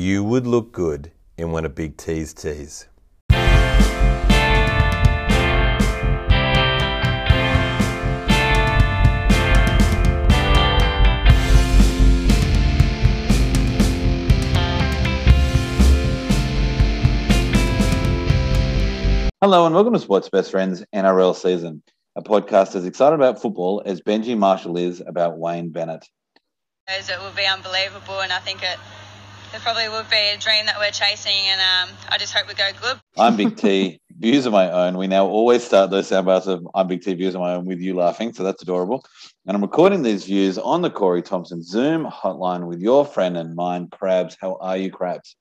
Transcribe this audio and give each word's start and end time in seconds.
You 0.00 0.22
would 0.22 0.46
look 0.46 0.70
good 0.70 1.10
in 1.36 1.50
one 1.50 1.64
of 1.64 1.74
Big 1.74 1.96
T's 1.96 2.32
tees. 2.32 2.86
Hello 19.42 19.66
and 19.66 19.74
welcome 19.74 19.94
to 19.94 19.98
Sports 19.98 20.28
Best 20.28 20.52
Friends 20.52 20.84
NRL 20.94 21.34
season, 21.34 21.82
a 22.14 22.22
podcast 22.22 22.76
as 22.76 22.86
excited 22.86 23.16
about 23.16 23.42
football 23.42 23.82
as 23.84 24.00
Benji 24.00 24.38
Marshall 24.38 24.76
is 24.76 25.00
about 25.04 25.38
Wayne 25.38 25.70
Bennett. 25.72 26.06
It 26.86 27.18
will 27.20 27.32
be 27.32 27.46
unbelievable, 27.46 28.20
and 28.20 28.32
I 28.32 28.38
think 28.38 28.62
it, 28.62 28.78
it 29.54 29.60
probably 29.60 29.88
would 29.88 30.08
be 30.10 30.30
a 30.34 30.36
dream 30.36 30.66
that 30.66 30.78
we're 30.78 30.90
chasing, 30.90 31.32
and 31.32 31.60
um, 31.60 31.96
I 32.08 32.18
just 32.18 32.34
hope 32.34 32.48
we 32.48 32.54
go 32.54 32.68
good. 32.80 33.00
I'm 33.16 33.36
Big 33.36 33.56
T, 33.56 34.00
views 34.10 34.46
of 34.46 34.52
my 34.52 34.70
own. 34.70 34.98
We 34.98 35.06
now 35.06 35.26
always 35.26 35.64
start 35.64 35.90
those 35.90 36.10
soundbites 36.10 36.46
of 36.46 36.66
I'm 36.74 36.86
Big 36.86 37.02
T, 37.02 37.14
views 37.14 37.34
of 37.34 37.40
my 37.40 37.54
own 37.54 37.64
with 37.64 37.80
you 37.80 37.94
laughing, 37.94 38.32
so 38.32 38.44
that's 38.44 38.62
adorable. 38.62 39.04
And 39.46 39.56
I'm 39.56 39.62
recording 39.62 40.02
these 40.02 40.24
views 40.24 40.58
on 40.58 40.82
the 40.82 40.90
Corey 40.90 41.22
Thompson 41.22 41.62
Zoom 41.62 42.04
hotline 42.04 42.66
with 42.66 42.80
your 42.80 43.04
friend 43.04 43.36
and 43.36 43.54
mine, 43.54 43.88
Crabs. 43.90 44.36
How 44.40 44.58
are 44.60 44.76
you, 44.76 44.90
Crabs? 44.90 45.36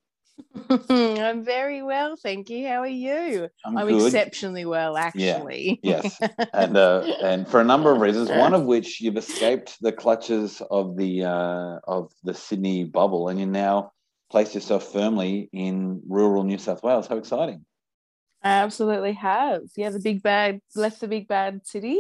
I'm 0.70 1.44
very 1.44 1.84
well, 1.84 2.16
thank 2.16 2.50
you. 2.50 2.68
How 2.68 2.82
are 2.82 2.88
you? 2.88 3.50
I'm, 3.66 3.78
I'm 3.78 3.90
exceptionally 3.90 4.66
well, 4.66 4.96
actually. 4.96 5.80
yes, 5.84 6.20
and 6.54 6.78
uh, 6.78 7.02
and 7.22 7.48
for 7.48 7.60
a 7.60 7.66
number 7.66 7.92
of 7.92 8.00
reasons, 8.00 8.30
one 8.30 8.54
of 8.54 8.64
which 8.66 9.02
you've 9.02 9.18
escaped 9.18 9.78
the 9.82 9.92
clutches 9.92 10.62
of 10.72 10.96
the 10.96 11.26
uh, 11.26 11.80
of 11.88 12.12
the 12.24 12.34
Sydney 12.34 12.86
bubble, 12.86 13.30
and 13.30 13.40
you're 13.40 13.50
now 13.50 13.92
place 14.30 14.54
yourself 14.56 14.92
firmly 14.92 15.50
in 15.54 16.02
rural 16.08 16.44
New 16.44 16.58
South 16.58 16.84
Wales. 16.84 17.08
How 17.08 17.18
exciting! 17.18 17.66
I 18.44 18.50
absolutely 18.50 19.14
have. 19.14 19.62
Yeah, 19.76 19.90
the 19.90 20.00
big 20.00 20.22
bad 20.24 20.62
left 20.76 21.02
the 21.02 21.08
big 21.08 21.28
bad 21.28 21.66
city, 21.66 22.00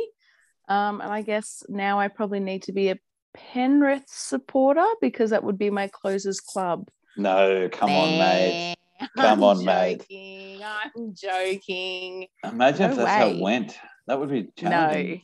um, 0.69 1.02
and 1.02 1.11
I 1.11 1.21
guess 1.21 1.63
now 1.69 1.99
I 1.99 2.07
probably 2.07 2.39
need 2.39 2.63
to 2.63 2.73
be 2.73 2.89
a 2.89 2.99
Penrith 3.33 4.05
supporter 4.07 4.85
because 5.02 5.29
that 5.29 5.43
would 5.43 5.57
be 5.57 5.69
my 5.69 5.87
closest 5.87 6.45
club. 6.45 6.87
No, 7.15 7.69
come 7.71 7.91
on, 7.91 8.17
mate. 8.19 8.75
Come 9.15 9.43
I'm 9.43 9.43
on, 9.43 9.65
mate. 9.65 9.99
joking. 10.09 10.59
I'm 10.63 11.13
joking. 11.13 12.27
Imagine 12.43 12.81
No 12.87 12.91
if 12.91 12.97
that's 12.97 13.11
how 13.11 13.27
it 13.30 13.41
went. 13.41 13.77
That 14.07 14.19
would 14.19 14.30
be 14.30 14.43
No, 14.43 14.49
challenging. 14.57 15.21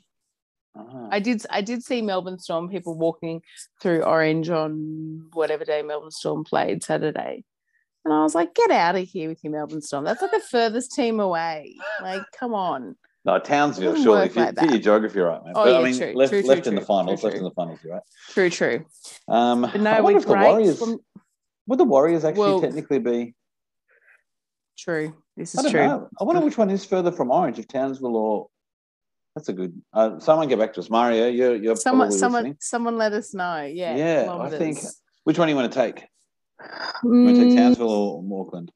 Ah. 0.75 1.07
I 1.11 1.19
did. 1.19 1.45
I 1.49 1.61
did 1.61 1.83
see 1.83 2.02
Melbourne 2.02 2.39
Storm 2.39 2.69
people 2.69 2.97
walking 2.97 3.41
through 3.81 4.02
Orange 4.03 4.49
on 4.49 5.29
whatever 5.33 5.66
day 5.66 5.81
Melbourne 5.83 6.11
Storm 6.11 6.43
played 6.43 6.83
Saturday, 6.83 7.43
and 8.05 8.13
I 8.13 8.23
was 8.23 8.33
like, 8.33 8.55
"Get 8.55 8.71
out 8.71 8.95
of 8.95 9.07
here 9.07 9.29
with 9.29 9.44
your 9.44 9.53
Melbourne 9.53 9.81
Storm. 9.81 10.03
That's 10.05 10.21
like 10.21 10.31
the 10.31 10.39
furthest 10.39 10.94
team 10.94 11.19
away. 11.19 11.75
Like, 12.01 12.23
come 12.38 12.53
on." 12.53 12.95
No, 13.25 13.39
Townsville, 13.39 13.95
surely. 14.03 14.25
If 14.25 14.35
you, 14.35 14.41
like 14.41 14.55
get 14.55 14.69
your 14.71 14.79
geography 14.79 15.19
right, 15.19 15.41
mate. 15.45 15.53
Oh, 15.55 15.63
but 15.63 15.71
yeah, 15.71 15.77
I 15.77 15.83
mean, 15.83 15.97
true, 15.97 16.13
left, 16.13 16.31
true, 16.31 16.41
true, 16.41 16.49
left 16.49 16.67
in 16.67 16.75
the 16.75 16.81
finals, 16.81 17.21
true, 17.21 17.29
left 17.29 17.38
in 17.38 17.44
the 17.45 17.51
finals, 17.51 17.79
right. 17.85 18.01
True, 18.31 18.49
true. 18.49 18.85
Um, 19.29 19.61
But 19.61 19.79
no, 19.79 19.91
I 19.91 20.01
wonder 20.01 20.19
if 20.19 20.25
the 20.25 20.33
Warriors 20.33 20.79
from- 20.79 20.99
would 21.67 21.79
the 21.79 21.85
Warriors 21.85 22.25
actually 22.25 22.39
Well- 22.41 22.61
technically 22.61 22.99
be. 22.99 23.35
True. 24.77 25.13
This 25.38 25.55
I 25.55 25.59
is 25.59 25.63
don't 25.63 25.71
true. 25.71 25.88
know. 25.88 26.09
I 26.19 26.23
wonder 26.25 26.41
which 26.41 26.57
one 26.57 26.69
is 26.69 26.83
further 26.83 27.11
from 27.11 27.31
Orange, 27.31 27.59
if 27.59 27.67
Townsville 27.67 28.17
or. 28.17 28.47
That's 29.36 29.50
a 29.50 29.53
good. 29.53 29.81
Uh, 29.92 30.20
someone 30.20 30.48
get 30.48 30.59
back 30.59 30.73
to 30.73 30.80
us, 30.80 30.89
Mario. 30.89 31.28
You're 31.28 31.56
you're 31.56 31.76
Someone, 31.76 32.12
someone, 32.12 32.44
listening. 32.44 32.58
someone, 32.59 32.98
let 32.98 33.14
us 33.14 33.34
know. 33.34 33.62
Yeah. 33.64 33.95
Yeah, 33.95 34.31
I 34.40 34.50
think- 34.50 34.80
Which 35.23 35.40
one 35.40 35.48
do 35.48 35.53
you 35.53 35.58
want 35.59 35.72
to 35.72 35.80
take? 35.80 36.08
You 37.03 37.09
want 37.09 37.36
to 37.36 37.44
take 37.44 37.53
Mm, 37.53 37.56
Townsville 37.56 37.90
or 37.90 38.42
Auckland? 38.45 38.72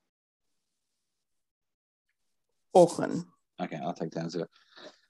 Auckland. 2.75 3.23
Okay, 3.61 3.77
I'll 3.83 3.93
take 3.93 4.11
Townsville. 4.11 4.47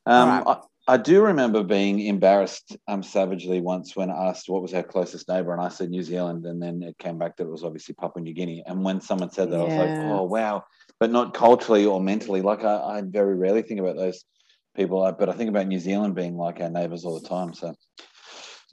Um, 0.06 0.30
Alright. 0.30 0.48
I, 0.88 0.94
I 0.94 0.98
do 0.98 1.22
remember 1.22 1.64
being 1.64 2.00
embarrassed 2.00 2.78
um, 2.88 3.04
savagely 3.04 3.60
once 3.60 3.96
when 3.96 4.10
asked 4.10 4.48
what 4.48 4.62
was 4.62 4.74
our 4.74 4.84
closest 4.84 5.28
neighbour, 5.28 5.52
and 5.54 5.62
I 5.62 5.68
said 5.70 5.90
New 5.90 6.04
Zealand, 6.04 6.46
and 6.46 6.62
then 6.62 6.82
it 6.82 6.98
came 6.98 7.18
back 7.18 7.36
that 7.38 7.44
it 7.44 7.50
was 7.52 7.64
obviously 7.64 7.94
Papua 7.96 8.24
New 8.24 8.34
Guinea. 8.34 8.64
And 8.66 8.84
when 8.84 9.02
someone 9.02 9.32
said 9.32 9.52
that, 9.52 9.60
I 9.60 9.64
was 9.64 9.74
like, 9.76 9.90
oh 10.12 10.24
wow, 10.24 10.64
but 11.00 11.12
not 11.12 11.34
culturally 11.34 11.86
or 11.86 12.00
mentally. 12.02 12.42
Like 12.42 12.64
I, 12.64 12.76
I 12.78 13.02
very 13.06 13.36
rarely 13.36 13.64
think 13.64 13.80
about 13.82 13.98
those 13.98 14.24
people, 14.78 15.14
but 15.20 15.28
I 15.28 15.34
think 15.34 15.50
about 15.50 15.68
New 15.68 15.80
Zealand 15.80 16.16
being 16.16 16.38
like 16.38 16.62
our 16.62 16.70
neighbours 16.70 17.04
all 17.04 17.20
the 17.20 17.28
time. 17.28 17.54
So 17.54 17.76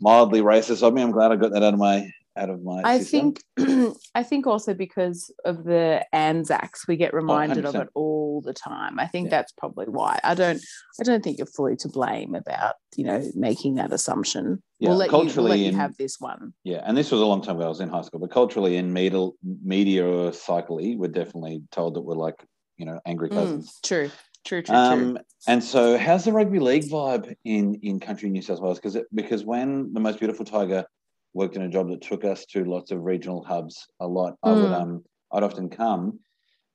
mildly 0.01 0.41
racist 0.43 0.83
of 0.87 0.95
me. 0.95 1.03
I'm 1.03 1.11
glad 1.11 1.33
I 1.33 1.37
got 1.37 1.53
that 1.53 1.63
out 1.65 1.75
of 1.75 1.81
my 1.81 2.09
out 2.37 2.51
of 2.51 2.63
my. 2.63 2.83
I 2.85 2.99
system. 2.99 3.35
think 3.57 3.97
I 4.15 4.23
think 4.23 4.47
also 4.47 4.75
because 4.75 5.33
of 5.45 5.65
the 5.65 6.05
Anzacs, 6.13 6.87
we 6.87 6.97
get 6.97 7.15
reminded 7.15 7.65
of 7.65 7.75
it 7.75 7.89
all 7.95 8.41
the 8.45 8.53
time. 8.53 9.01
I 9.01 9.07
think 9.07 9.27
Yeah. 9.27 9.31
that's 9.39 9.53
probably 9.53 9.87
why. 9.87 10.21
I 10.23 10.35
don't 10.35 10.61
I 11.01 11.05
don't 11.05 11.25
think 11.25 11.39
you're 11.39 11.47
fully 11.47 11.77
to 11.77 11.89
blame 11.89 12.35
about, 12.35 12.75
you 12.97 13.05
know, 13.05 13.25
making 13.35 13.77
that 13.77 13.93
assumption. 13.93 14.63
Yeah, 14.81 14.91
we'll 14.91 14.99
let 14.99 15.11
you 15.11 15.17
we'll 15.17 15.25
culturally 15.27 15.67
in- 15.67 15.75
have 15.75 15.97
this 15.97 16.21
one. 16.21 16.53
Yeah, 16.65 16.83
and 16.85 16.97
this 16.97 17.11
was 17.11 17.21
a 17.21 17.27
long 17.27 17.41
time 17.41 17.57
ago. 17.57 17.67
I 17.67 17.69
was 17.69 17.81
in 17.81 17.89
high 17.89 18.03
school, 18.03 18.21
but 18.21 18.31
culturally 18.31 18.77
in 18.77 18.93
media, 18.93 19.29
media 19.65 20.07
or 20.07 20.31
cyclically, 20.31 20.97
we're 20.99 21.09
definitely 21.09 21.63
told 21.71 21.95
that 21.95 22.03
we're 22.03 22.17
like, 22.17 22.45
you 22.77 22.85
know, 22.85 23.01
angry 23.07 23.31
Mm, 23.31 23.35
cousins. 23.37 23.79
true. 23.83 24.09
True, 24.09 24.11
true, 24.45 24.63
true. 24.63 24.77
Um, 24.77 25.19
and 25.47 25.63
so, 25.63 25.99
how's 25.99 26.25
the 26.25 26.33
rugby 26.33 26.59
league 26.59 26.89
vibe 26.89 27.35
in 27.45 27.75
in 27.83 28.01
country 28.01 28.31
New 28.31 28.43
South 28.43 28.61
Wales? 28.61 28.79
Because 28.79 28.99
because 29.13 29.45
when 29.45 29.93
the 29.93 30.01
most 30.01 30.19
beautiful 30.19 30.45
tiger 30.45 30.87
worked 31.35 31.57
in 31.57 31.63
a 31.63 31.69
job 31.69 31.89
that 31.91 32.01
took 32.03 32.25
us 32.25 32.47
to 32.47 32.65
lots 32.65 32.91
of 32.91 33.03
regional 33.03 33.45
hubs 33.45 33.87
a 34.01 34.07
lot, 34.07 34.37
I 34.43 34.53
would 34.53 34.73
Mm. 34.73 34.81
um 34.83 35.05
I'd 35.33 35.43
often 35.43 35.69
come, 35.69 36.21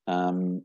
um, 0.07 0.63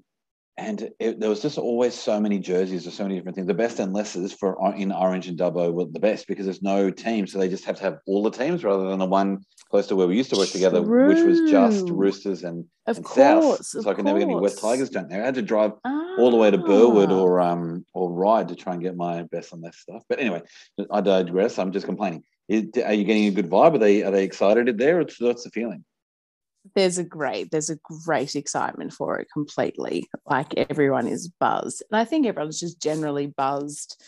and 0.56 0.88
it, 1.00 1.18
there 1.18 1.28
was 1.28 1.42
just 1.42 1.58
always 1.58 1.94
so 1.94 2.20
many 2.20 2.38
jerseys 2.38 2.86
or 2.86 2.90
so 2.92 3.02
many 3.02 3.16
different 3.16 3.34
things. 3.34 3.48
The 3.48 3.54
best 3.54 3.80
and 3.80 3.92
lesses 3.92 4.32
for 4.32 4.56
in 4.76 4.92
Orange 4.92 5.26
and 5.26 5.38
Dubbo 5.38 5.72
were 5.72 5.86
the 5.86 5.98
best 5.98 6.28
because 6.28 6.44
there's 6.46 6.62
no 6.62 6.90
team, 6.90 7.26
so 7.26 7.38
they 7.38 7.48
just 7.48 7.64
have 7.64 7.76
to 7.76 7.82
have 7.82 7.98
all 8.06 8.22
the 8.22 8.30
teams 8.30 8.62
rather 8.62 8.88
than 8.88 9.00
the 9.00 9.06
one 9.06 9.44
close 9.70 9.88
to 9.88 9.96
where 9.96 10.06
we 10.06 10.16
used 10.16 10.30
to 10.30 10.36
work 10.36 10.48
together, 10.50 10.80
which 10.80 11.24
was 11.24 11.40
just 11.50 11.88
Roosters 11.88 12.44
and, 12.44 12.64
of 12.86 12.96
and 12.98 13.04
course. 13.04 13.68
South. 13.68 13.82
So 13.84 13.90
I 13.90 13.94
could 13.94 14.04
never 14.04 14.18
get 14.20 14.28
any 14.28 14.36
West. 14.36 14.60
Tigers 14.60 14.90
down 14.90 15.08
there. 15.08 15.22
I 15.22 15.26
had 15.26 15.34
to 15.34 15.42
drive 15.42 15.72
all 16.18 16.30
the 16.30 16.36
way 16.36 16.50
to 16.52 16.58
Ah. 16.58 16.62
Burwood 16.66 17.10
or 17.10 17.40
um 17.40 17.84
or 17.92 18.12
Ryde 18.12 18.48
to 18.48 18.54
try 18.54 18.74
and 18.74 18.82
get 18.82 18.96
my 18.96 19.24
best 19.24 19.52
and 19.52 19.62
less 19.62 19.78
stuff. 19.78 20.04
But 20.08 20.20
anyway, 20.20 20.42
I 20.90 21.00
digress. 21.00 21.58
I'm 21.58 21.72
just 21.72 21.86
complaining. 21.86 22.22
Is, 22.48 22.66
are 22.84 22.92
you 22.92 23.04
getting 23.04 23.26
a 23.26 23.30
good 23.32 23.48
vibe? 23.50 23.74
Are 23.74 23.78
they 23.78 24.04
are 24.04 24.12
they 24.12 24.22
excited 24.22 24.78
there? 24.78 25.00
Or 25.00 25.06
what's 25.18 25.42
the 25.42 25.50
feeling? 25.50 25.84
There's 26.74 26.98
a 26.98 27.04
great 27.04 27.50
there's 27.50 27.70
a 27.70 27.78
great 28.04 28.34
excitement 28.36 28.92
for 28.92 29.18
it 29.18 29.28
completely 29.32 30.08
like 30.26 30.54
everyone 30.70 31.06
is 31.06 31.28
buzzed 31.40 31.82
and 31.90 31.98
i 31.98 32.04
think 32.04 32.26
everyone's 32.26 32.60
just 32.60 32.80
generally 32.80 33.26
buzzed 33.26 34.02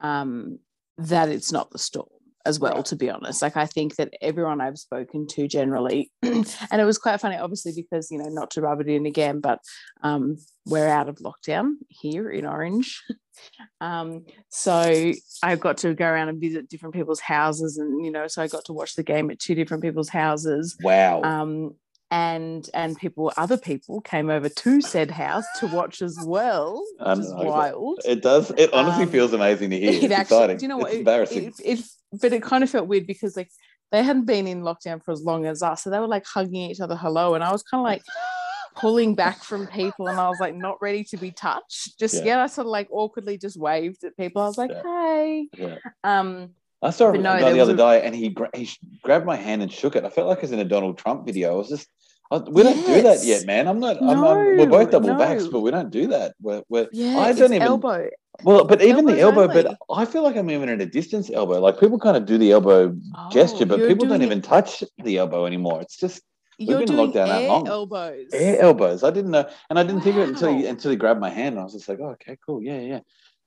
um 0.00 0.58
that 0.98 1.28
it's 1.28 1.52
not 1.52 1.70
the 1.70 1.78
storm 1.78 2.08
as 2.44 2.58
well 2.58 2.82
to 2.82 2.96
be 2.96 3.08
honest 3.08 3.40
like 3.40 3.56
i 3.56 3.66
think 3.66 3.94
that 3.94 4.12
everyone 4.20 4.60
i've 4.60 4.78
spoken 4.78 5.28
to 5.28 5.46
generally 5.46 6.10
and 6.22 6.46
it 6.72 6.84
was 6.84 6.98
quite 6.98 7.20
funny 7.20 7.36
obviously 7.36 7.72
because 7.72 8.10
you 8.10 8.18
know 8.18 8.28
not 8.28 8.50
to 8.50 8.60
rub 8.60 8.80
it 8.80 8.88
in 8.88 9.06
again 9.06 9.38
but 9.38 9.60
um 10.02 10.36
we're 10.66 10.88
out 10.88 11.08
of 11.08 11.18
lockdown 11.18 11.74
here 11.88 12.28
in 12.30 12.44
orange 12.44 13.00
um 13.80 14.24
so 14.48 15.12
i 15.44 15.54
got 15.54 15.76
to 15.76 15.94
go 15.94 16.04
around 16.04 16.28
and 16.28 16.40
visit 16.40 16.68
different 16.68 16.94
people's 16.94 17.20
houses 17.20 17.78
and 17.78 18.04
you 18.04 18.10
know 18.10 18.26
so 18.26 18.42
i 18.42 18.48
got 18.48 18.64
to 18.64 18.72
watch 18.72 18.96
the 18.96 19.04
game 19.04 19.30
at 19.30 19.38
two 19.38 19.54
different 19.54 19.82
people's 19.82 20.08
houses 20.08 20.76
Wow. 20.82 21.22
um, 21.22 21.74
and 22.12 22.68
and 22.74 22.96
people, 22.96 23.32
other 23.38 23.56
people 23.56 24.00
came 24.02 24.28
over 24.28 24.48
to 24.48 24.80
said 24.82 25.10
house 25.10 25.46
to 25.60 25.66
watch 25.66 26.02
as 26.02 26.16
well, 26.24 26.84
which 27.00 27.18
is 27.18 27.32
wild. 27.34 28.00
it 28.04 28.20
does. 28.22 28.50
It 28.58 28.72
honestly 28.74 29.04
um, 29.04 29.10
feels 29.10 29.32
amazing 29.32 29.70
to 29.70 29.78
hear. 29.80 29.90
It 29.92 30.04
It's 30.04 30.12
actually, 30.12 30.36
exciting. 30.36 30.56
do 30.58 30.64
you 30.64 30.68
know 30.68 30.76
what? 30.76 30.88
It's 30.88 30.96
It, 30.96 30.98
embarrassing. 30.98 31.44
it, 31.44 31.54
it, 31.64 31.84
but 32.20 32.32
it 32.34 32.42
kind 32.42 32.62
of 32.62 32.68
felt 32.70 32.86
weird 32.86 33.06
because 33.06 33.34
like 33.36 33.50
they 33.90 34.02
hadn't 34.02 34.26
been 34.26 34.46
in 34.46 34.60
lockdown 34.60 35.02
for 35.02 35.12
as 35.12 35.22
long 35.22 35.46
as 35.46 35.62
us, 35.62 35.82
so 35.82 35.90
they 35.90 35.98
were 35.98 36.06
like 36.06 36.26
hugging 36.26 36.70
each 36.70 36.80
other 36.80 36.96
hello, 36.96 37.34
and 37.34 37.42
I 37.42 37.50
was 37.50 37.62
kind 37.62 37.80
of 37.80 37.84
like 37.84 38.02
pulling 38.76 39.14
back 39.14 39.42
from 39.42 39.66
people, 39.66 40.08
and 40.08 40.20
I 40.20 40.28
was 40.28 40.38
like 40.38 40.54
not 40.54 40.76
ready 40.82 41.04
to 41.04 41.16
be 41.16 41.30
touched. 41.30 41.98
Just 41.98 42.16
Yeah. 42.16 42.24
yet, 42.24 42.40
I 42.40 42.46
sort 42.46 42.66
of 42.66 42.70
like 42.72 42.88
awkwardly 42.90 43.38
just 43.38 43.58
waved 43.58 44.04
at 44.04 44.16
people. 44.18 44.42
I 44.42 44.46
was 44.46 44.58
like, 44.58 44.70
Yeah. 44.70 44.82
hey, 44.82 45.48
yeah. 45.56 45.76
um, 46.04 46.50
I 46.82 46.90
saw 46.90 47.10
a 47.10 47.16
no, 47.16 47.22
guy 47.22 47.52
the 47.52 47.60
other 47.60 47.76
day, 47.76 48.02
and 48.02 48.14
he 48.14 48.30
gra- 48.30 48.50
he 48.54 48.68
grabbed 49.02 49.24
my 49.24 49.36
hand 49.36 49.62
and 49.62 49.70
shook 49.72 49.94
it. 49.94 50.04
I 50.04 50.10
felt 50.10 50.28
like 50.28 50.38
I 50.38 50.42
was 50.42 50.52
in 50.52 50.58
a 50.58 50.64
Donald 50.64 50.98
Trump 50.98 51.24
video. 51.24 51.52
I 51.54 51.56
was 51.56 51.68
just. 51.68 51.88
I, 52.30 52.38
we 52.38 52.62
don't 52.62 52.86
do 52.86 53.02
that 53.02 53.22
yet, 53.24 53.44
man. 53.46 53.68
I'm 53.68 53.78
not. 53.78 54.02
I'm, 54.02 54.24
I'm, 54.24 54.56
we're 54.56 54.66
both 54.66 54.90
double 54.90 55.14
backs, 55.14 55.46
but 55.46 55.60
we 55.60 55.70
don't 55.70 55.90
do 55.90 56.08
that. 56.08 56.34
We're, 56.40 56.62
we're 56.68 56.88
yeah, 56.92 57.18
I 57.18 57.32
don't 57.32 57.52
even- 57.52 57.62
elbow. 57.62 58.08
Well, 58.44 58.64
but 58.64 58.82
even 58.82 59.04
the 59.04 59.20
elbow, 59.20 59.46
but. 59.46 59.76
I 59.94 60.06
feel 60.06 60.22
like 60.22 60.36
I'm 60.36 60.50
even 60.50 60.68
at 60.70 60.80
a 60.80 60.86
distance 60.86 61.30
elbow. 61.30 61.60
Like 61.60 61.78
people 61.78 61.98
kind 61.98 62.16
of 62.16 62.24
do 62.24 62.38
the 62.38 62.50
elbow 62.50 62.96
gesture, 63.30 63.64
Oh, 63.64 63.66
but 63.66 63.86
people 63.86 64.08
don't 64.08 64.22
even 64.22 64.40
touch 64.40 64.82
the 65.04 65.18
elbow 65.18 65.44
anymore. 65.46 65.82
It's 65.82 65.98
just 65.98 66.22
You're 66.56 66.78
been 66.78 66.88
doing 66.88 67.12
lockdown 67.12 67.26
that 67.28 67.48
long. 67.48 67.68
elbows. 67.68 68.28
air 68.32 68.60
elbows. 68.62 69.04
I 69.04 69.10
didn't 69.10 69.32
know, 69.32 69.48
and 69.68 69.78
I 69.78 69.82
didn't 69.82 70.00
think 70.00 70.16
of 70.16 70.22
it 70.22 70.28
until 70.30 70.56
he 70.56 70.66
until 70.66 70.90
he 70.90 70.96
grabbed 70.96 71.20
my 71.20 71.28
hand, 71.30 71.54
and 71.54 71.60
I 71.60 71.64
was 71.64 71.74
just 71.74 71.88
like, 71.88 72.00
oh, 72.00 72.16
okay, 72.16 72.38
cool, 72.44 72.62
yeah, 72.62 72.80
yeah. 72.80 73.00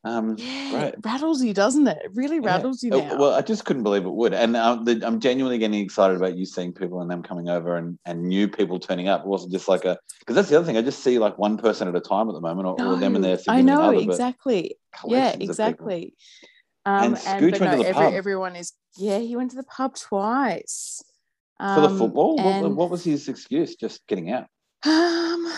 Um, 0.05 0.35
Yeah, 0.37 0.83
it 0.85 0.95
rattles 1.03 1.43
you, 1.43 1.51
doesn't 1.53 1.87
it? 1.87 1.97
It 2.05 2.11
really 2.13 2.35
Yeah. 2.37 2.45
rattles 2.45 2.83
you 2.83 2.93
Uh, 2.93 2.97
now. 2.97 3.17
Well, 3.17 3.33
I 3.33 3.41
just 3.41 3.65
couldn't 3.65 3.81
believe 3.81 4.05
it 4.05 4.13
would, 4.13 4.33
and 4.35 4.55
um, 4.55 4.85
the, 4.85 5.01
I'm 5.03 5.19
genuinely 5.19 5.57
getting 5.57 5.79
excited 5.81 6.15
about 6.15 6.37
you 6.37 6.45
seeing 6.45 6.73
people 6.73 7.01
and 7.01 7.09
them 7.09 7.23
coming 7.23 7.49
over 7.49 7.75
and, 7.75 7.97
and 8.05 8.23
new 8.23 8.47
people 8.47 8.79
turning 8.79 9.07
up. 9.07 9.21
It 9.21 9.27
wasn't 9.27 9.51
just 9.51 9.67
like 9.67 9.83
a 9.83 9.97
because 10.19 10.35
that's 10.35 10.49
the 10.49 10.57
other 10.57 10.65
thing. 10.65 10.77
I 10.77 10.83
just 10.83 11.03
see 11.03 11.17
like 11.17 11.39
one 11.39 11.57
person 11.57 11.87
at 11.87 11.95
a 11.95 11.99
time 11.99 12.29
at 12.29 12.33
the 12.33 12.41
moment, 12.41 12.67
or, 12.67 12.79
or 12.79 12.95
them 12.97 13.15
and 13.15 13.23
No, 13.23 13.35
their 13.35 13.39
I 13.49 13.61
know 13.61 13.81
other, 13.81 13.97
exactly. 13.97 14.77
Yeah, 14.93 14.99
collections 14.99 15.33
of 15.33 15.39
people. 15.39 15.49
exactly. 15.51 16.13
Um, 16.85 17.03
And 17.03 17.03
and, 17.05 17.17
Scooch 17.17 17.51
but 17.51 17.61
went 17.61 17.71
to 17.71 17.77
the 17.79 17.89
every, 17.89 18.05
pub. 18.05 18.13
everyone 18.13 18.55
is. 18.55 18.73
Yeah, 18.97 19.17
he 19.17 19.35
went 19.35 19.49
to 19.51 19.57
the 19.57 19.63
pub 19.63 19.95
twice 19.95 21.03
for 21.57 21.81
the 21.81 21.87
Um, 21.89 21.97
football. 21.97 22.37
What, 22.37 22.71
what 22.75 22.89
was 22.91 23.03
his 23.03 23.27
excuse? 23.27 23.75
Just 23.75 24.05
getting 24.05 24.31
out. 24.31 24.45
Um, 24.85 25.51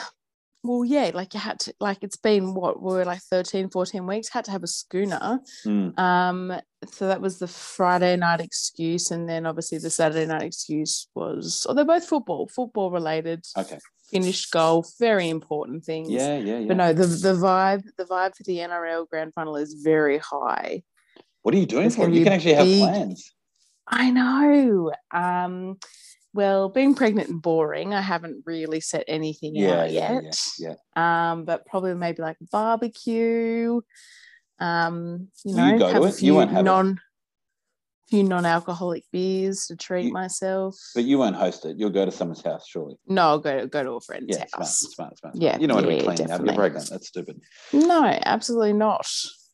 well, 0.67 0.83
yeah, 0.83 1.11
like 1.13 1.33
you 1.33 1.39
had 1.39 1.59
to, 1.61 1.73
like 1.79 1.99
it's 2.01 2.17
been 2.17 2.53
what 2.53 2.81
we're 2.81 3.05
like 3.05 3.21
13, 3.21 3.69
14 3.69 4.05
weeks, 4.05 4.29
had 4.29 4.45
to 4.45 4.51
have 4.51 4.63
a 4.63 4.67
schooner. 4.67 5.39
Mm. 5.65 5.97
Um, 5.97 6.53
so 6.91 7.07
that 7.07 7.21
was 7.21 7.39
the 7.39 7.47
Friday 7.47 8.17
night 8.17 8.41
excuse, 8.41 9.09
and 9.11 9.27
then 9.27 9.45
obviously 9.45 9.77
the 9.77 9.89
Saturday 9.89 10.25
night 10.25 10.43
excuse 10.43 11.07
was, 11.15 11.65
oh, 11.69 11.73
they're 11.73 11.85
both 11.85 12.05
football, 12.05 12.47
football 12.47 12.91
related. 12.91 13.45
Okay. 13.57 13.79
Finished 14.11 14.51
golf, 14.51 14.91
very 14.99 15.29
important 15.29 15.83
things. 15.83 16.09
Yeah, 16.09 16.37
yeah, 16.37 16.59
yeah. 16.59 16.67
But 16.67 16.77
no, 16.77 16.93
the 16.93 17.07
the 17.07 17.33
vibe, 17.33 17.83
the 17.97 18.05
vibe 18.05 18.35
for 18.35 18.43
the 18.43 18.57
NRL 18.57 19.09
grand 19.09 19.33
final 19.33 19.55
is 19.57 19.81
very 19.83 20.17
high. 20.19 20.83
what 21.41 21.55
are 21.55 21.57
you 21.57 21.65
doing 21.65 21.87
It's 21.87 21.95
for 21.95 22.07
it? 22.07 22.13
You 22.13 22.23
can 22.23 22.33
actually 22.33 22.53
have 22.53 22.67
plans. 22.67 23.33
I 23.87 24.11
know. 24.11 24.91
Um, 25.11 25.77
well, 26.37 26.69
being 26.69 26.93
pregnant 26.93 27.29
and 27.29 27.41
boring, 27.41 27.95
I 27.95 28.01
haven't 28.01 28.43
really 28.45 28.79
set 28.79 29.03
anything 29.07 29.55
Yeah, 29.55 29.81
out 29.81 29.91
yeah, 29.91 30.21
yet. 30.21 30.37
yeah, 30.59 30.73
yeah. 30.95 31.31
Um, 31.31 31.45
but 31.45 31.65
probably 31.65 31.95
maybe 31.95 32.21
like 32.21 32.37
barbecue. 32.51 33.81
Um, 34.59 35.29
you 35.43 35.55
you 35.55 35.57
know, 35.57 35.79
go 35.79 35.87
to 35.87 35.93
have 35.93 36.03
a 36.03 36.05
it? 36.05 36.09
You 36.11 36.17
few 36.19 36.35
won't 36.35 36.51
have 36.51 36.59
it. 36.59 36.63
non 36.63 36.99
few 38.09 38.23
non-alcoholic 38.23 39.03
beers 39.11 39.65
to 39.65 39.75
treat 39.75 40.05
You- 40.05 40.13
myself. 40.13 40.75
But 40.95 41.05
you 41.05 41.17
won't 41.17 41.35
host 41.35 41.65
it. 41.65 41.75
You'll 41.77 41.89
go 41.89 42.05
to 42.05 42.11
someone's 42.11 42.43
house, 42.43 42.67
surely. 42.67 42.95
no, 43.07 43.21
I'll 43.23 43.39
go 43.39 43.65
go 43.65 43.81
to 43.83 43.91
a 43.93 44.01
friend's 44.01 44.27
Yeah, 44.29 44.45
smart, 44.45 44.51
house. 44.59 44.79
smart, 44.79 44.93
smart, 44.93 45.17
smart. 45.17 45.35
Yeah, 45.37 45.57
you 45.59 45.65
don't 45.67 45.77
want 45.77 45.87
to 45.87 45.89
be 45.89 46.23
yeah, 46.23 46.35
up. 46.35 46.45
You're 46.45 46.53
pregnant. 46.53 46.89
That's 46.91 47.07
stupid. 47.07 47.41
No, 47.73 48.05
absolutely 48.05 48.73
not. 48.73 49.07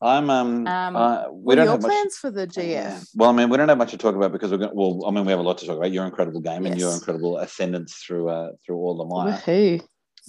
I'm 0.04 0.30
um. 0.30 0.68
Um, 0.68 0.96
uh, 0.96 1.32
we 1.32 1.56
don't 1.56 1.66
your 1.66 1.74
have 1.74 1.82
much. 1.82 1.90
plans 1.90 2.16
for 2.18 2.30
the 2.30 2.46
GF? 2.46 3.08
Well, 3.16 3.30
I 3.30 3.34
mean, 3.34 3.50
we 3.50 3.58
don't 3.58 3.70
have 3.70 3.78
much 3.78 3.92
to 3.92 3.98
talk 3.98 4.16
about 4.16 4.32
because 4.32 4.52
we're 4.52 4.58
going. 4.58 4.76
Well, 4.76 5.06
I 5.08 5.12
mean, 5.12 5.26
we 5.26 5.32
have 5.32 5.40
a 5.40 5.44
lot 5.44 5.58
to 5.60 5.66
talk 5.66 5.78
about. 5.78 5.92
Your 5.92 6.06
incredible 6.06 6.42
game 6.42 6.66
and 6.66 6.80
your 6.80 6.94
incredible 6.94 7.38
ascendance 7.38 7.96
through 7.96 8.30
uh 8.30 8.52
through 8.66 8.76
all 8.76 8.98
the 8.98 9.06
mire. 9.06 9.38
Woohoo. 9.38 9.82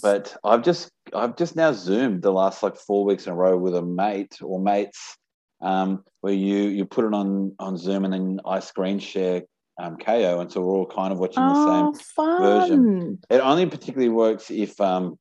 But 0.02 0.36
I've 0.44 0.62
just 0.62 0.90
I've 1.14 1.36
just 1.36 1.56
now 1.56 1.72
zoomed 1.72 2.22
the 2.22 2.32
last 2.32 2.62
like 2.62 2.76
four 2.76 3.04
weeks 3.04 3.26
in 3.26 3.32
a 3.32 3.36
row 3.36 3.56
with 3.56 3.74
a 3.74 3.82
mate 3.82 4.38
or 4.42 4.60
mates, 4.60 5.16
um, 5.60 6.04
where 6.20 6.32
you 6.32 6.56
you 6.56 6.84
put 6.84 7.04
it 7.04 7.14
on 7.14 7.54
on 7.58 7.76
Zoom 7.76 8.04
and 8.04 8.12
then 8.14 8.40
I 8.46 8.60
screen 8.60 8.98
share 8.98 9.42
um, 9.78 9.96
Kayo, 9.96 10.40
and 10.40 10.50
so 10.52 10.60
we're 10.60 10.74
all 10.74 10.86
kind 10.86 11.12
of 11.12 11.18
watching 11.18 11.42
the 11.42 11.54
same. 11.54 11.86
Oh, 11.86 11.94
fun. 11.94 12.42
version. 12.42 13.18
It 13.28 13.38
only 13.38 13.66
particularly 13.66 14.08
works 14.08 14.50
if 14.50 14.80
um, 14.80 15.18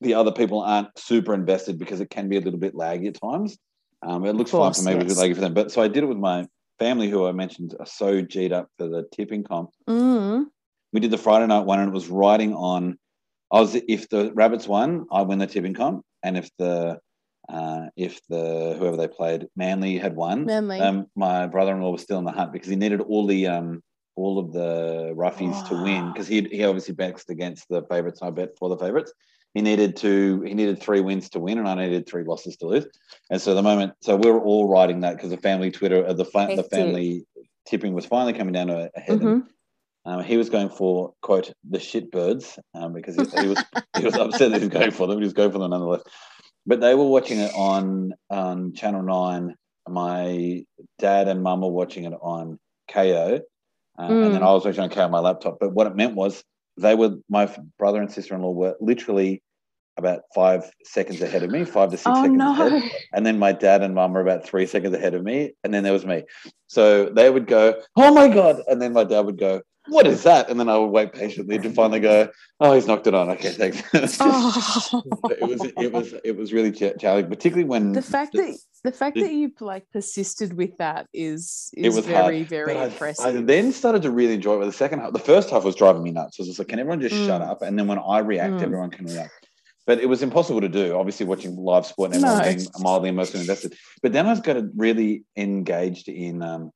the 0.00 0.14
other 0.14 0.32
people 0.32 0.60
aren't 0.60 0.96
super 0.98 1.34
invested 1.34 1.78
because 1.78 2.00
it 2.00 2.10
can 2.10 2.28
be 2.28 2.36
a 2.36 2.40
little 2.40 2.58
bit 2.58 2.74
laggy 2.74 3.08
at 3.08 3.20
times. 3.20 3.58
Um, 4.02 4.24
it 4.26 4.34
looks 4.34 4.50
course, 4.50 4.76
fine 4.76 4.84
for 4.84 4.90
me, 4.90 4.96
but 4.96 5.10
it's 5.10 5.20
laggy 5.20 5.34
for 5.34 5.40
them. 5.40 5.54
But 5.54 5.72
so 5.72 5.82
I 5.82 5.88
did 5.88 6.04
it 6.04 6.06
with 6.06 6.18
my 6.18 6.46
family, 6.78 7.08
who 7.08 7.26
I 7.26 7.32
mentioned 7.32 7.74
are 7.78 7.86
so 7.86 8.20
G'd 8.20 8.52
up 8.52 8.68
for 8.78 8.88
the 8.88 9.06
tipping 9.12 9.44
comp. 9.44 9.70
Mm. 9.88 10.46
We 10.92 11.00
did 11.00 11.10
the 11.10 11.18
Friday 11.18 11.46
night 11.46 11.64
one, 11.64 11.80
and 11.80 11.88
it 11.88 11.94
was 11.94 12.08
riding 12.08 12.54
on. 12.54 12.98
I 13.50 13.60
was 13.60 13.74
if 13.74 14.08
the 14.08 14.32
rabbits 14.34 14.66
won, 14.66 15.06
I 15.10 15.22
win 15.22 15.38
the 15.38 15.46
tipping 15.46 15.74
comp, 15.74 16.04
and 16.22 16.36
if 16.36 16.50
the 16.58 16.98
uh, 17.48 17.86
if 17.96 18.20
the 18.28 18.76
whoever 18.78 18.96
they 18.96 19.08
played 19.08 19.48
Manly 19.56 19.98
had 19.98 20.16
won, 20.16 20.46
Manly. 20.46 20.80
um, 20.80 21.06
my 21.14 21.46
brother-in-law 21.46 21.90
was 21.90 22.02
still 22.02 22.18
in 22.18 22.24
the 22.24 22.32
hunt 22.32 22.52
because 22.52 22.68
he 22.68 22.76
needed 22.76 23.00
all 23.00 23.26
the 23.26 23.46
um, 23.46 23.82
all 24.16 24.38
of 24.38 24.52
the 24.52 25.12
roughies 25.16 25.66
to 25.68 25.82
win 25.82 26.12
because 26.12 26.26
he 26.26 26.42
he 26.42 26.64
obviously 26.64 26.94
bets 26.94 27.24
against 27.28 27.68
the 27.68 27.82
favourites. 27.90 28.20
I 28.22 28.30
bet 28.30 28.56
for 28.58 28.68
the 28.68 28.78
favourites. 28.78 29.12
He 29.54 29.62
needed 29.62 29.96
to 29.98 30.42
he 30.42 30.52
needed 30.52 30.82
three 30.82 31.00
wins 31.00 31.30
to 31.30 31.40
win, 31.40 31.58
and 31.58 31.68
I 31.68 31.76
needed 31.76 32.06
three 32.08 32.24
losses 32.24 32.56
to 32.58 32.66
lose. 32.66 32.86
And 33.30 33.40
so 33.40 33.54
the 33.54 33.62
moment, 33.62 33.92
so 34.00 34.16
we 34.16 34.30
were 34.30 34.40
all 34.40 34.68
writing 34.68 35.00
that 35.00 35.16
because 35.16 35.30
the 35.30 35.36
family 35.36 35.70
Twitter, 35.70 36.04
uh, 36.04 36.12
the 36.12 36.24
fa- 36.24 36.50
the 36.56 36.64
family 36.64 37.24
tipping 37.64 37.94
was 37.94 38.04
finally 38.04 38.32
coming 38.32 38.52
down 38.52 38.66
to 38.66 38.90
a 38.94 39.00
head. 39.00 39.20
Mhm. 39.20 39.44
um, 40.06 40.22
he 40.24 40.36
was 40.36 40.50
going 40.50 40.68
for 40.68 41.14
quote 41.22 41.52
the 41.70 41.78
shitbirds 41.78 42.58
um, 42.74 42.92
because 42.92 43.14
he, 43.16 43.24
he 43.40 43.46
was 43.46 43.64
he 43.94 44.04
was 44.04 44.16
upset 44.18 44.50
that 44.50 44.58
he 44.58 44.66
was 44.66 44.68
going 44.68 44.90
for 44.90 45.06
them. 45.06 45.18
He 45.18 45.24
was 45.24 45.32
going 45.32 45.52
for 45.52 45.58
them 45.60 45.70
nonetheless. 45.70 46.02
But 46.66 46.80
they 46.80 46.94
were 46.96 47.06
watching 47.06 47.38
it 47.38 47.52
on 47.54 48.12
on 48.30 48.72
Channel 48.74 49.02
Nine. 49.02 49.54
My 49.88 50.64
dad 50.98 51.28
and 51.28 51.42
mum 51.44 51.60
were 51.60 51.68
watching 51.68 52.04
it 52.04 52.14
on 52.20 52.58
Kayo, 52.90 53.36
uh, 53.98 54.02
and 54.02 54.34
then 54.34 54.40
Mm. 54.40 54.46
I 54.48 54.52
was 54.52 54.64
watching 54.64 54.80
on 54.82 54.90
Kayo 54.90 55.04
on 55.04 55.10
my 55.12 55.20
laptop. 55.20 55.58
But 55.60 55.74
what 55.74 55.86
it 55.86 55.94
meant 55.94 56.16
was 56.16 56.42
they 56.76 56.94
were 56.94 57.16
my 57.28 57.48
brother 57.78 58.00
and 58.00 58.10
sister 58.10 58.34
in 58.34 58.42
law 58.42 58.50
were 58.50 58.76
literally 58.80 59.42
about 59.96 60.22
five 60.34 60.68
seconds 60.84 61.22
ahead 61.22 61.44
of 61.44 61.50
me, 61.50 61.64
five 61.64 61.90
to 61.90 61.96
six 61.96 62.06
Oh 62.08 62.22
seconds 62.22 62.36
no. 62.36 62.52
ahead 62.52 62.90
and 63.12 63.24
then 63.24 63.38
my 63.38 63.52
dad 63.52 63.82
and 63.82 63.94
mum 63.94 64.12
were 64.12 64.20
about 64.20 64.44
three 64.44 64.66
seconds 64.66 64.94
ahead 64.94 65.14
of 65.14 65.22
me, 65.22 65.52
and 65.62 65.72
then 65.72 65.84
there 65.84 65.92
was 65.92 66.04
me. 66.04 66.24
So 66.66 67.10
they 67.10 67.30
would 67.30 67.46
go, 67.46 67.80
"Oh 67.96 68.12
my 68.12 68.28
god!" 68.28 68.60
and 68.66 68.82
then 68.82 68.92
my 68.92 69.04
dad 69.04 69.20
would 69.20 69.38
go, 69.38 69.62
"What 69.88 70.06
is 70.06 70.22
that?" 70.24 70.48
and 70.50 70.58
then 70.58 70.68
I 70.68 70.76
would 70.78 70.86
wait 70.90 71.12
patiently 71.12 71.58
to 71.58 71.70
finally 71.70 72.00
go, 72.00 72.28
"Oh, 72.60 72.72
he's 72.74 72.86
knocked 72.86 73.06
it 73.06 73.14
on." 73.14 73.28
Okay, 73.30 73.50
thanks. 73.50 73.82
Oh. 74.20 75.02
it 75.30 75.42
was 75.48 75.62
it 75.78 75.92
was 75.92 76.14
it 76.24 76.36
was 76.36 76.52
really 76.52 76.72
ch- 76.72 76.98
challenging, 76.98 77.30
particularly 77.30 77.64
when 77.68 77.92
the 77.92 78.02
fact 78.02 78.32
that 78.34 78.56
the 78.82 78.92
fact 78.92 79.16
the- 79.16 79.22
that 79.22 79.32
you 79.32 79.52
like 79.60 79.84
persisted 79.92 80.52
with 80.54 80.76
that 80.78 81.06
is 81.12 81.70
it 81.76 81.86
is 81.86 81.96
was 81.96 82.06
very 82.06 82.38
hard. 82.40 82.48
very 82.48 82.74
But 82.74 82.76
I- 82.82 82.84
impressive. 82.86 83.26
I, 83.26 83.40
then 83.40 83.72
started 83.72 84.02
to 84.02 84.10
really 84.10 84.34
enjoy 84.34 84.60
it. 84.60 84.64
The 84.64 84.72
second 84.72 85.00
half, 85.00 85.12
the 85.12 85.18
first 85.18 85.50
half 85.50 85.64
was 85.64 85.74
driving 85.74 86.02
me 86.02 86.10
nuts. 86.12 86.38
I 86.38 86.42
was 86.42 86.48
just 86.48 86.58
like, 86.58 86.68
"Can 86.68 86.78
everyone 86.78 87.00
just 87.00 87.14
shut 87.14 87.40
Mm. 87.42 87.48
up?" 87.48 87.62
And 87.62 87.78
then 87.78 87.86
when 87.86 87.98
I 87.98 88.18
react, 88.18 88.54
Mm. 88.54 88.62
everyone 88.62 88.90
can 88.90 89.06
react. 89.06 89.32
But 89.86 89.98
it 90.00 90.06
was 90.08 90.22
impossible 90.22 90.62
to 90.62 90.68
do. 90.68 90.96
Obviously, 90.96 91.26
watching 91.26 91.56
live 91.56 91.84
sport 91.84 92.14
and 92.14 92.24
everyone 92.24 92.38
No. 92.38 92.54
being 92.54 92.66
mildly 92.80 93.08
emotionally 93.10 93.42
invested. 93.42 93.74
But 94.02 94.12
then 94.14 94.26
I 94.26 94.30
was 94.30 94.40
got 94.40 94.56
really 94.76 95.24
engaged 95.36 96.08
in. 96.08 96.42
Um, 96.42 96.70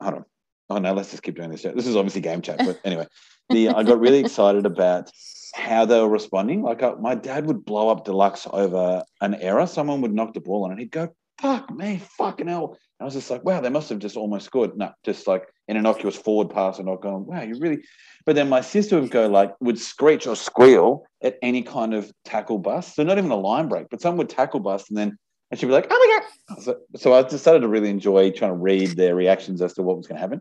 hold 0.00 0.14
on. 0.14 0.24
Oh 0.70 0.78
no, 0.78 0.92
let's 0.92 1.10
just 1.10 1.24
keep 1.24 1.36
doing 1.36 1.50
this. 1.50 1.62
This 1.62 1.86
is 1.86 1.96
obviously 1.96 2.20
game 2.20 2.40
chat, 2.40 2.58
but 2.58 2.80
anyway, 2.84 3.06
the 3.50 3.70
I 3.70 3.82
got 3.82 3.98
really 3.98 4.20
excited 4.20 4.64
about 4.64 5.10
how 5.54 5.84
they 5.84 6.00
were 6.00 6.08
responding. 6.08 6.62
Like 6.62 6.82
I, 6.82 6.92
my 6.94 7.16
dad 7.16 7.46
would 7.46 7.64
blow 7.64 7.88
up 7.88 8.04
deluxe 8.04 8.46
over 8.52 9.02
an 9.20 9.34
error. 9.34 9.66
Someone 9.66 10.00
would 10.02 10.14
knock 10.14 10.32
the 10.32 10.40
ball 10.40 10.64
on, 10.64 10.70
and 10.70 10.78
he'd 10.78 10.92
go, 10.92 11.08
"Fuck 11.40 11.70
me, 11.72 12.00
fucking 12.16 12.46
hell!" 12.46 12.78
And 12.98 13.02
I 13.02 13.04
was 13.04 13.14
just 13.14 13.30
like, 13.30 13.44
"Wow, 13.44 13.60
they 13.60 13.68
must 13.68 13.88
have 13.88 13.98
just 13.98 14.16
almost 14.16 14.46
scored." 14.46 14.78
No, 14.78 14.92
just 15.04 15.26
like 15.26 15.42
an 15.66 15.76
innocuous 15.76 16.16
forward 16.16 16.50
pass, 16.50 16.78
and 16.78 16.86
not 16.86 17.02
going, 17.02 17.26
"Wow, 17.26 17.42
you 17.42 17.56
really." 17.58 17.80
But 18.24 18.36
then 18.36 18.48
my 18.48 18.60
sister 18.60 19.00
would 19.00 19.10
go 19.10 19.26
like, 19.26 19.54
would 19.60 19.78
screech 19.78 20.26
or 20.26 20.36
squeal 20.36 21.04
at 21.22 21.38
any 21.42 21.62
kind 21.62 21.94
of 21.94 22.12
tackle 22.24 22.58
bust. 22.58 22.94
So 22.94 23.02
not 23.02 23.18
even 23.18 23.30
a 23.30 23.36
line 23.36 23.66
break, 23.66 23.88
but 23.90 24.00
someone 24.00 24.18
would 24.18 24.28
tackle 24.28 24.60
bust, 24.60 24.90
and 24.90 24.96
then 24.98 25.18
and 25.50 25.58
she'd 25.58 25.66
be 25.66 25.72
like, 25.72 25.86
"Oh 25.90 25.98
my 25.98 26.20
god!" 26.54 26.62
So, 26.62 26.76
so 26.96 27.12
I 27.12 27.22
decided 27.22 27.60
to 27.62 27.68
really 27.68 27.90
enjoy 27.90 28.30
trying 28.30 28.50
to 28.52 28.56
read 28.56 28.90
their 28.96 29.14
reactions 29.14 29.60
as 29.62 29.72
to 29.74 29.82
what 29.82 29.96
was 29.96 30.06
going 30.06 30.16
to 30.16 30.20
happen. 30.20 30.40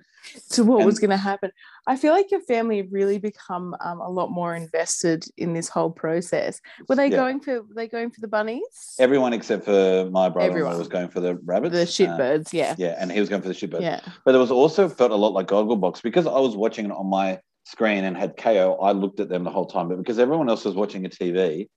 to 0.51 0.63
what 0.63 0.85
was 0.85 0.99
going 0.99 1.09
to 1.11 1.17
happen. 1.17 1.51
I 1.87 1.95
feel 1.97 2.13
like 2.13 2.29
your 2.31 2.41
family 2.41 2.83
really 2.83 3.17
become 3.19 3.75
um, 3.81 3.99
a 4.01 4.09
lot 4.09 4.29
more 4.31 4.53
invested 4.55 5.25
in 5.37 5.53
this 5.53 5.69
whole 5.69 5.89
process. 5.89 6.59
Were 6.87 6.95
they 6.95 7.07
Yeah. 7.07 7.17
going 7.17 7.39
for 7.39 7.61
were 7.63 7.73
they 7.75 7.87
going 7.87 8.11
for 8.11 8.21
the 8.21 8.27
bunnies? 8.27 8.95
Everyone 8.99 9.33
except 9.33 9.65
for 9.65 10.07
my 10.11 10.27
Everyone. 10.39 10.77
was 10.77 10.87
going 10.87 11.09
for 11.09 11.19
the 11.19 11.35
rabbits. 11.45 11.73
the 11.73 11.81
Uh, 11.81 11.85
shitbirds, 11.85 12.53
yeah. 12.53 12.75
yeah, 12.77 12.95
and 12.99 13.11
he 13.11 13.19
was 13.19 13.29
going 13.29 13.41
for 13.41 13.47
the 13.47 13.53
shitbirds. 13.55 13.81
Yeah. 13.81 14.01
But 14.25 14.35
it 14.35 14.39
was 14.39 14.51
also 14.51 14.87
felt 14.89 15.11
a 15.11 15.15
lot 15.15 15.33
like 15.33 15.47
Gogglebox 15.47 16.01
because 16.03 16.27
I 16.27 16.39
was 16.39 16.55
watching 16.55 16.85
it 16.85 16.91
on 16.91 17.07
my 17.07 17.39
screen 17.65 18.03
and 18.03 18.15
had 18.17 18.35
Kayo. 18.37 18.77
I 18.81 18.91
looked 18.91 19.19
at 19.19 19.29
them 19.29 19.43
the 19.43 19.51
whole 19.51 19.65
time, 19.65 19.89
but 19.89 19.97
because 19.97 20.19
everyone 20.19 20.49
else 20.49 20.65
was 20.65 20.75
watching 20.75 21.05
a 21.05 21.09
TV 21.09 21.67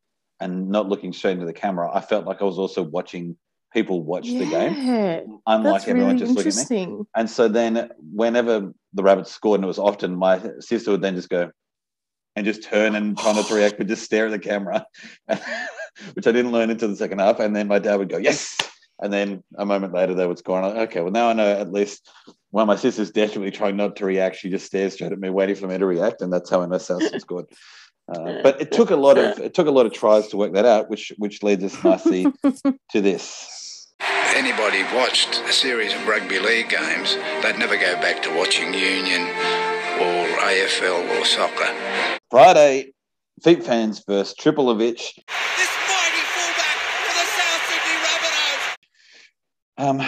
and 0.42 0.68
not 0.68 0.88
looking 0.88 1.12
straight 1.12 1.32
into 1.32 1.46
the 1.46 1.52
camera, 1.52 1.90
I 1.92 2.00
felt 2.00 2.26
like 2.26 2.42
I 2.42 2.44
was 2.44 2.58
also 2.58 2.82
watching 2.82 3.36
people 3.72 4.02
watch 4.02 4.26
the 4.26 4.46
game, 4.50 4.74
unlike 5.46 5.82
everyone 5.88 6.16
really 6.16 6.18
just 6.20 6.36
looking 6.36 6.52
at 6.60 6.70
me. 6.70 7.04
And 7.16 7.30
so 7.30 7.48
then, 7.48 7.90
whenever 8.12 8.72
the 8.92 9.02
rabbits 9.02 9.32
scored, 9.32 9.58
and 9.58 9.64
it 9.64 9.68
was 9.68 9.78
often 9.78 10.14
my 10.16 10.40
sister 10.60 10.90
would 10.90 11.00
then 11.02 11.16
just 11.16 11.30
go 11.30 11.50
and 12.36 12.44
just 12.46 12.62
turn 12.64 12.94
and 12.94 13.16
try 13.16 13.32
not 13.32 13.46
to 13.46 13.54
react, 13.54 13.78
but 13.78 13.86
just 13.86 14.04
stare 14.04 14.26
at 14.26 14.30
the 14.30 14.38
camera, 14.38 14.84
which 16.14 16.26
I 16.26 16.32
didn't 16.32 16.52
learn 16.52 16.70
until 16.70 16.88
the 16.88 16.96
second 16.96 17.20
half. 17.20 17.40
And 17.40 17.54
then 17.54 17.68
my 17.68 17.78
dad 17.78 17.96
would 17.96 18.08
go, 18.08 18.18
"Yes," 18.18 18.56
and 19.02 19.12
then 19.12 19.42
a 19.56 19.64
moment 19.66 19.94
later 19.94 20.14
they 20.14 20.26
would 20.26 20.38
score. 20.38 20.58
And 20.58 20.66
I'm 20.66 20.74
like, 20.76 20.90
okay, 20.90 21.00
well 21.00 21.12
now 21.12 21.28
I 21.28 21.32
know 21.32 21.50
at 21.50 21.72
least 21.72 22.10
when 22.50 22.66
my 22.66 22.76
sister's 22.76 23.10
desperately 23.10 23.50
trying 23.50 23.76
not 23.76 23.96
to 23.96 24.04
react, 24.04 24.36
she 24.36 24.50
just 24.50 24.66
stares 24.66 24.94
straight 24.94 25.12
at 25.12 25.18
me, 25.18 25.30
waiting 25.30 25.56
for 25.56 25.66
me 25.66 25.78
to 25.78 25.86
react, 25.86 26.20
and 26.20 26.32
that's 26.32 26.50
how 26.50 26.62
I 26.62 26.66
know 26.66 26.78
Southland 26.78 27.20
scored. 27.20 27.46
Uh, 28.08 28.42
but 28.42 28.60
it 28.60 28.72
took 28.72 28.90
a 28.90 28.96
lot 28.96 29.16
of 29.16 29.38
it 29.38 29.54
took 29.54 29.66
a 29.66 29.70
lot 29.70 29.86
of 29.86 29.92
tries 29.92 30.28
to 30.28 30.36
work 30.36 30.52
that 30.52 30.66
out, 30.66 30.90
which 30.90 31.12
which 31.18 31.42
leads 31.42 31.62
us 31.64 31.84
nicely 31.84 32.26
to 32.90 33.00
this. 33.00 33.92
If 34.00 34.36
anybody 34.36 34.82
watched 34.94 35.40
a 35.48 35.52
series 35.52 35.94
of 35.94 36.06
rugby 36.06 36.38
league 36.38 36.68
games, 36.68 37.14
they'd 37.42 37.58
never 37.58 37.76
go 37.76 37.94
back 37.96 38.22
to 38.22 38.36
watching 38.36 38.74
Union 38.74 39.22
or 40.00 40.26
AFL 40.40 41.20
or 41.20 41.24
soccer. 41.24 42.18
Friday, 42.30 42.92
Feet 43.42 43.64
fans 43.64 44.02
versus 44.06 44.34
Triple 44.34 44.74
This 44.74 45.12
Um, 49.78 50.00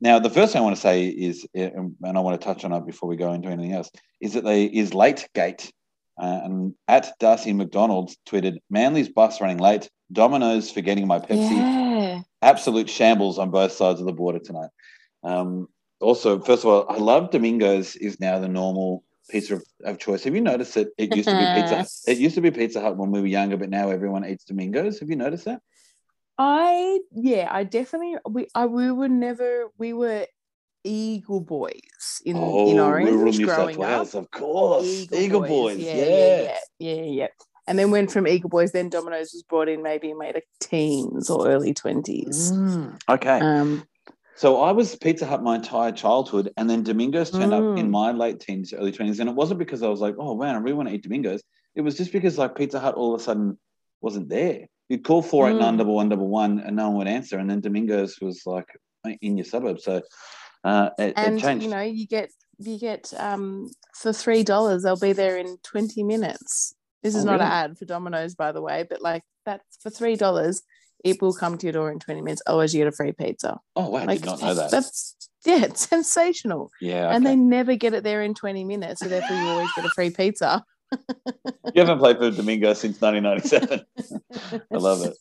now, 0.00 0.18
the 0.18 0.30
first 0.30 0.52
thing 0.52 0.60
I 0.60 0.64
want 0.64 0.74
to 0.74 0.82
say 0.82 1.06
is, 1.06 1.46
and 1.54 1.94
I 2.02 2.20
want 2.20 2.40
to 2.40 2.44
touch 2.44 2.64
on 2.64 2.72
it 2.72 2.86
before 2.86 3.08
we 3.08 3.16
go 3.16 3.32
into 3.32 3.48
anything 3.48 3.72
else, 3.72 3.90
is 4.20 4.32
that 4.32 4.44
they 4.44 4.64
is 4.64 4.94
late 4.94 5.28
gate. 5.34 5.72
Uh, 6.18 6.40
and 6.44 6.74
at 6.88 7.12
Darcy 7.18 7.52
McDonald 7.52 8.12
tweeted, 8.26 8.58
Manly's 8.70 9.08
bus 9.08 9.40
running 9.40 9.58
late. 9.58 9.88
Domino's 10.12 10.70
forgetting 10.70 11.06
my 11.06 11.18
Pepsi. 11.18 11.50
Yeah. 11.50 12.20
Absolute 12.42 12.90
shambles 12.90 13.38
on 13.38 13.50
both 13.50 13.72
sides 13.72 14.00
of 14.00 14.06
the 14.06 14.12
border 14.12 14.38
tonight. 14.38 14.70
Um, 15.22 15.68
also, 16.00 16.40
first 16.40 16.64
of 16.64 16.70
all, 16.70 16.86
I 16.88 16.98
love 16.98 17.30
Domingos 17.30 17.96
is 17.96 18.20
now 18.20 18.38
the 18.40 18.48
normal 18.48 19.04
pizza 19.30 19.54
of, 19.54 19.64
of 19.84 19.98
choice. 19.98 20.24
Have 20.24 20.34
you 20.34 20.40
noticed 20.40 20.74
that 20.74 20.88
it 20.98 21.16
used 21.16 21.28
to 21.28 21.36
be 21.36 21.62
Pizza? 21.62 21.86
It 22.10 22.18
used 22.18 22.34
to 22.34 22.40
be 22.40 22.50
Pizza 22.50 22.80
Hut 22.80 22.96
when 22.96 23.10
we 23.10 23.20
were 23.20 23.26
younger, 23.26 23.56
but 23.56 23.70
now 23.70 23.90
everyone 23.90 24.26
eats 24.26 24.44
Domingos. 24.44 25.00
Have 25.00 25.08
you 25.08 25.16
noticed 25.16 25.44
that? 25.46 25.60
I 26.38 27.00
yeah, 27.12 27.48
I 27.50 27.64
definitely 27.64 28.16
we 28.28 28.48
I 28.54 28.66
we 28.66 28.90
were 28.90 29.08
never 29.08 29.70
we 29.78 29.92
were 29.92 30.26
Eagle 30.84 31.40
Boys 31.40 32.20
in 32.24 32.36
in 32.36 32.78
Orange 32.80 33.08
Oh, 33.10 33.12
rural 33.12 33.32
New 33.32 33.46
South 33.46 33.56
growing 33.76 33.82
up. 33.84 34.14
Of 34.14 34.30
course. 34.30 34.84
Eagle, 35.12 35.40
Boys, 35.42 35.78
Yeah, 35.78 35.94
yeah. 35.94 36.04
yeah, 36.06 36.58
yeah, 36.78 36.94
yeah, 36.94 37.02
yeah. 37.02 37.26
And 37.68 37.78
then 37.78 37.90
went 37.92 38.10
from 38.10 38.26
Eagle 38.26 38.50
Boys, 38.50 38.72
then 38.72 38.88
Domino's 38.88 39.32
was 39.32 39.44
brought 39.44 39.68
in 39.68 39.82
maybe 39.82 40.10
in 40.10 40.18
my 40.18 40.32
like 40.32 40.46
teens 40.60 41.30
or 41.30 41.46
early 41.48 41.72
twenties. 41.72 42.52
Mm, 42.52 42.98
okay. 43.08 43.38
Um, 43.40 43.84
So 44.34 44.60
I 44.62 44.72
was 44.72 44.96
Pizza 44.96 45.26
Hut 45.26 45.42
my 45.42 45.56
entire 45.56 45.92
childhood, 45.92 46.50
and 46.56 46.68
then 46.68 46.82
Domingos 46.82 47.30
turned 47.30 47.52
up 47.52 47.78
in 47.78 47.86
Mm. 47.88 47.90
my 47.90 48.10
late 48.12 48.40
teens, 48.40 48.72
early 48.72 48.90
twenties, 48.90 49.20
and 49.20 49.28
it 49.28 49.36
wasn't 49.36 49.58
because 49.58 49.82
I 49.84 49.88
was 49.88 50.00
like, 50.00 50.16
"Oh 50.18 50.34
man, 50.36 50.56
I 50.56 50.58
really 50.58 50.72
want 50.76 50.88
to 50.88 50.94
eat 50.94 51.02
Domingos." 51.04 51.42
It 51.76 51.82
was 51.82 51.96
just 51.96 52.12
because 52.12 52.38
like 52.38 52.56
Pizza 52.56 52.80
Hut 52.80 52.94
all 52.96 53.14
of 53.14 53.20
a 53.20 53.24
sudden 53.24 53.58
wasn't 54.00 54.28
there. 54.28 54.66
You'd 54.88 55.04
call 55.04 55.22
four 55.22 55.48
eight 55.48 55.56
nine 55.56 55.74
Mm. 55.74 55.78
double 55.78 55.94
one 55.94 56.08
double 56.08 56.28
one, 56.28 56.58
and 56.58 56.74
no 56.74 56.88
one 56.88 56.98
would 56.98 57.06
answer, 57.08 57.38
and 57.38 57.48
then 57.48 57.60
Domingos 57.60 58.20
was 58.20 58.42
like 58.46 58.66
in 59.20 59.36
your 59.36 59.44
suburb. 59.44 59.78
So 59.80 60.02
uh, 60.64 60.90
it, 60.98 61.08
it 61.10 61.14
and 61.16 61.40
changed. 61.40 61.64
you 61.64 61.70
know, 61.70 61.80
you 61.80 62.06
get 62.06 62.30
you 62.58 62.78
get 62.78 63.12
um 63.18 63.70
for 63.94 64.12
three 64.12 64.42
dollars, 64.44 64.82
they'll 64.82 64.96
be 64.96 65.12
there 65.12 65.36
in 65.36 65.58
twenty 65.62 66.02
minutes. 66.02 66.74
This 67.02 67.14
is 67.14 67.22
Oh, 67.24 67.26
not 67.26 67.32
really? 67.34 67.44
an 67.46 67.50
ad 67.52 67.78
for 67.78 67.84
Domino's, 67.84 68.34
by 68.34 68.52
the 68.52 68.62
way, 68.62 68.84
but 68.88 69.02
like 69.02 69.22
that's 69.44 69.76
for 69.82 69.90
three 69.90 70.14
dollars, 70.16 70.62
it 71.04 71.20
will 71.20 71.32
come 71.34 71.58
to 71.58 71.66
your 71.66 71.72
door 71.72 71.90
in 71.90 71.98
twenty 71.98 72.20
minutes. 72.20 72.42
Otherwise, 72.46 72.72
you 72.74 72.80
get 72.80 72.88
a 72.88 72.92
free 72.92 73.12
pizza. 73.12 73.58
oh 73.76 73.88
wow, 73.88 74.04
I 74.06 74.14
did 74.16 74.24
not 74.24 74.40
know 74.40 74.54
that. 74.54 74.70
That's 74.70 75.16
yeah, 75.44 75.64
it's 75.64 75.88
sensational. 75.88 76.70
yeah, 76.80 77.12
And 77.12 77.26
they 77.26 77.34
never 77.34 77.74
get 77.74 77.94
it 77.94 78.04
there 78.04 78.22
in 78.22 78.32
20 78.32 78.62
minutes. 78.62 79.00
So 79.00 79.08
therefore 79.08 79.36
you 79.36 79.42
always 79.48 79.72
get 79.74 79.84
a 79.84 79.88
free 79.88 80.10
pizza. 80.10 80.62
you 80.92 81.80
haven't 81.82 81.98
played 81.98 82.18
for 82.18 82.30
Domingo 82.30 82.74
since 82.74 83.00
1997. 83.00 83.80
I 84.72 84.76
love 84.76 85.02
it. 85.02 85.16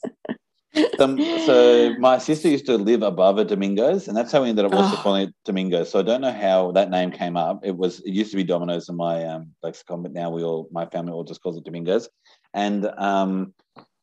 Um, 1.00 1.20
so 1.46 1.96
my 2.00 2.18
sister 2.18 2.48
used 2.48 2.66
to 2.68 2.78
live 2.78 3.02
above 3.02 3.38
a 3.38 3.46
Domingos, 3.46 4.08
and 4.08 4.16
that's 4.16 4.32
how 4.32 4.44
we 4.44 4.50
ended 4.50 4.66
up 4.66 4.74
also 4.74 4.96
Oh. 4.96 5.02
calling 5.02 5.28
it 5.28 5.36
Domingos. 5.46 5.90
So 5.90 6.00
I 6.00 6.04
don't 6.04 6.22
know 6.22 6.32
how 6.32 6.72
that 6.74 6.90
name 6.90 7.12
came 7.12 7.36
up. 7.36 7.66
It 7.66 7.76
was 7.76 8.00
it 8.02 8.12
used 8.12 8.32
to 8.32 8.38
be 8.38 8.44
Domino's 8.44 8.88
in 8.88 8.96
my 8.96 9.26
um, 9.26 9.54
lexicon, 9.64 10.02
but 10.04 10.14
now 10.14 10.30
we 10.30 10.44
all 10.44 10.68
my 10.72 10.86
family 10.86 11.12
all 11.12 11.24
just 11.24 11.42
calls 11.42 11.58
it 11.58 11.64
Domingos. 11.64 12.08
And 12.54 12.86
um, 12.98 13.54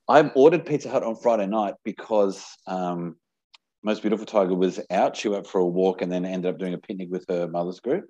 I 0.09 0.29
ordered 0.35 0.67
Pizza 0.67 0.91
Hut 0.91 1.03
on 1.03 1.17
Friday 1.17 1.47
night 1.47 1.75
because 1.85 2.45
um, 2.67 3.17
most 3.83 4.03
beautiful 4.03 4.27
Tiger 4.27 4.55
was 4.55 4.81
out. 4.91 5.17
She 5.17 5.29
went 5.29 5.47
for 5.47 5.61
a 5.61 5.67
walk 5.67 6.03
and 6.03 6.11
then 6.11 6.25
ended 6.25 6.53
up 6.53 6.59
doing 6.59 6.75
a 6.75 6.79
picnic 6.79 7.09
with 7.11 7.25
her 7.29 7.47
mother's 7.49 7.81
group. 7.81 8.07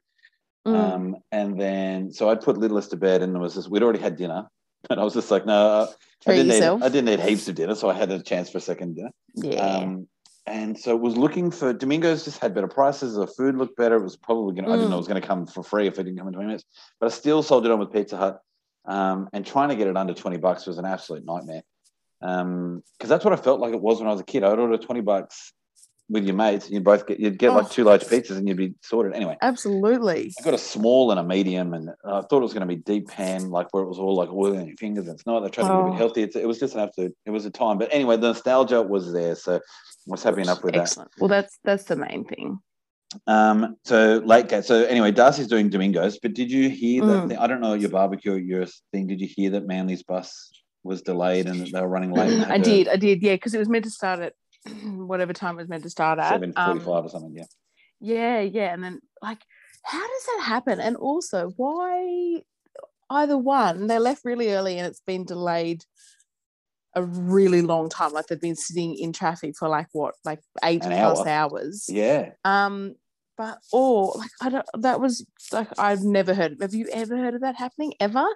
Mm. 0.66 0.74
Um, 0.74 1.16
and 1.30 1.60
then 1.60 2.10
so 2.12 2.28
I 2.28 2.34
put 2.34 2.56
Littlest 2.58 2.90
to 2.90 2.96
bed, 2.96 3.22
and 3.22 3.34
there 3.34 3.42
was 3.42 3.54
this. 3.54 3.68
We'd 3.68 3.82
already 3.82 4.00
had 4.00 4.16
dinner, 4.16 4.48
and 4.90 5.00
I 5.00 5.04
was 5.04 5.14
just 5.14 5.30
like, 5.30 5.46
no, 5.46 5.88
I 6.26 6.34
didn't 6.34 6.48
yourself. 6.48 6.80
need. 6.80 6.86
I 6.86 6.88
didn't 6.88 7.04
need 7.06 7.20
heaps 7.20 7.48
of 7.48 7.54
dinner, 7.54 7.74
so 7.74 7.88
I 7.90 7.94
had 7.94 8.10
a 8.10 8.22
chance 8.22 8.50
for 8.50 8.58
a 8.58 8.60
second 8.60 8.96
dinner. 8.96 9.10
yeah. 9.34 9.60
Um, 9.60 10.08
and 10.46 10.78
so 10.78 10.96
was 10.96 11.16
looking 11.16 11.50
for 11.50 11.74
Domingos. 11.74 12.24
Just 12.24 12.38
had 12.38 12.54
better 12.54 12.68
prices. 12.68 13.14
The 13.14 13.26
food 13.26 13.56
looked 13.56 13.76
better. 13.76 13.96
It 13.96 14.02
was 14.02 14.16
probably 14.16 14.54
going. 14.54 14.64
to 14.64 14.72
I 14.72 14.76
didn't 14.76 14.90
know 14.90 14.96
it 14.96 15.00
was 15.00 15.08
going 15.08 15.20
to 15.20 15.26
come 15.26 15.46
for 15.46 15.62
free 15.62 15.86
if 15.86 15.98
it 15.98 16.04
didn't 16.04 16.18
come 16.18 16.26
in 16.28 16.32
twenty 16.32 16.46
minutes. 16.46 16.64
But 16.98 17.06
I 17.06 17.10
still 17.10 17.42
sold 17.42 17.66
it 17.66 17.70
on 17.70 17.78
with 17.78 17.92
Pizza 17.92 18.16
Hut. 18.16 18.40
Um, 18.86 19.28
and 19.34 19.44
trying 19.44 19.68
to 19.68 19.76
get 19.76 19.88
it 19.88 19.96
under 19.96 20.14
twenty 20.14 20.38
bucks 20.38 20.66
was 20.66 20.78
an 20.78 20.86
absolute 20.86 21.26
nightmare. 21.26 21.62
Um, 22.22 22.82
because 22.96 23.10
that's 23.10 23.24
what 23.24 23.34
I 23.34 23.36
felt 23.36 23.60
like 23.60 23.74
it 23.74 23.80
was 23.80 23.98
when 23.98 24.08
I 24.08 24.12
was 24.12 24.20
a 24.20 24.24
kid. 24.24 24.42
I'd 24.42 24.58
order 24.58 24.78
twenty 24.78 25.02
bucks 25.02 25.52
with 26.10 26.24
your 26.24 26.34
mates, 26.34 26.70
you'd 26.70 26.84
both 26.84 27.06
get 27.06 27.20
you'd 27.20 27.38
get 27.38 27.52
like 27.52 27.66
Oh. 27.66 27.68
two 27.68 27.84
large 27.84 28.04
pizzas, 28.04 28.36
and 28.38 28.48
you'd 28.48 28.56
be 28.56 28.74
sorted. 28.82 29.12
Anyway, 29.14 29.36
Absolutely. 29.42 30.32
I 30.38 30.42
got 30.42 30.54
a 30.54 30.58
small 30.58 31.10
and 31.10 31.20
a 31.20 31.22
medium, 31.22 31.74
and 31.74 31.90
I 32.04 32.22
thought 32.22 32.38
it 32.38 32.48
was 32.48 32.54
going 32.54 32.66
to 32.66 32.74
be 32.74 32.76
deep 32.76 33.08
pan, 33.08 33.50
like 33.50 33.72
where 33.72 33.82
it 33.82 33.88
was 33.88 33.98
all 33.98 34.14
like 34.14 34.30
oil 34.30 34.54
in 34.54 34.66
your 34.66 34.76
fingers. 34.76 35.06
And 35.06 35.14
it's 35.14 35.26
not. 35.26 35.40
They 35.40 35.50
tried 35.50 35.68
to 35.68 35.74
be 35.74 35.74
a 35.74 35.78
Oh. 35.82 35.90
bit 35.90 35.98
healthy. 35.98 36.22
It's, 36.22 36.36
it 36.36 36.48
was 36.48 36.58
just 36.58 36.74
an 36.74 36.80
absolute. 36.80 37.14
It 37.26 37.30
was 37.30 37.44
a 37.44 37.50
time, 37.50 37.76
but 37.78 37.88
anyway, 37.92 38.16
the 38.16 38.28
nostalgia 38.28 38.80
was 38.82 39.12
there, 39.12 39.34
so 39.34 39.56
I 39.56 39.60
was 40.06 40.22
happy 40.22 40.40
enough 40.42 40.62
with 40.64 40.74
that. 40.74 40.96
Well, 41.18 41.28
that's 41.28 41.58
that's 41.64 41.84
the 41.84 41.96
main 41.96 42.24
thing. 42.24 42.58
Um, 43.26 43.76
so 43.84 44.22
late 44.24 44.48
gate. 44.48 44.64
So 44.64 44.84
anyway, 44.84 45.12
Darcy's 45.12 45.46
doing 45.46 45.70
Domingos, 45.70 46.18
but 46.18 46.34
did 46.34 46.50
you 46.50 46.68
hear 46.68 47.04
that? 47.06 47.24
Mm. 47.24 47.28
Thing? 47.28 47.38
I 47.38 47.46
don't 47.46 47.60
know 47.60 47.72
your 47.74 47.88
barbecue, 47.90 48.34
your 48.34 48.66
thing. 48.92 49.06
Did 49.06 49.20
you 49.20 49.28
hear 49.34 49.50
that 49.50 49.66
Manly's 49.66 50.02
bus 50.02 50.50
was 50.84 51.00
delayed 51.02 51.46
and 51.46 51.66
they 51.66 51.80
were 51.80 51.88
running 51.88 52.12
late? 52.12 52.46
I 52.48 52.58
did, 52.58 52.86
I 52.86 52.96
did, 52.96 53.22
yeah, 53.22 53.34
because 53.34 53.54
it 53.54 53.58
was 53.58 53.68
meant 53.68 53.84
to 53.84 53.90
start 53.90 54.20
at 54.20 54.34
whatever 55.06 55.32
time 55.32 55.54
it 55.54 55.62
was 55.62 55.68
meant 55.68 55.82
to 55.84 55.90
start 55.90 56.18
at. 56.18 56.30
Seven 56.30 56.52
forty-five 56.52 56.86
Um, 56.88 57.04
or 57.04 57.08
something. 57.08 57.34
Yeah. 57.36 57.44
Yeah, 58.00 58.40
yeah. 58.40 58.72
And 58.74 58.82
then 58.84 59.00
like 59.22 59.42
how 59.82 60.00
does 60.00 60.24
that 60.26 60.42
happen? 60.44 60.80
And 60.80 60.96
also 60.96 61.50
why 61.56 62.42
either 63.10 63.38
one, 63.38 63.86
they 63.86 63.98
left 63.98 64.24
really 64.24 64.52
early 64.52 64.78
and 64.78 64.86
it's 64.86 65.00
been 65.06 65.24
delayed 65.24 65.84
a 66.94 67.02
really 67.02 67.62
long 67.62 67.88
time. 67.88 68.12
Like 68.12 68.26
they've 68.26 68.40
been 68.40 68.56
sitting 68.56 68.96
in 68.96 69.12
traffic 69.12 69.54
for 69.58 69.68
like 69.68 69.86
what, 69.92 70.14
like 70.24 70.40
eight 70.64 70.84
An 70.84 70.92
plus 70.92 71.20
hour. 71.20 71.28
hours. 71.28 71.86
Yeah. 71.88 72.30
Um, 72.44 72.94
but 73.36 73.58
or 73.72 74.14
like 74.16 74.30
I 74.42 74.48
don't 74.48 74.66
that 74.78 75.00
was 75.00 75.24
like 75.52 75.68
I've 75.78 76.02
never 76.02 76.34
heard 76.34 76.56
have 76.60 76.74
you 76.74 76.88
ever 76.92 77.16
heard 77.16 77.34
of 77.34 77.42
that 77.42 77.54
happening 77.56 77.94
ever? 78.00 78.26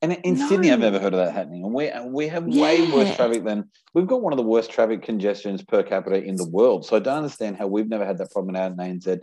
And 0.00 0.12
in 0.22 0.36
Sydney, 0.36 0.70
I've 0.70 0.78
No. 0.78 0.90
never 0.90 1.02
heard 1.02 1.12
of 1.12 1.18
that 1.18 1.32
happening. 1.32 1.64
And 1.64 1.74
we 1.74 1.90
we 2.06 2.28
have 2.28 2.46
way 2.46 2.90
worse 2.92 3.14
traffic 3.16 3.44
than 3.44 3.68
we've 3.94 4.06
got 4.06 4.22
one 4.22 4.32
of 4.32 4.36
the 4.36 4.44
worst 4.44 4.70
traffic 4.70 5.02
congestions 5.02 5.62
per 5.64 5.82
capita 5.82 6.22
in 6.22 6.36
the 6.36 6.48
world. 6.48 6.86
So 6.86 6.96
I 6.96 7.00
don't 7.00 7.16
understand 7.18 7.56
how 7.56 7.66
we've 7.66 7.88
never 7.88 8.06
had 8.06 8.18
that 8.18 8.30
problem 8.30 8.54
in 8.54 8.76
ANZ. 8.76 9.20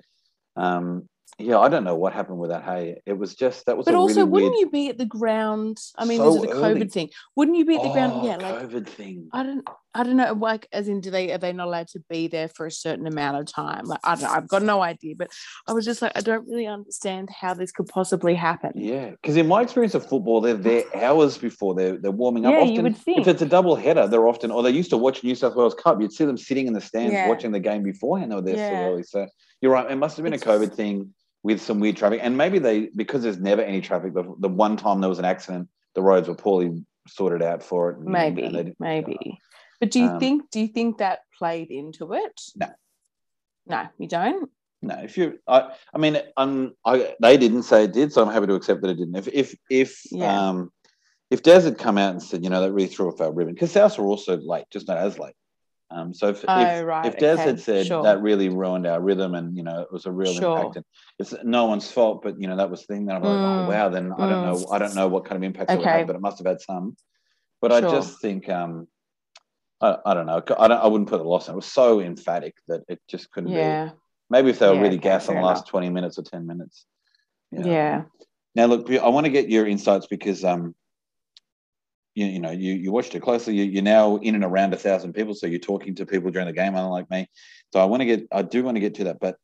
Um, 0.57 1.07
yeah, 1.37 1.59
I 1.59 1.67
don't 1.67 1.83
know 1.83 1.95
what 1.95 2.13
happened 2.13 2.37
with 2.39 2.51
that. 2.51 2.63
Hey, 2.63 3.01
it 3.05 3.13
was 3.17 3.35
just 3.35 3.65
that 3.65 3.75
was 3.75 3.85
But 3.85 3.95
also 3.95 4.21
really 4.21 4.29
wouldn't 4.31 4.51
weird. 4.53 4.59
you 4.61 4.69
be 4.69 4.89
at 4.89 4.97
the 4.97 5.05
ground? 5.05 5.79
I 5.97 6.05
mean, 6.05 6.17
So 6.19 6.29
is 6.37 6.43
it 6.43 6.49
a 6.51 6.53
COVID 6.53 6.75
early. 6.75 6.87
thing? 6.87 7.09
Wouldn't 7.35 7.57
you 7.57 7.65
be 7.65 7.75
at 7.75 7.83
the 7.83 7.89
ground? 7.89 8.13
Oh, 8.15 8.25
Yeah, 8.25 8.37
like 8.37 8.55
COVID 8.69 8.87
thing. 8.87 9.27
I 9.33 9.43
don't 9.43 9.67
I 9.93 10.03
don't 10.03 10.17
know 10.17 10.33
like 10.33 10.67
as 10.73 10.87
in 10.89 10.99
do 11.01 11.09
they 11.09 11.31
are 11.31 11.37
they 11.37 11.53
not 11.53 11.67
allowed 11.67 11.87
to 11.89 12.01
be 12.09 12.27
there 12.27 12.49
for 12.49 12.65
a 12.65 12.71
certain 12.71 13.07
amount 13.07 13.37
of 13.37 13.45
time 13.45 13.85
like 13.85 14.01
I 14.03 14.15
don't 14.15 14.23
know 14.25 14.29
I've 14.29 14.47
got 14.49 14.61
no 14.61 14.81
idea 14.81 15.15
but 15.17 15.31
I 15.69 15.71
was 15.73 15.85
just 15.85 16.01
like 16.01 16.11
I 16.15 16.19
don't 16.19 16.45
really 16.49 16.67
understand 16.67 17.29
how 17.29 17.53
this 17.53 17.71
could 17.71 17.87
possibly 17.87 18.35
happen 18.35 18.71
Yeah, 18.75 19.11
because 19.11 19.37
in 19.37 19.47
my 19.47 19.61
experience 19.61 19.95
of 19.95 20.07
football, 20.07 20.41
they're 20.41 20.53
there 20.55 20.83
hours 20.95 21.37
before 21.37 21.75
they're 21.75 21.97
they're 21.97 22.11
warming 22.11 22.45
up. 22.45 22.51
Yeah, 22.53 22.63
you 22.63 22.71
often, 22.71 22.83
would 22.83 22.97
if 23.07 23.27
it's 23.27 23.41
a 23.41 23.45
double 23.45 23.75
header, 23.75 24.07
they're 24.07 24.27
often 24.27 24.51
or 24.51 24.63
they 24.63 24.71
used 24.71 24.89
to 24.91 24.97
watch 24.97 25.23
New 25.23 25.35
South 25.35 25.55
Wales 25.55 25.73
Cup. 25.75 25.99
You'd 26.01 26.11
see 26.13 26.25
them 26.25 26.37
sitting 26.37 26.67
in 26.67 26.73
the 26.73 26.81
stands 26.81 27.13
Yeah. 27.13 27.27
watching 27.29 27.51
the 27.51 27.59
game 27.61 27.83
beforehand. 27.83 28.31
They 28.31 28.35
were 28.35 28.41
there 28.41 28.57
so 28.57 28.75
early. 28.75 29.03
So 29.03 29.27
you're 29.65 29.73
right. 29.73 29.89
It 29.89 29.95
must 29.95 30.15
have 30.17 30.23
been 30.23 30.33
a 30.33 30.35
It's- 30.35 30.47
COVID 30.47 30.75
thing 30.75 31.11
with 31.41 31.59
some 31.59 31.79
weird 31.79 31.97
traffic, 31.97 32.19
and 32.21 32.37
maybe 32.37 32.59
they 32.59 32.89
because 32.95 33.23
there's 33.23 33.39
never 33.39 33.63
any 33.63 33.81
traffic. 33.81 34.13
The, 34.13 34.23
the 34.39 34.47
one 34.47 34.77
time 34.77 35.01
there 35.01 35.09
was 35.09 35.17
an 35.17 35.25
accident, 35.25 35.69
the 35.95 36.03
roads 36.03 36.27
were 36.27 36.35
poorly 36.35 36.85
sorted 37.07 37.41
out 37.41 37.63
for 37.63 37.89
it. 37.89 37.97
and- 37.97 38.05
maybe 38.05 38.75
maybe 38.79 39.39
but 39.79 39.89
do 39.91 39.99
you 39.99 40.09
Um, 40.09 40.19
think 40.19 40.49
do 40.51 40.59
you 40.59 40.67
think 40.67 40.99
that 40.99 41.19
played 41.39 41.69
into 41.71 42.13
it 42.13 42.41
No. 42.55 42.67
no 43.65 43.87
you 43.97 44.07
don't 44.07 44.49
No, 44.83 44.95
if 45.03 45.17
you, 45.17 45.39
I, 45.47 45.59
I 45.95 45.97
mean, 45.97 46.15
um, 46.37 46.75
I, 46.85 47.15
they 47.19 47.37
didn't 47.37 47.63
say 47.63 47.85
it 47.85 47.93
did, 47.93 48.13
so 48.13 48.21
I'm 48.21 48.31
happy 48.31 48.45
to 48.47 48.53
accept 48.53 48.81
that 48.81 48.89
it 48.91 48.97
didn't. 49.01 49.15
If, 49.15 49.27
if, 49.41 49.55
if, 49.81 49.89
Yeah. 50.11 50.49
um, 50.49 50.71
if 51.31 51.41
Des 51.41 51.61
had 51.61 51.79
come 51.79 51.97
out 51.97 52.11
and 52.11 52.21
said, 52.21 52.43
you 52.43 52.51
know, 52.51 52.61
that 52.61 52.71
really 52.71 52.87
threw 52.93 53.07
off 53.07 53.19
our 53.21 53.31
ribbon, 53.31 53.55
because 53.55 53.71
South 53.71 53.97
were 53.97 54.05
also 54.13 54.37
late, 54.37 54.65
just 54.75 54.87
not 54.87 54.97
as 54.97 55.17
late. 55.17 55.33
Um, 55.91 56.13
so 56.13 56.29
if, 56.29 56.43
Oh, 56.47 56.61
if, 56.61 56.85
right, 56.85 57.05
if 57.05 57.17
Des 57.19 57.33
okay, 57.33 57.43
had 57.43 57.59
said 57.59 57.85
sure. 57.85 58.03
that 58.03 58.21
really 58.21 58.49
ruined 58.49 58.87
our 58.87 58.99
rhythm 58.99 59.35
and, 59.35 59.55
you 59.55 59.63
know, 59.63 59.81
it 59.81 59.91
was 59.91 60.05
a 60.05 60.11
real 60.11 60.37
Sure. 60.37 60.57
impact 60.57 60.77
and 60.77 60.85
it's 61.19 61.33
no 61.43 61.65
one's 61.65 61.91
fault, 61.91 62.21
but, 62.23 62.39
you 62.41 62.47
know, 62.47 62.57
that 62.57 62.69
was 62.69 62.81
the 62.85 62.93
thing 62.93 63.05
that 63.05 63.15
I'm 63.15 63.23
like, 63.23 63.39
Mm, 63.39 63.65
oh, 63.65 63.69
wow, 63.69 63.89
then 63.89 64.11
I 64.17 64.27
don't 64.27 64.41
know, 64.41 64.67
I 64.71 64.79
don't 64.79 64.95
know 64.95 65.07
what 65.07 65.25
kind 65.25 65.37
of 65.37 65.43
impact 65.43 65.71
it 65.71 65.77
would 65.77 65.87
have, 65.87 66.07
but 66.07 66.15
it 66.15 66.21
must 66.21 66.39
have 66.39 66.47
had 66.47 66.61
some. 66.61 66.95
But 67.61 67.71
I 67.71 67.81
just 67.81 68.19
think, 68.21 68.49
um, 68.49 68.87
I, 69.81 69.97
I 70.05 70.13
don't 70.13 70.25
know. 70.25 70.41
I, 70.57 70.67
don't, 70.67 70.81
I 70.83 70.87
wouldn't 70.87 71.09
put 71.09 71.21
a 71.21 71.23
loss 71.23 71.47
in. 71.47 71.53
It 71.53 71.57
was 71.57 71.65
so 71.65 71.99
emphatic 72.01 72.55
that 72.67 72.83
it 72.87 72.99
just 73.07 73.29
couldn't 73.31 73.51
be. 73.53 73.91
Maybe 74.29 74.49
if 74.49 74.59
they 74.59 74.67
were 74.67 74.75
Yeah, 74.75 74.81
really 74.81 74.95
okay, 74.97 75.09
gassed 75.09 75.29
on 75.29 75.35
the 75.35 75.41
last 75.41 75.59
enough. 75.61 75.69
20 75.69 75.89
minutes 75.89 76.17
or 76.17 76.23
10 76.23 76.47
minutes. 76.47 76.85
you 77.51 77.59
know. 77.59 77.67
yeah 77.67 78.03
Now, 78.55 78.65
look, 78.65 78.89
I 78.89 79.07
want 79.09 79.25
to 79.25 79.31
get 79.31 79.49
your 79.49 79.67
insights 79.67 80.07
because, 80.07 80.43
um, 80.43 80.73
you, 82.15 82.25
you 82.25 82.39
know, 82.39 82.51
you, 82.51 82.73
you 82.73 82.91
watched 82.91 83.13
it 83.13 83.21
closely. 83.21 83.55
You, 83.55 83.65
you're 83.65 83.83
now 83.83 84.15
in 84.17 84.35
and 84.35 84.43
around 84.43 84.73
a 84.73 84.77
thousand 84.77 85.13
people. 85.13 85.35
So 85.35 85.47
you're 85.47 85.59
talking 85.59 85.95
to 85.95 86.05
people 86.05 86.31
during 86.31 86.47
the 86.47 86.53
game, 86.53 86.75
unlike 86.75 87.09
me. 87.11 87.27
So 87.73 87.79
I 87.79 87.85
want 87.85 88.01
to 88.01 88.05
get, 88.05 88.27
I 88.31 88.41
do 88.41 88.63
want 88.63 88.77
to 88.77 88.81
get 88.81 88.95
to 88.95 89.03
that. 89.05 89.19
But 89.19 89.35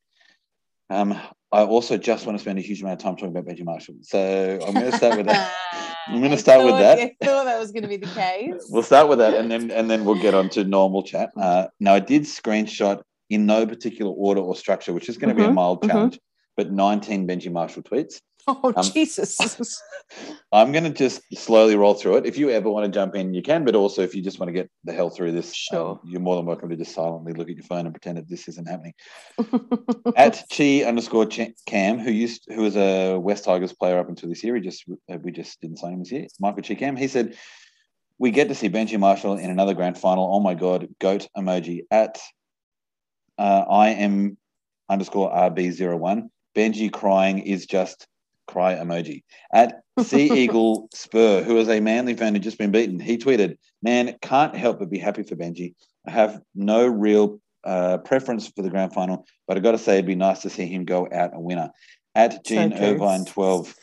um, 0.90 1.12
I 1.52 1.64
also 1.64 1.98
just 1.98 2.26
want 2.26 2.38
to 2.38 2.42
spend 2.42 2.58
a 2.60 2.62
huge 2.62 2.82
amount 2.82 3.00
of 3.00 3.04
time 3.04 3.16
talking 3.18 3.36
about 3.36 3.46
Benji 3.46 3.66
Marshall. 3.66 3.96
So 4.02 4.60
I'm 4.66 4.74
going 4.74 4.90
to 4.90 4.98
start 4.98 5.18
with 5.18 5.28
that. 5.28 5.52
I'm 6.08 6.20
gonna 6.22 6.34
I 6.34 6.38
start 6.38 6.64
with 6.66 6.74
thought- 6.74 6.80
that. 6.80 7.00
I 7.22 7.26
thought 7.26 7.46
that 7.46 7.60
was 7.60 7.72
going 7.72 7.84
to 7.84 7.90
be 7.90 7.98
the 7.98 8.08
case 8.08 8.68
We'll 8.70 8.84
start 8.84 9.08
with 9.08 9.20
that, 9.20 9.36
and 9.36 9.52
then 9.52 9.70
and 9.70 9.90
then 9.90 10.04
we'll 10.04 10.16
get 10.22 10.34
on 10.34 10.50
to 10.50 10.64
normal 10.64 11.04
chat. 11.04 11.30
Uh, 11.40 11.68
now, 11.80 11.94
I 11.94 12.00
did 12.00 12.24
screenshot 12.24 13.02
in 13.30 13.46
no 13.46 13.66
particular 13.68 14.12
order 14.12 14.42
or 14.42 14.56
structure, 14.56 14.94
which 14.94 15.10
is 15.10 15.18
going 15.18 15.30
to 15.30 15.36
be 15.36 15.44
a 15.44 15.50
Mhm, 15.50 15.54
mild 15.54 15.82
mhm. 15.84 15.88
challenge, 15.90 16.20
but 16.58 16.72
19 16.72 17.28
Benji 17.28 17.52
Marshall 17.52 17.84
tweets. 17.84 18.20
Oh 18.48 18.74
Um, 18.76 18.84
Jesus! 18.84 19.38
I'm 20.52 20.72
going 20.72 20.84
to 20.84 20.90
just 20.90 21.22
slowly 21.38 21.76
roll 21.76 21.94
through 21.94 22.18
it. 22.18 22.26
If 22.26 22.38
you 22.38 22.50
ever 22.50 22.70
want 22.70 22.86
to 22.86 22.92
jump 22.92 23.16
in, 23.16 23.34
you 23.34 23.42
can, 23.42 23.64
but 23.64 23.76
also 23.76 24.02
if 24.02 24.14
you 24.14 24.22
just 24.22 24.40
want 24.40 24.50
to 24.50 24.54
get 24.54 24.70
the 24.84 24.92
hell 24.92 25.10
through 25.10 25.32
this, 25.32 25.54
um, 25.72 26.00
you're 26.04 26.20
more 26.20 26.36
than 26.36 26.46
welcome 26.46 26.70
to 26.70 26.76
just 26.76 26.94
silently 26.94 27.34
look 27.34 27.50
at 27.50 27.56
your 27.56 27.64
phone 27.64 27.86
and 27.86 27.94
pretend 27.94 28.18
that 28.18 28.28
this 28.28 28.48
isn't 28.50 28.68
happening. 28.68 28.94
At 30.18 30.44
Chi 30.56 30.84
underscore 30.84 31.28
Cam, 31.66 32.00
who 32.00 32.12
used 32.12 32.48
who 32.48 32.62
was 32.62 32.76
a 32.76 33.18
West 33.18 33.46
Tigers 33.46 33.74
player 33.74 33.98
up 33.98 34.10
until 34.10 34.30
this 34.30 34.44
year, 34.44 34.56
he 34.56 34.62
just 34.62 34.84
uh, 35.10 35.18
we 35.22 35.32
just 35.32 35.62
didn't 35.62 35.78
sign 35.78 35.94
him 35.94 36.00
this 36.00 36.12
year. 36.12 36.28
Michael 36.40 36.64
Chee-Kam, 36.64 36.98
he 36.98 37.08
said, 37.08 37.38
"We 38.18 38.32
get 38.32 38.50
to 38.50 38.56
see 38.56 38.70
Benji 38.70 39.00
Marshall 39.00 39.38
in 39.38 39.50
another 39.50 39.74
grand 39.74 39.98
final. 39.98 40.36
Oh 40.36 40.42
my 40.42 40.54
god, 40.54 40.90
goat 41.00 41.28
emoji." 41.38 41.84
At 41.90 42.20
uh, 43.38 43.64
I 43.70 43.90
am 43.90 44.38
underscore 44.90 45.32
RB01, 45.32 46.30
Benji 46.56 46.92
crying 46.92 47.40
is 47.40 47.66
just 47.66 48.06
cry 48.48 48.76
emoji. 48.76 49.24
At 49.54 49.82
Sea 50.00 50.32
Eagle 50.32 50.90
Spur, 50.94 51.44
who 51.44 51.58
is 51.58 51.70
a 51.70 51.80
Manly 51.80 52.16
fan 52.16 52.34
who'd 52.34 52.44
just 52.44 52.58
been 52.58 52.72
beaten, 52.72 53.00
he 53.00 53.18
tweeted, 53.18 53.58
"Man, 53.82 54.16
can't 54.22 54.56
help 54.56 54.80
but 54.80 54.90
be 54.90 55.00
happy 55.00 55.24
for 55.24 55.36
Benji. 55.36 55.76
I 56.08 56.12
have 56.12 56.42
no 56.56 56.88
real 56.88 57.40
uh, 57.64 58.00
preference 58.00 58.48
for 58.48 58.62
the 58.62 58.70
grand 58.70 58.94
final, 58.94 59.26
but 59.48 59.58
I 59.58 59.60
got 59.60 59.72
to 59.72 59.78
say 59.78 59.94
it'd 59.94 60.06
be 60.06 60.16
nice 60.16 60.42
to 60.42 60.50
see 60.50 60.66
him 60.66 60.86
go 60.86 61.08
out 61.12 61.32
a 61.34 61.40
winner." 61.40 61.72
At 62.14 62.44
Gene 62.44 62.72
true. 62.72 62.80
Irvine 62.80 63.24
12, 63.24 63.74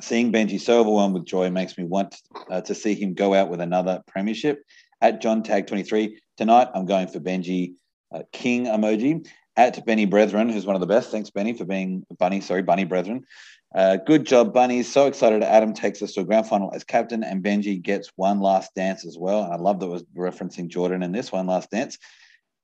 seeing 0.00 0.32
Benji 0.32 0.60
so 0.60 0.80
overwhelmed 0.80 1.14
with 1.14 1.24
joy 1.24 1.50
makes 1.50 1.76
me 1.76 1.84
want 1.84 2.16
uh, 2.48 2.60
to 2.60 2.74
see 2.74 2.94
him 2.94 3.14
go 3.14 3.34
out 3.34 3.50
with 3.50 3.60
another 3.60 4.02
premiership. 4.06 4.62
At 5.00 5.20
John 5.20 5.42
Tag 5.42 5.66
23, 5.66 6.18
tonight 6.36 6.68
I'm 6.74 6.84
going 6.84 7.08
for 7.08 7.20
Benji 7.20 7.74
uh, 8.14 8.22
King 8.32 8.66
emoji. 8.66 9.26
At 9.56 9.84
Benny 9.84 10.04
Brethren, 10.04 10.48
who's 10.48 10.64
one 10.64 10.76
of 10.76 10.80
the 10.80 10.86
best. 10.86 11.10
Thanks, 11.10 11.30
Benny, 11.30 11.52
for 11.52 11.64
being 11.64 12.04
Bunny. 12.18 12.40
Sorry, 12.40 12.62
Bunny 12.62 12.84
Brethren. 12.84 13.24
Uh, 13.74 13.96
good 13.96 14.26
job, 14.26 14.52
Bunny. 14.52 14.82
So 14.82 15.06
excited. 15.06 15.42
Adam 15.42 15.74
takes 15.74 16.02
us 16.02 16.12
to 16.14 16.20
a 16.20 16.24
grand 16.24 16.48
final 16.48 16.72
as 16.74 16.82
captain, 16.82 17.22
and 17.22 17.42
Benji 17.42 17.80
gets 17.80 18.10
one 18.16 18.40
last 18.40 18.74
dance 18.74 19.06
as 19.06 19.16
well. 19.16 19.44
And 19.44 19.52
I 19.52 19.56
love 19.56 19.78
that 19.80 19.86
was 19.86 20.02
referencing 20.16 20.68
Jordan 20.68 21.02
in 21.02 21.12
this 21.12 21.30
one 21.30 21.46
last 21.46 21.70
dance. 21.70 21.96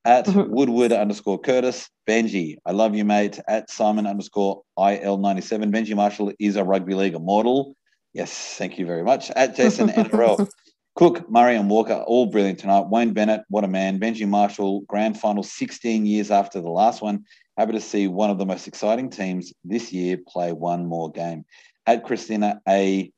At. 0.04 0.26
Woodward 0.34 0.92
underscore 0.92 1.38
Curtis, 1.38 1.88
Benji, 2.08 2.56
I 2.64 2.72
love 2.72 2.94
you, 2.94 3.04
mate. 3.04 3.40
At 3.48 3.70
Simon 3.70 4.06
underscore 4.06 4.62
IL97, 4.78 5.72
Benji 5.72 5.94
Marshall 5.94 6.32
is 6.38 6.56
a 6.56 6.64
rugby 6.64 6.94
league 6.94 7.14
immortal. 7.14 7.76
Yes, 8.12 8.54
thank 8.56 8.78
you 8.78 8.86
very 8.86 9.02
much. 9.02 9.30
At 9.30 9.56
Jason 9.56 9.88
NRL, 9.90 10.48
Cook, 10.96 11.30
Murray, 11.30 11.56
and 11.56 11.68
Walker, 11.68 12.02
all 12.06 12.24
brilliant 12.24 12.58
tonight. 12.58 12.88
Wayne 12.88 13.12
Bennett, 13.12 13.42
what 13.50 13.64
a 13.64 13.68
man. 13.68 14.00
Benji 14.00 14.26
Marshall, 14.26 14.80
grand 14.88 15.20
final 15.20 15.42
16 15.42 16.06
years 16.06 16.30
after 16.30 16.58
the 16.58 16.70
last 16.70 17.02
one. 17.02 17.22
Happy 17.58 17.72
to 17.72 17.82
see 17.82 18.08
one 18.08 18.30
of 18.30 18.38
the 18.38 18.46
most 18.46 18.66
exciting 18.66 19.10
teams 19.10 19.52
this 19.62 19.92
year 19.92 20.16
play 20.26 20.52
one 20.52 20.86
more 20.86 21.10
game. 21.12 21.44
At 21.86 22.02
Christina 22.02 22.62
A. 22.66 23.12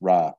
Ra. 0.00 0.32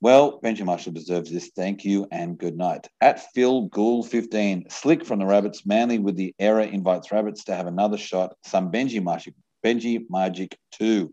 Well, 0.00 0.40
Benji 0.40 0.64
Marshall 0.64 0.92
deserves 0.92 1.32
this. 1.32 1.50
Thank 1.56 1.84
you 1.84 2.06
and 2.12 2.38
good 2.38 2.56
night. 2.56 2.86
At 3.00 3.32
Phil 3.32 3.62
Gould 3.62 4.08
15, 4.08 4.70
slick 4.70 5.04
from 5.04 5.18
the 5.18 5.26
Rabbits, 5.26 5.66
Manly 5.66 5.98
with 5.98 6.14
the 6.14 6.32
error 6.38 6.60
invites 6.60 7.10
Rabbits 7.10 7.42
to 7.44 7.56
have 7.56 7.66
another 7.66 7.98
shot. 7.98 8.36
Some 8.44 8.70
Benji 8.70 9.02
Magic, 9.02 9.34
Benji 9.64 10.06
Magic 10.08 10.56
2. 10.78 11.12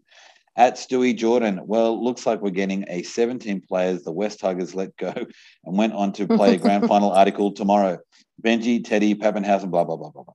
At 0.56 0.76
Stewie 0.76 1.18
Jordan, 1.18 1.62
well, 1.66 2.04
looks 2.04 2.28
like 2.28 2.42
we're 2.42 2.52
getting 2.52 2.86
a 2.88 3.02
17 3.02 3.62
players 3.62 4.04
the 4.04 4.12
West 4.12 4.40
Tigers 4.40 4.76
let 4.76 4.96
go 4.98 5.12
and 5.66 5.78
went 5.78 5.94
on 5.94 6.14
to 6.14 6.28
play 6.28 6.56
a 6.56 6.58
grand 6.58 6.88
final 6.88 7.12
article 7.14 7.52
tomorrow. 7.52 7.98
Benji, 8.42 8.84
Teddy, 8.84 9.16
Papenhuyzen, 9.16 9.72
blah, 9.72 9.84
blah, 9.84 9.96
blah, 9.96 10.10
blah, 10.12 10.24
blah. 10.24 10.34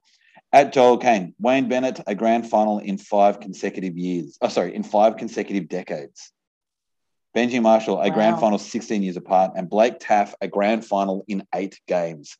At 0.53 0.73
Joel 0.73 0.99
Kane, 0.99 1.35
Wayne 1.39 1.69
Bennett, 1.69 2.01
a 2.07 2.15
grand 2.15 2.49
final 2.49 2.79
in 2.79 2.97
five 2.97 3.39
consecutive 3.39 3.97
years. 3.99 4.39
Oh, 4.41 4.49
sorry, 4.49 4.75
in 4.75 4.83
five 4.83 5.17
consecutive 5.17 5.69
decades. 5.69 6.33
Benji 7.37 7.61
Marshall, 7.61 8.01
a 8.01 8.11
grand 8.11 8.41
final 8.41 8.59
16 8.59 9.03
years 9.03 9.17
apart, 9.17 9.53
and 9.55 9.69
Blake 9.69 10.01
Taaffe, 10.01 10.35
a 10.41 10.49
grand 10.49 10.85
final 10.85 11.25
in 11.29 11.45
eight 11.55 11.79
games. 11.87 12.37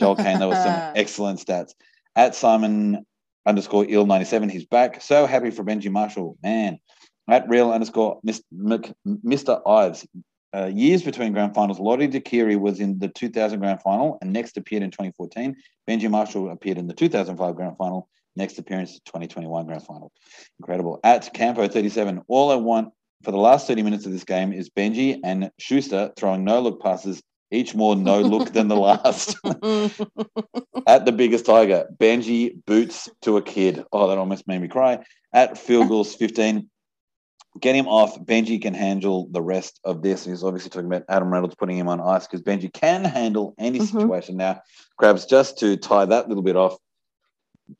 Joel 0.00 0.16
Kane, 0.16 0.38
there 0.38 0.48
were 0.48 0.54
some 0.54 0.92
excellent 0.96 1.40
stats. 1.40 1.74
At 2.14 2.34
Simon 2.34 3.04
underscore 3.44 3.86
ill 3.88 4.06
97, 4.06 4.48
he's 4.48 4.64
back. 4.64 5.02
So 5.02 5.26
happy 5.26 5.50
for 5.50 5.64
Benji 5.64 5.90
Marshall, 5.90 6.38
man. 6.42 6.78
At 7.28 7.48
real 7.48 7.70
underscore 7.70 8.20
Mr. 8.24 9.60
Ives, 9.66 10.06
uh, 10.54 10.66
years 10.66 11.02
between 11.02 11.32
grand 11.32 11.54
finals. 11.54 11.78
Lote 11.78 12.10
Tuqiri 12.10 12.58
was 12.58 12.80
in 12.80 12.98
the 12.98 13.08
2000 13.08 13.58
grand 13.60 13.82
final 13.82 14.18
and 14.20 14.32
next 14.32 14.56
appeared 14.56 14.82
in 14.82 14.90
2014. 14.90 15.56
Benji 15.88 16.10
Marshall 16.10 16.50
appeared 16.50 16.78
in 16.78 16.86
the 16.86 16.94
2005 16.94 17.54
grand 17.54 17.76
final. 17.76 18.08
Next 18.34 18.58
appearance, 18.58 19.00
2021 19.04 19.66
grand 19.66 19.82
final. 19.82 20.12
Incredible. 20.60 21.00
At 21.04 21.32
Campo 21.34 21.66
37, 21.68 22.22
all 22.28 22.50
I 22.50 22.54
want 22.54 22.92
for 23.22 23.32
the 23.32 23.36
last 23.36 23.66
30 23.66 23.82
minutes 23.82 24.06
of 24.06 24.12
this 24.12 24.24
game 24.24 24.52
is 24.52 24.70
Benji 24.70 25.18
and 25.24 25.50
Schuster 25.58 26.12
throwing 26.16 26.44
no 26.44 26.60
look 26.60 26.80
passes, 26.80 27.20
each 27.50 27.74
more 27.74 27.96
no 27.96 28.20
look 28.20 28.52
than 28.52 28.68
the 28.68 28.76
last. 28.76 29.36
At 30.86 31.04
the 31.04 31.12
biggest 31.12 31.46
tiger, 31.46 31.88
Benji 31.98 32.64
boots 32.64 33.08
to 33.22 33.36
a 33.36 33.42
kid. 33.42 33.84
Oh, 33.92 34.08
that 34.08 34.18
almost 34.18 34.46
made 34.46 34.60
me 34.60 34.68
cry. 34.68 35.04
At 35.32 35.58
field 35.58 35.88
goals 35.88 36.14
15, 36.14 36.70
get 37.60 37.74
him 37.74 37.88
off. 37.88 38.18
Benji 38.20 38.60
can 38.60 38.74
handle 38.74 39.28
the 39.30 39.42
rest 39.42 39.80
of 39.84 40.02
this. 40.02 40.24
He's 40.24 40.44
obviously 40.44 40.70
talking 40.70 40.86
about 40.86 41.04
Adam 41.08 41.32
Reynolds 41.32 41.54
putting 41.54 41.76
him 41.76 41.88
on 41.88 42.00
ice 42.00 42.26
because 42.26 42.42
Benji 42.42 42.72
can 42.72 43.04
handle 43.04 43.54
any 43.58 43.80
Mhm. 43.80 43.86
situation. 43.86 44.36
Now, 44.36 44.62
Crabs, 44.96 45.26
just 45.26 45.58
to 45.58 45.76
tie 45.76 46.04
that 46.04 46.28
little 46.28 46.42
bit 46.42 46.56
off, 46.56 46.76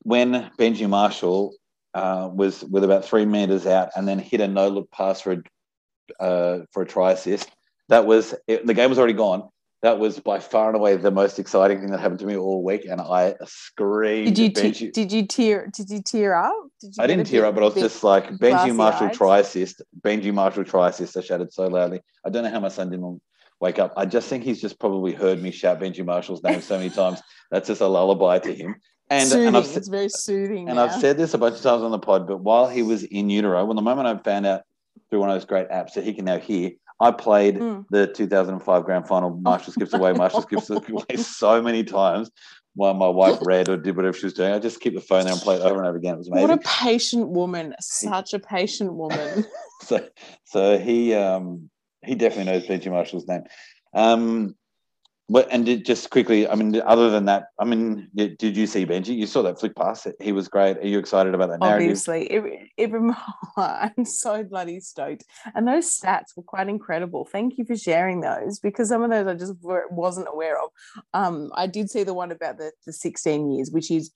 when 0.03 0.49
Benji 0.57 0.87
Marshall 0.89 1.53
uh, 1.95 2.29
was 2.31 2.63
with 2.65 2.83
about 2.83 3.03
three 3.03 3.25
meters 3.25 3.65
out 3.65 3.89
and 3.95 4.07
then 4.07 4.19
hit 4.19 4.41
a 4.41 4.47
no 4.47 4.67
look 4.67 4.91
pass 4.91 5.21
for 5.21 5.31
a, 5.31 6.23
uh, 6.23 6.59
for 6.71 6.83
a 6.83 6.85
try 6.85 7.11
assist, 7.13 7.49
that 7.87 8.05
was 8.05 8.35
it, 8.47 8.65
the 8.67 8.75
game 8.75 8.89
was 8.89 8.99
already 8.99 9.13
gone. 9.13 9.49
That 9.81 9.97
was 9.97 10.19
by 10.19 10.39
far 10.39 10.67
and 10.67 10.75
away 10.75 10.97
the 10.97 11.09
most 11.09 11.39
exciting 11.39 11.79
thing 11.79 11.91
that 11.91 12.01
happened 12.01 12.19
to 12.19 12.25
me 12.25 12.35
all 12.35 12.63
week, 12.63 12.85
and 12.85 12.99
I 12.99 13.35
screamed. 13.45 14.35
did 14.35 14.37
you 14.37 14.51
Benji- 14.51 14.91
did 14.91 15.11
you 15.11 15.25
tear 15.25 15.67
did 15.73 15.89
you 15.89 16.01
tear 16.01 16.35
up? 16.35 16.53
Did 16.81 16.97
you 16.97 17.03
I 17.03 17.07
didn't 17.07 17.27
tear 17.27 17.45
up, 17.45 17.55
but 17.55 17.61
I 17.63 17.67
was 17.67 17.75
just 17.75 18.03
like 18.03 18.29
Benji 18.31 18.75
Marshall 18.75 19.07
glassy-eyed? 19.09 19.39
assist. 19.45 19.81
Benji 20.01 20.33
Marshall 20.33 20.65
try 20.65 20.89
assist. 20.89 21.15
I 21.15 21.21
shouted 21.21 21.53
so 21.53 21.67
loudly. 21.67 22.01
I 22.25 22.29
don't 22.29 22.43
know 22.43 22.49
how 22.49 22.59
my 22.59 22.67
son 22.67 22.89
didn't 22.89 23.21
wake 23.61 23.79
up. 23.79 23.93
I 23.95 24.05
just 24.05 24.27
think 24.27 24.43
he's 24.43 24.59
just 24.59 24.79
probably 24.79 25.13
heard 25.13 25.41
me 25.41 25.51
shout 25.51 25.79
Benji 25.79 26.05
Marshall's 26.05 26.43
name 26.43 26.61
so 26.61 26.77
many 26.77 26.89
times. 26.89 27.21
That's 27.51 27.67
just 27.67 27.81
a 27.81 27.87
lullaby 27.87 28.39
to 28.39 28.53
him. 28.53 28.75
And 29.09 29.27
soothing. 29.27 29.47
and 29.47 29.57
I've 29.57 29.75
it's 29.75 29.87
very 29.87 30.09
soothing. 30.09 30.67
and 30.67 30.75
now. 30.75 30.85
I've 30.85 30.99
said 30.99 31.17
this 31.17 31.33
a 31.33 31.37
bunch 31.37 31.55
of 31.55 31.61
times 31.61 31.83
on 31.83 31.91
the 31.91 31.99
pod, 31.99 32.27
but 32.27 32.41
while 32.41 32.67
he 32.67 32.83
was 32.83 33.03
in 33.03 33.29
utero, 33.29 33.65
when 33.65 33.75
the 33.75 33.81
moment 33.81 34.07
I 34.07 34.21
found 34.21 34.45
out 34.45 34.63
through 35.09 35.21
one 35.21 35.29
of 35.29 35.35
those 35.35 35.45
great 35.45 35.69
apps 35.69 35.93
that 35.93 36.03
he 36.03 36.13
can 36.13 36.25
now 36.25 36.37
hear, 36.37 36.71
I 36.99 37.11
played 37.11 37.55
Mm. 37.57 37.85
the 37.89 38.07
2005 38.07 38.83
grand 38.85 39.07
final. 39.07 39.29
Marshall 39.41 39.73
skips 39.73 39.93
away. 39.93 40.13
Marshall 40.13 40.41
skips 40.41 40.69
away 40.69 41.15
so 41.17 41.61
many 41.61 41.83
times 41.83 42.29
while 42.75 42.93
my 42.93 43.07
wife 43.07 43.39
read 43.45 43.69
or 43.69 43.77
did 43.77 43.95
whatever 43.95 44.17
she 44.17 44.25
was 44.25 44.33
doing. 44.33 44.51
I 44.51 44.59
just 44.59 44.79
keep 44.81 44.93
the 44.95 45.01
phone 45.01 45.23
there 45.25 45.33
and 45.33 45.41
play 45.41 45.55
it 45.55 45.61
over 45.61 45.77
and 45.77 45.87
over 45.87 45.97
again. 45.97 46.15
It 46.15 46.17
was 46.17 46.27
amazing. 46.29 46.49
What 46.49 46.59
a 46.59 46.67
patient 46.67 47.29
woman! 47.29 47.75
Such 47.81 48.33
a 48.33 48.39
patient 48.39 48.93
woman. 48.93 49.45
so 49.81 50.07
so 50.45 50.77
he 50.77 51.13
um 51.13 51.69
he 52.05 52.15
definitely 52.15 52.51
knows 52.51 52.65
Benji 52.67 52.91
Marshall's 52.91 53.27
name. 53.27 53.43
Um 53.93 54.55
and 55.51 55.65
did, 55.65 55.85
just 55.85 56.09
quickly, 56.09 56.47
I 56.47 56.55
mean, 56.55 56.81
other 56.85 57.09
than 57.09 57.25
that, 57.25 57.49
I 57.59 57.65
mean, 57.65 58.09
did 58.15 58.57
you 58.57 58.65
see 58.65 58.85
Benji? 58.85 59.15
You 59.15 59.27
saw 59.27 59.43
that 59.43 59.59
flick 59.59 59.75
pass. 59.75 60.07
He 60.19 60.31
was 60.31 60.47
great. 60.47 60.77
Are 60.77 60.87
you 60.87 60.97
excited 60.97 61.35
about 61.35 61.49
that 61.49 61.59
narrative? 61.59 61.85
Obviously, 61.85 62.25
it, 62.25 62.91
I'm 63.57 64.05
so 64.05 64.43
bloody 64.43 64.79
stoked, 64.79 65.25
and 65.53 65.67
those 65.67 65.85
stats 65.85 66.35
were 66.35 66.43
quite 66.43 66.67
incredible. 66.67 67.25
Thank 67.25 67.57
you 67.57 67.65
for 67.65 67.75
sharing 67.75 68.21
those 68.21 68.59
because 68.59 68.89
some 68.89 69.03
of 69.03 69.11
those 69.11 69.27
I 69.27 69.35
just 69.35 69.53
wasn't 69.61 70.27
aware 70.31 70.59
of. 70.59 70.69
Um, 71.13 71.51
I 71.53 71.67
did 71.67 71.89
see 71.89 72.03
the 72.03 72.13
one 72.13 72.31
about 72.31 72.57
the 72.57 72.71
the 72.85 72.93
16 72.93 73.51
years, 73.51 73.71
which 73.71 73.91
is 73.91 74.11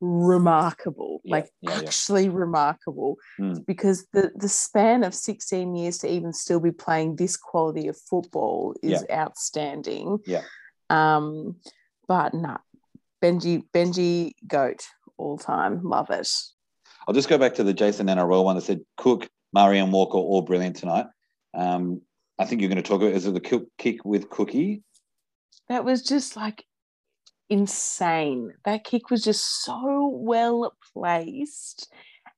remarkable, 0.00 1.20
Yeah, 1.24 1.36
like 1.36 1.50
yeah, 1.60 1.70
yeah. 1.72 1.86
actually 1.86 2.28
remarkable, 2.28 3.16
Mm. 3.38 3.64
because 3.66 4.06
the 4.12 4.32
the 4.34 4.48
span 4.48 5.04
of 5.04 5.14
16 5.14 5.74
years 5.74 5.98
to 5.98 6.08
even 6.08 6.32
still 6.32 6.60
be 6.60 6.72
playing 6.72 7.16
this 7.16 7.36
quality 7.36 7.88
of 7.88 7.96
football 7.98 8.74
is 8.82 9.04
outstanding. 9.10 10.18
Yeah. 10.26 10.42
Um, 10.88 11.56
but 12.08 12.34
no, 12.34 12.56
Benji 13.22 13.62
Benji 13.74 14.32
goat 14.46 14.86
all 15.18 15.38
time, 15.38 15.82
love 15.84 16.10
it. 16.10 16.28
I'll 17.06 17.14
just 17.14 17.28
go 17.28 17.38
back 17.38 17.54
to 17.54 17.64
the 17.64 17.74
Jason 17.74 18.08
and 18.08 18.18
NRL 18.20 18.44
one 18.44 18.56
that 18.56 18.62
said 18.62 18.80
Cook, 18.96 19.28
and 19.54 19.92
Walker 19.92 20.18
all 20.18 20.42
brilliant 20.42 20.76
tonight. 20.76 21.06
Um, 21.54 22.02
I 22.38 22.44
think 22.46 22.60
you're 22.60 22.70
going 22.70 22.82
to 22.82 22.88
talk 22.88 23.02
about 23.02 23.12
is 23.14 23.26
it 23.26 23.34
the 23.34 23.66
kick 23.78 24.04
with 24.04 24.30
Cookie? 24.30 24.82
That 25.68 25.84
was 25.84 26.02
just 26.02 26.36
like 26.36 26.64
insane. 27.50 28.54
That 28.64 28.84
kick 28.84 29.10
was 29.10 29.22
just 29.22 29.62
so 29.64 30.08
well 30.12 30.74
placed. 30.94 31.92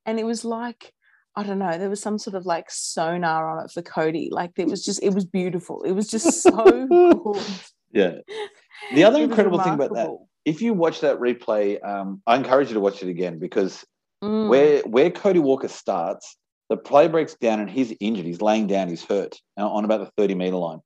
And 0.04 0.18
it 0.18 0.24
was 0.24 0.44
like, 0.44 0.92
I 1.36 1.44
don't 1.44 1.58
know, 1.58 1.78
there 1.78 1.90
was 1.90 2.02
some 2.02 2.18
sort 2.18 2.34
of 2.34 2.44
like 2.46 2.70
sonar 2.70 3.48
on 3.58 3.64
it 3.64 3.70
for 3.70 3.82
Cody. 3.82 4.28
Like 4.32 4.52
it 4.56 4.66
was 4.66 4.84
just, 4.84 5.02
it 5.02 5.14
was 5.14 5.24
beautiful. 5.24 5.82
It 5.82 5.92
was 5.92 6.08
just 6.08 6.42
so 6.42 6.86
good. 6.86 7.42
Yeah. 7.94 8.20
The 8.94 9.04
other 9.04 9.22
incredible 9.22 9.60
thing 9.60 9.74
about 9.74 9.92
that 9.94 10.08
if 10.44 10.62
you 10.62 10.72
watch 10.72 11.00
that 11.00 11.20
replay, 11.20 11.82
um, 11.86 12.22
I 12.26 12.36
encourage 12.36 12.68
you 12.68 12.74
to 12.74 12.80
watch 12.80 13.02
it 13.02 13.08
again 13.08 13.38
because 13.38 13.84
Mm. 14.22 14.48
where 14.48 14.82
where 14.82 15.10
Cody 15.10 15.40
Walker 15.40 15.66
starts, 15.66 16.36
the 16.68 16.76
play 16.76 17.08
breaks 17.08 17.34
down 17.34 17.58
and 17.58 17.68
he's 17.68 17.92
injured. 17.98 18.24
He's 18.24 18.40
laying 18.40 18.68
down. 18.68 18.88
He's 18.88 19.04
hurt 19.04 19.36
uh, 19.58 19.68
on 19.68 19.84
about 19.84 19.98
the 19.98 20.10
thirty 20.16 20.36
meter 20.36 20.56
line. 20.56 20.78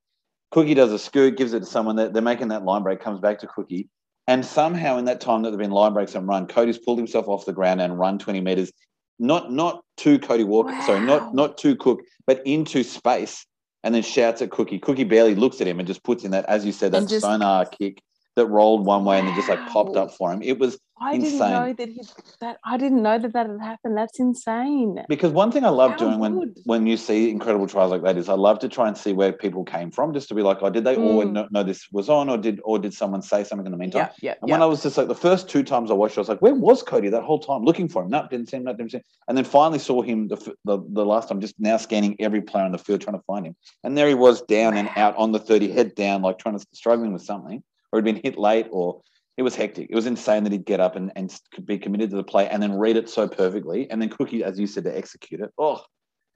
Cookie 0.52 0.72
does 0.72 0.90
a 0.90 0.98
scoot, 0.98 1.36
gives 1.36 1.52
it 1.52 1.60
to 1.60 1.66
someone. 1.66 1.96
That 1.96 2.14
they're 2.14 2.22
making 2.22 2.48
that 2.48 2.64
line 2.64 2.82
break, 2.82 3.00
comes 3.00 3.20
back 3.20 3.38
to 3.40 3.46
Cookie, 3.46 3.90
and 4.26 4.44
somehow 4.44 4.98
in 4.98 5.04
that 5.06 5.20
time 5.20 5.42
that 5.42 5.50
there've 5.50 5.60
been 5.60 5.70
line 5.70 5.92
breaks 5.92 6.14
and 6.14 6.26
run, 6.26 6.46
Cody's 6.46 6.78
pulled 6.78 6.98
himself 6.98 7.28
off 7.28 7.44
the 7.44 7.52
ground 7.52 7.80
and 7.80 7.98
run 7.98 8.18
twenty 8.18 8.40
meters, 8.40 8.72
not 9.18 9.52
not 9.52 9.82
to 9.98 10.18
Cody 10.18 10.44
Walker, 10.44 10.74
sorry, 10.82 11.00
not 11.00 11.34
not 11.34 11.58
to 11.58 11.76
Cook, 11.76 12.02
but 12.26 12.42
into 12.46 12.82
space, 12.82 13.46
and 13.84 13.94
then 13.94 14.02
shouts 14.02 14.42
at 14.42 14.50
Cookie. 14.50 14.78
Cookie 14.78 15.04
barely 15.04 15.34
looks 15.34 15.60
at 15.60 15.66
him 15.66 15.78
and 15.78 15.86
just 15.86 16.02
puts 16.02 16.24
in 16.24 16.32
that, 16.32 16.44
as 16.46 16.64
you 16.64 16.72
said, 16.72 16.92
that 16.92 17.08
just- 17.08 17.24
sonar 17.24 17.66
kick 17.66 18.02
that 18.36 18.46
rolled 18.46 18.84
one 18.86 19.04
way 19.04 19.18
and 19.18 19.26
then 19.26 19.34
just 19.34 19.48
like 19.48 19.66
popped 19.68 19.96
up 19.96 20.14
for 20.14 20.32
him. 20.32 20.42
It 20.42 20.58
was 20.58 20.78
I 20.98 21.12
didn't 21.12 21.34
insane. 21.34 21.50
know 21.50 21.74
that 21.74 21.88
he 21.88 22.02
that 22.40 22.58
I 22.64 22.76
didn't 22.78 23.02
know 23.02 23.18
that 23.18 23.32
that 23.34 23.48
had 23.50 23.60
happened. 23.60 23.96
That's 23.98 24.18
insane. 24.18 25.04
Because 25.08 25.30
one 25.32 25.50
thing 25.52 25.64
I 25.64 25.68
love 25.68 25.92
How 25.92 25.96
doing 25.98 26.18
when 26.18 26.38
good. 26.38 26.58
when 26.64 26.86
you 26.86 26.96
see 26.96 27.30
incredible 27.30 27.66
trials 27.66 27.90
like 27.90 28.02
that 28.02 28.16
is 28.16 28.30
I 28.30 28.34
love 28.34 28.58
to 28.60 28.68
try 28.68 28.88
and 28.88 28.96
see 28.96 29.12
where 29.12 29.32
people 29.32 29.62
came 29.64 29.90
from, 29.90 30.14
just 30.14 30.28
to 30.28 30.34
be 30.34 30.40
like, 30.42 30.58
oh, 30.62 30.70
did 30.70 30.84
they 30.84 30.96
all 30.96 31.22
Mm. 31.24 31.32
know, 31.32 31.48
know 31.50 31.62
this 31.62 31.86
was 31.92 32.08
on, 32.08 32.30
or 32.30 32.38
did 32.38 32.60
or 32.64 32.78
did 32.78 32.94
someone 32.94 33.20
say 33.20 33.44
something 33.44 33.66
in 33.66 33.72
the 33.72 33.78
meantime? 33.78 34.08
Yeah, 34.22 34.30
yeah, 34.30 34.34
And 34.40 34.48
yeah. 34.48 34.54
when 34.54 34.62
I 34.62 34.66
was 34.66 34.82
just 34.82 34.96
like 34.96 35.08
the 35.08 35.14
first 35.14 35.48
two 35.50 35.62
times 35.62 35.90
I 35.90 35.94
watched, 35.94 36.16
I 36.16 36.20
was 36.20 36.28
like, 36.30 36.40
where 36.40 36.54
was 36.54 36.82
Cody 36.82 37.08
that 37.10 37.22
whole 37.24 37.40
time, 37.40 37.62
looking 37.62 37.88
for 37.88 38.02
him? 38.02 38.10
No, 38.10 38.26
didn't 38.30 38.48
see 38.48 38.56
him. 38.58 38.64
No, 38.64 38.72
didn't 38.72 38.92
see 38.92 38.98
him. 38.98 39.04
And 39.28 39.36
then 39.36 39.44
finally 39.44 39.78
saw 39.78 40.00
him 40.02 40.28
the, 40.28 40.36
the 40.64 40.78
the 40.92 41.04
last 41.04 41.28
time, 41.28 41.40
just 41.42 41.56
now 41.58 41.76
scanning 41.76 42.16
every 42.20 42.40
player 42.40 42.64
on 42.64 42.72
the 42.72 42.78
field 42.78 43.00
trying 43.02 43.18
to 43.18 43.24
find 43.26 43.46
him. 43.46 43.56
And 43.84 43.96
there 43.98 44.08
he 44.08 44.14
was, 44.14 44.40
down 44.42 44.76
and 44.78 44.88
out 44.96 45.14
on 45.16 45.32
the 45.32 45.38
thirty, 45.38 45.70
head 45.70 45.94
down, 45.94 46.22
like 46.22 46.38
trying 46.38 46.58
to 46.58 46.66
struggling 46.72 47.12
with 47.12 47.22
something, 47.22 47.62
or 47.96 48.02
he'd 48.02 48.12
been 48.14 48.22
hit 48.22 48.38
late, 48.38 48.66
or 48.70 49.00
it 49.36 49.42
was 49.42 49.54
hectic. 49.54 49.88
It 49.90 49.94
was 49.94 50.06
insane 50.06 50.44
that 50.44 50.52
he'd 50.52 50.64
get 50.64 50.80
up 50.80 50.96
and, 50.96 51.12
and 51.16 51.34
be 51.64 51.78
committed 51.78 52.10
to 52.10 52.16
the 52.16 52.24
play 52.24 52.48
and 52.48 52.62
then 52.62 52.74
read 52.78 52.96
it 52.96 53.08
so 53.08 53.28
perfectly. 53.28 53.90
And 53.90 54.00
then 54.00 54.08
Cookie, 54.08 54.44
as 54.44 54.58
you 54.58 54.66
said, 54.66 54.84
to 54.84 54.96
execute 54.96 55.40
it. 55.40 55.50
Oh, 55.58 55.82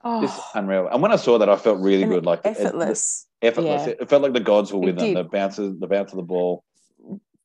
oh, 0.03 0.49
unreal. 0.55 0.87
And 0.91 1.01
when 1.01 1.11
I 1.11 1.15
saw 1.15 1.37
that, 1.37 1.49
I 1.49 1.57
felt 1.57 1.79
really 1.79 2.03
and 2.03 2.11
good. 2.11 2.25
Like 2.25 2.39
it- 2.45 2.49
it- 2.49 2.57
effortless. 2.59 3.27
effortless. 3.41 3.81
Yeah. 3.87 3.89
It, 3.93 3.97
it 4.01 4.09
felt 4.09 4.21
like 4.23 4.33
the 4.33 4.39
gods 4.39 4.71
were 4.71 4.79
It 4.83 4.85
with 4.87 4.97
them. 4.97 5.05
did. 5.13 5.17
The 5.17 5.23
bounces, 5.29 5.79
the 5.79 5.87
bounce 5.87 6.11
of 6.11 6.17
the 6.17 6.23
ball. 6.23 6.63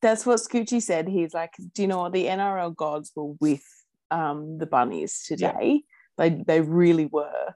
That's 0.03 0.27
what 0.27 0.41
Scoochie 0.41 0.83
said. 0.83 1.09
He's 1.09 1.33
like, 1.33 1.53
do 1.75 1.83
you 1.83 1.89
know 1.89 1.99
what? 1.99 2.13
The 2.13 2.27
NRL 2.27 2.77
gods 2.77 3.13
were 3.17 3.33
with 3.41 3.65
um, 4.11 4.59
the 4.59 4.67
bunnies 4.67 5.27
Yeah. 5.31 5.53
today. 5.53 5.83
They 6.19 6.31
they 6.31 6.61
really 6.61 7.07
were. 7.07 7.55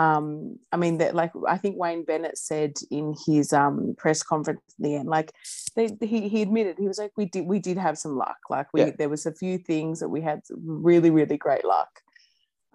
Um, 0.00 0.58
I 0.72 0.76
mean, 0.82 0.98
that 0.98 1.14
like 1.14 1.32
I 1.54 1.58
think 1.58 1.74
Wayne 1.76 2.04
Bennett 2.08 2.38
said 2.38 2.72
in 2.90 3.06
his 3.26 3.52
um, 3.52 3.94
press 4.02 4.22
conference 4.22 4.60
in 4.78 4.82
the 4.84 4.94
end, 4.98 5.08
like 5.08 5.30
they, 5.76 5.86
he 6.12 6.18
he 6.34 6.42
admitted 6.42 6.76
he 6.78 6.88
was 6.92 6.98
like, 6.98 7.12
we 7.20 7.26
did 7.34 7.44
we 7.52 7.58
did 7.58 7.78
have 7.86 7.96
some 7.98 8.14
luck. 8.24 8.38
Like 8.48 8.68
we 8.72 8.80
Yeah. 8.80 8.90
there 8.98 9.12
was 9.16 9.26
a 9.26 9.34
few 9.42 9.58
things 9.58 10.00
that 10.00 10.08
we 10.14 10.20
had 10.22 10.40
really 10.50 11.10
really 11.18 11.38
great 11.46 11.64
luck. 11.74 11.92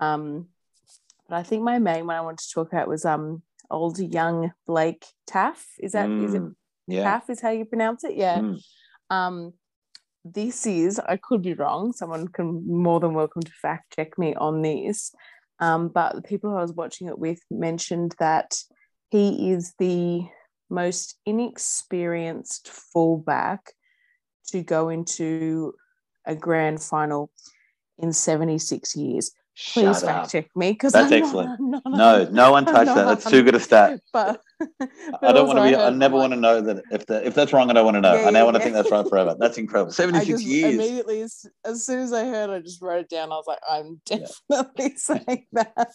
Um, 0.07 0.49
but 1.27 1.37
I 1.41 1.43
think 1.43 1.63
my 1.63 1.79
main 1.79 2.05
one 2.07 2.17
I 2.17 2.21
wanted 2.21 2.43
to 2.45 2.53
talk 2.53 2.67
about 2.71 2.87
was 2.87 3.05
um 3.05 3.41
old 3.69 3.97
young 3.99 4.51
Blake 4.67 5.05
Taaffe. 5.31 5.65
Is 5.79 5.93
that 5.93 6.09
is 6.09 6.33
it 6.33 6.41
Mm, 6.41 6.55
yeah. 6.87 7.03
Taaffe 7.05 7.29
is 7.31 7.41
how 7.41 7.51
you 7.51 7.65
pronounce 7.65 8.03
it? 8.03 8.15
Yeah. 8.15 8.39
Mm. 8.41 8.59
Um, 9.09 9.53
this 10.23 10.65
is, 10.65 10.99
I 10.99 11.17
could 11.17 11.41
be 11.43 11.53
wrong. 11.53 11.93
Someone 11.93 12.27
can 12.27 12.47
more 12.67 12.99
than 12.99 13.13
welcome 13.13 13.43
to 13.43 13.51
fact 13.51 13.95
check 13.95 14.17
me 14.17 14.33
on 14.35 14.61
this. 14.63 15.13
Um, 15.59 15.87
but 15.87 16.15
the 16.15 16.21
people 16.21 16.55
I 16.55 16.61
was 16.61 16.73
watching 16.73 17.07
it 17.07 17.17
with 17.17 17.39
mentioned 17.49 18.15
that 18.19 18.57
he 19.09 19.51
is 19.51 19.73
the 19.79 20.27
most 20.69 21.17
inexperienced 21.25 22.69
fullback 22.69 23.73
to 24.47 24.61
go 24.61 24.89
into 24.89 25.73
a 26.25 26.35
grand 26.35 26.81
final 26.81 27.31
in 27.97 28.11
76 28.11 28.95
years. 28.95 29.31
Please 29.57 29.83
Shut 29.83 30.01
fact 30.01 30.25
up. 30.25 30.31
check 30.31 30.49
me 30.53 30.73
because 30.73 30.91
That's 30.91 31.13
excellent. 31.13 31.57
No, 31.85 32.27
no 32.29 32.51
one 32.51 32.65
touched 32.65 32.93
that. 32.93 33.05
That's 33.05 33.29
too 33.29 33.41
good 33.41 33.55
a 33.55 33.59
stat. 33.59 34.01
But, 34.11 34.41
I 35.21 35.33
don't 35.33 35.47
want 35.47 35.59
to 35.59 35.63
be. 35.63 35.75
I 35.75 35.89
never 35.89 36.15
want 36.15 36.31
to 36.31 36.39
know 36.39 36.61
that 36.61 36.83
if 36.91 37.05
the 37.05 37.25
if 37.25 37.33
that's 37.35 37.51
wrong. 37.51 37.69
I 37.69 37.73
don't 37.73 37.83
want 37.83 37.95
to 37.95 38.01
know. 38.01 38.15
Yeah, 38.15 38.27
I 38.27 38.29
now 38.31 38.39
yeah, 38.39 38.43
want 38.43 38.55
to 38.55 38.59
yeah. 38.59 38.63
think 38.63 38.75
that's 38.75 38.91
right 38.91 39.07
forever. 39.07 39.35
That's 39.37 39.57
incredible. 39.57 39.91
Seventy 39.91 40.25
six 40.25 40.43
years. 40.43 40.75
immediately, 40.75 41.21
as, 41.21 41.45
as 41.65 41.85
soon 41.85 41.99
as 41.99 42.13
I 42.13 42.25
heard, 42.25 42.49
I 42.49 42.59
just 42.59 42.81
wrote 42.81 43.01
it 43.01 43.09
down. 43.09 43.33
I 43.33 43.35
was 43.35 43.47
like, 43.47 43.59
I'm 43.69 43.99
definitely 44.05 44.93
saying 44.95 45.45
that. 45.53 45.93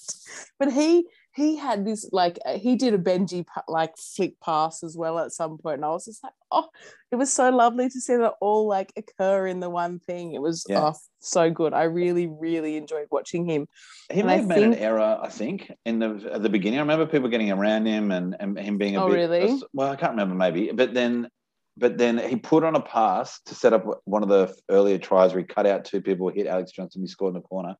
But 0.58 0.72
he 0.72 1.06
he 1.40 1.56
had 1.56 1.84
this 1.84 2.08
like 2.12 2.38
uh, 2.44 2.58
he 2.58 2.76
did 2.76 2.94
a 2.94 2.98
Benji 2.98 3.44
like 3.68 3.96
flick 3.96 4.38
pass 4.40 4.82
as 4.82 4.96
well 4.96 5.18
at 5.18 5.32
some 5.32 5.58
point, 5.58 5.76
and 5.76 5.84
I 5.84 5.88
was 5.88 6.04
just 6.04 6.22
like, 6.22 6.32
oh, 6.52 6.68
it 7.10 7.16
was 7.16 7.32
so 7.32 7.50
lovely 7.50 7.88
to 7.88 8.00
see 8.00 8.16
that 8.16 8.34
all 8.40 8.66
like 8.66 8.92
occur 8.96 9.46
in 9.46 9.60
the 9.60 9.70
one 9.70 9.98
thing. 9.98 10.32
It 10.34 10.42
was 10.42 10.64
Yeah. 10.68 10.88
oh, 10.88 10.94
so 11.20 11.50
good. 11.50 11.72
I 11.72 11.84
really 11.84 12.26
really 12.26 12.76
enjoyed 12.76 13.08
watching 13.10 13.44
him. 13.48 13.66
He 14.12 14.20
And 14.20 14.26
may 14.26 14.34
I 14.34 14.36
have 14.38 14.46
made 14.46 14.62
an 14.62 14.74
error, 14.74 15.18
I 15.22 15.28
think, 15.28 15.72
in 15.84 15.98
the 15.98 16.30
at 16.32 16.42
the 16.42 16.48
beginning. 16.48 16.78
I 16.78 16.82
remember 16.82 17.06
people 17.06 17.28
getting 17.28 17.50
around 17.50 17.86
him 17.86 18.10
and, 18.10 18.36
and 18.38 18.58
him 18.58 18.78
being 18.78 18.96
a 18.96 19.04
Oh, 19.04 19.08
bit. 19.08 19.14
really? 19.14 19.60
Well, 19.72 19.90
I 19.90 19.96
can't 19.96 20.12
remember, 20.12 20.34
maybe, 20.34 20.70
but 20.72 20.94
then, 20.94 21.28
but 21.76 21.96
then 21.96 22.18
he 22.18 22.36
put 22.36 22.64
on 22.64 22.74
a 22.76 22.80
pass 22.80 23.40
to 23.46 23.54
set 23.54 23.72
up 23.72 23.84
one 24.04 24.22
of 24.22 24.28
the 24.28 24.54
earlier 24.68 24.98
tries 24.98 25.32
where 25.32 25.40
he 25.40 25.46
cut 25.46 25.66
out 25.66 25.84
two 25.84 26.00
people, 26.02 26.28
hit 26.28 26.46
Alex 26.46 26.72
Johnson, 26.72 27.00
he 27.02 27.06
scored 27.08 27.34
in 27.34 27.40
the 27.40 27.48
corner, 27.48 27.76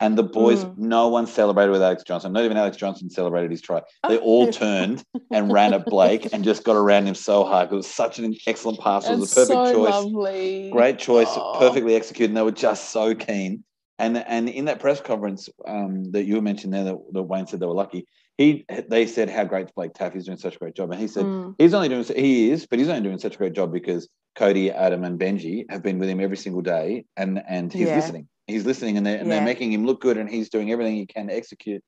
and 0.00 0.16
the 0.16 0.22
boys, 0.22 0.64
Mm. 0.64 0.78
no 0.78 1.08
one 1.08 1.26
celebrated 1.26 1.70
with 1.72 1.82
Alex 1.82 2.02
Johnson. 2.04 2.32
Not 2.32 2.44
even 2.44 2.56
Alex 2.56 2.76
Johnson 2.76 3.10
celebrated 3.10 3.50
his 3.50 3.60
try. 3.60 3.82
They 4.08 4.18
all 4.18 4.46
turned 4.52 5.02
and 5.30 5.52
ran 5.52 5.74
at 5.74 5.86
Blake 5.86 6.32
and 6.32 6.44
just 6.44 6.64
got 6.64 6.76
around 6.76 7.06
him 7.06 7.14
so 7.14 7.44
hard. 7.44 7.72
It 7.72 7.74
was 7.74 7.86
such 7.86 8.18
an 8.18 8.34
excellent 8.46 8.78
pass. 8.80 9.08
It 9.08 9.18
was 9.18 9.24
It's 9.24 9.32
a 9.32 9.46
perfect 9.46 9.66
so 9.68 9.72
choice. 9.72 9.90
lovely. 9.94 10.70
Great 10.72 10.98
choice, 10.98 11.28
Oh. 11.30 11.56
perfectly 11.58 11.94
executed, 11.96 12.30
and 12.30 12.36
they 12.36 12.42
were 12.42 12.50
just 12.52 12.90
so 12.90 13.14
keen. 13.14 13.64
And 14.00 14.16
and 14.16 14.48
in 14.48 14.66
that 14.66 14.78
press 14.78 15.00
conference 15.00 15.48
um, 15.66 16.12
that 16.12 16.24
you 16.24 16.40
mentioned 16.40 16.72
there, 16.72 16.84
that, 16.84 16.98
that 17.14 17.22
Wayne 17.24 17.48
said 17.48 17.58
they 17.58 17.66
were 17.66 17.74
lucky. 17.74 18.06
He 18.36 18.64
they 18.88 19.06
said 19.08 19.28
how 19.28 19.42
great 19.42 19.74
Blake 19.74 19.94
Taffy's 19.94 20.26
doing 20.26 20.38
such 20.38 20.54
a 20.54 20.58
great 20.60 20.76
job, 20.76 20.92
and 20.92 21.00
he 21.00 21.08
said 21.08 21.26
Mm. 21.26 21.56
he's 21.58 21.74
only 21.74 21.88
doing 21.88 22.04
he 22.04 22.50
is, 22.52 22.64
but 22.66 22.78
he's 22.78 22.88
only 22.88 23.02
doing 23.02 23.18
such 23.18 23.34
a 23.34 23.38
great 23.38 23.54
job 23.54 23.72
because 23.72 24.08
Cody, 24.36 24.70
Adam, 24.70 25.02
and 25.02 25.18
Benji 25.18 25.64
have 25.68 25.82
been 25.82 25.98
with 25.98 26.08
him 26.08 26.20
every 26.20 26.36
single 26.36 26.62
day, 26.62 27.06
and 27.16 27.42
and 27.48 27.72
he's 27.72 27.88
Yeah. 27.88 27.96
listening. 27.96 28.28
He's 28.48 28.66
listening, 28.66 28.96
and 28.96 29.06
they're 29.06 29.18
and 29.18 29.30
they're 29.30 29.44
making 29.44 29.72
him 29.72 29.84
look 29.86 30.00
good, 30.00 30.16
and 30.16 30.28
he's 30.28 30.48
doing 30.48 30.72
everything 30.72 30.96
he 30.96 31.06
can 31.06 31.28
to 31.28 31.36
execute. 31.36 31.82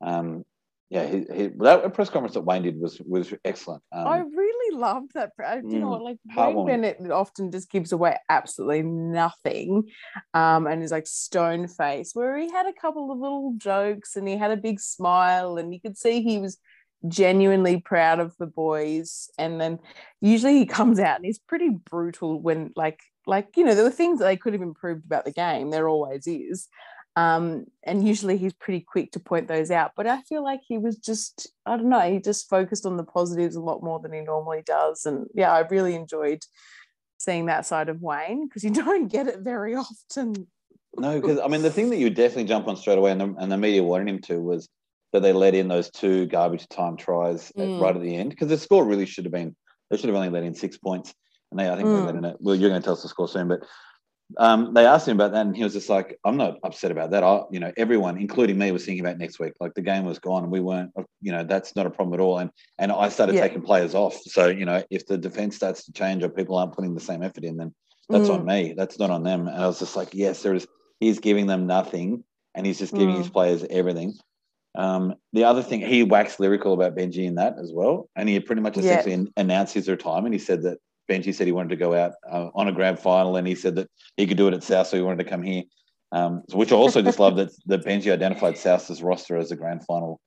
Um, 0.00 0.44
yeah, 0.90 1.06
he, 1.06 1.24
he, 1.34 1.48
that 1.60 1.94
press 1.94 2.10
conference 2.10 2.34
that 2.34 2.42
Wayne 2.42 2.62
did 2.64 2.78
was 2.78 3.00
was 3.00 3.32
excellent. 3.46 3.82
Um, 3.90 4.06
I 4.06 4.18
really 4.18 4.76
loved 4.76 5.12
that. 5.14 5.30
You 5.38 5.78
know 5.78 5.86
Mm, 5.86 5.90
what? 5.90 6.02
Like. 6.02 6.18
Wayne 6.36 6.66
Bennett 6.66 7.10
often 7.10 7.50
just 7.50 7.70
gives 7.70 7.92
away 7.92 8.18
absolutely 8.28 8.82
nothing, 8.82 9.88
um, 10.34 10.66
and 10.66 10.82
is 10.82 10.90
like 10.90 11.06
stone 11.06 11.66
face. 11.66 12.10
Where 12.14 12.36
he 12.36 12.50
had 12.50 12.66
a 12.66 12.74
couple 12.74 13.10
of 13.10 13.18
little 13.18 13.54
jokes 13.56 14.16
and 14.16 14.28
he 14.28 14.36
had 14.36 14.50
a 14.50 14.56
big 14.56 14.80
smile, 14.80 15.56
and 15.56 15.72
you 15.72 15.80
could 15.80 15.96
see 15.96 16.20
he 16.20 16.38
was 16.38 16.58
genuinely 17.08 17.80
proud 17.80 18.20
of 18.20 18.36
the 18.38 18.46
boys. 18.46 19.30
And 19.38 19.60
then 19.60 19.78
usually 20.20 20.58
he 20.58 20.66
comes 20.66 20.98
out 20.98 21.16
and 21.16 21.24
he's 21.24 21.38
pretty 21.38 21.70
brutal 21.70 22.40
when 22.40 22.72
like 22.76 23.00
like 23.26 23.48
you 23.56 23.64
know 23.64 23.74
there 23.74 23.84
were 23.84 23.90
things 23.90 24.18
that 24.18 24.24
they 24.24 24.36
could 24.36 24.52
have 24.52 24.62
improved 24.62 25.04
about 25.04 25.24
the 25.24 25.32
game. 25.32 25.70
There 25.70 25.88
always 25.88 26.26
is. 26.26 26.68
Um, 27.14 27.66
and 27.82 28.06
usually 28.06 28.38
he's 28.38 28.54
pretty 28.54 28.80
quick 28.80 29.12
to 29.12 29.20
point 29.20 29.46
those 29.46 29.70
out. 29.70 29.92
But 29.96 30.06
I 30.06 30.22
feel 30.22 30.42
like 30.42 30.60
he 30.66 30.78
was 30.78 30.96
just, 30.96 31.46
I 31.66 31.76
don't 31.76 31.90
know, 31.90 32.00
he 32.00 32.18
just 32.18 32.48
focused 32.48 32.86
on 32.86 32.96
the 32.96 33.04
positives 33.04 33.54
a 33.54 33.60
lot 33.60 33.82
more 33.82 34.00
than 34.00 34.14
he 34.14 34.22
normally 34.22 34.62
does. 34.64 35.04
And 35.04 35.26
yeah, 35.34 35.52
I 35.52 35.60
really 35.60 35.94
enjoyed 35.94 36.42
seeing 37.18 37.46
that 37.46 37.66
side 37.66 37.88
of 37.88 38.00
Wayne 38.00 38.48
because 38.48 38.64
you 38.64 38.70
don't 38.84 39.08
get 39.08 39.26
it 39.26 39.40
very 39.40 39.74
often. 39.74 40.46
No, 40.96 41.20
because 41.20 41.38
I 41.38 41.48
mean, 41.48 41.62
the 41.62 41.70
thing 41.70 41.90
that 41.90 41.96
you 41.96 42.10
definitely 42.10 42.44
jump 42.44 42.68
on 42.68 42.76
straight 42.76 42.98
away, 42.98 43.12
and 43.12 43.20
the, 43.20 43.34
and 43.38 43.50
the 43.50 43.56
media 43.56 43.82
wanted 43.82 44.08
him 44.08 44.20
to, 44.22 44.40
was 44.40 44.68
that 45.12 45.20
they 45.22 45.32
let 45.32 45.54
in 45.54 45.68
those 45.68 45.90
two 45.90 46.26
garbage 46.26 46.66
time 46.68 46.96
tries 46.96 47.50
at- 47.56 47.68
Mm. 47.68 47.80
right 47.80 47.96
at 47.96 48.02
the 48.02 48.14
end. 48.16 48.30
Because 48.30 48.48
the 48.48 48.58
score 48.58 48.84
really 48.84 49.06
should 49.06 49.24
have 49.24 49.32
been, 49.32 49.54
they 49.90 49.96
should 49.96 50.08
have 50.08 50.16
only 50.16 50.30
let 50.30 50.42
in 50.42 50.54
six 50.54 50.78
points, 50.78 51.14
and 51.50 51.60
they, 51.60 51.68
I 51.70 51.76
think, 51.76 51.88
they 51.88 52.00
let 52.00 52.14
Mm. 52.14 52.18
in 52.18 52.24
it. 52.24 52.36
Well, 52.40 52.54
you're 52.54 52.70
going 52.70 52.80
to 52.80 52.84
tell 52.84 52.94
us 52.94 53.02
the 53.02 53.08
score 53.08 53.28
soon, 53.28 53.48
but 53.48 53.60
um, 54.38 54.72
they 54.72 54.86
asked 54.86 55.06
him 55.06 55.18
about 55.18 55.32
that, 55.32 55.44
and 55.44 55.54
he 55.54 55.62
was 55.62 55.74
just 55.74 55.90
like, 55.90 56.18
"I'm 56.24 56.38
not 56.38 56.56
upset 56.62 56.90
about 56.90 57.10
that. 57.10 57.22
I, 57.22 57.42
you 57.50 57.60
know, 57.60 57.70
everyone, 57.76 58.16
including 58.16 58.56
me, 58.56 58.72
was 58.72 58.82
thinking 58.86 59.04
about 59.04 59.18
next 59.18 59.38
week. 59.38 59.52
Like 59.60 59.74
the 59.74 59.82
game 59.82 60.06
was 60.06 60.18
gone, 60.18 60.42
and 60.44 60.50
we 60.50 60.60
weren't. 60.60 60.90
You 61.20 61.32
know, 61.32 61.44
that's 61.44 61.76
not 61.76 61.84
a 61.84 61.90
problem 61.90 62.14
at 62.18 62.20
all. 62.22 62.38
And 62.38 62.50
and 62.78 62.90
I 62.90 63.10
started 63.10 63.34
Yeah. 63.34 63.42
taking 63.42 63.60
players 63.60 63.94
off. 63.94 64.14
So 64.24 64.46
you 64.46 64.64
know, 64.64 64.82
if 64.88 65.06
the 65.06 65.18
defense 65.18 65.56
starts 65.56 65.84
to 65.84 65.92
change 65.92 66.22
or 66.22 66.30
people 66.30 66.56
aren't 66.56 66.72
putting 66.72 66.94
the 66.94 67.00
same 67.00 67.22
effort 67.22 67.44
in, 67.44 67.58
then 67.58 67.74
that's 68.08 68.30
Mm. 68.30 68.34
on 68.38 68.44
me. 68.46 68.72
That's 68.74 68.98
not 68.98 69.10
on 69.10 69.22
them. 69.22 69.48
And 69.48 69.56
I 69.62 69.66
was 69.66 69.80
just 69.80 69.96
like, 69.96 70.14
yes, 70.14 70.42
there 70.42 70.54
is. 70.54 70.66
He's 70.98 71.18
giving 71.18 71.46
them 71.46 71.66
nothing, 71.66 72.24
and 72.54 72.64
he's 72.64 72.78
just 72.78 72.94
giving 72.94 73.16
Mm. 73.16 73.18
his 73.18 73.28
players 73.28 73.64
everything. 73.68 74.14
Um, 74.74 75.14
the 75.32 75.44
other 75.44 75.62
thing, 75.62 75.80
he 75.80 76.02
waxed 76.02 76.40
lyrical 76.40 76.72
about 76.72 76.96
Benji 76.96 77.24
in 77.24 77.34
that 77.34 77.58
as 77.58 77.72
well, 77.72 78.08
and 78.16 78.28
he 78.28 78.40
pretty 78.40 78.62
much 78.62 78.78
essentially 78.78 79.14
an- 79.14 79.32
announced 79.36 79.74
his 79.74 79.88
retirement. 79.88 80.32
He 80.32 80.38
said 80.38 80.62
that 80.62 80.78
Benji 81.10 81.34
said 81.34 81.46
he 81.46 81.52
wanted 81.52 81.70
to 81.70 81.76
go 81.76 81.94
out 81.94 82.12
uh, 82.30 82.48
on 82.54 82.68
a 82.68 82.72
grand 82.72 82.98
final, 82.98 83.36
and 83.36 83.46
he 83.46 83.54
said 83.54 83.76
that 83.76 83.88
he 84.16 84.26
could 84.26 84.36
do 84.36 84.48
it 84.48 84.54
at 84.54 84.62
South, 84.62 84.86
so 84.86 84.96
he 84.96 85.02
wanted 85.02 85.22
to 85.24 85.30
come 85.30 85.42
here. 85.42 85.64
Um, 86.10 86.42
which 86.52 86.72
I 86.72 86.76
also 86.76 87.00
just 87.00 87.18
love 87.18 87.36
that 87.36 87.50
that 87.66 87.84
Benji 87.84 88.12
identified 88.12 88.58
South's 88.58 89.00
roster 89.00 89.36
as 89.36 89.50
a 89.50 89.56
grand 89.56 89.84
final 89.86 90.20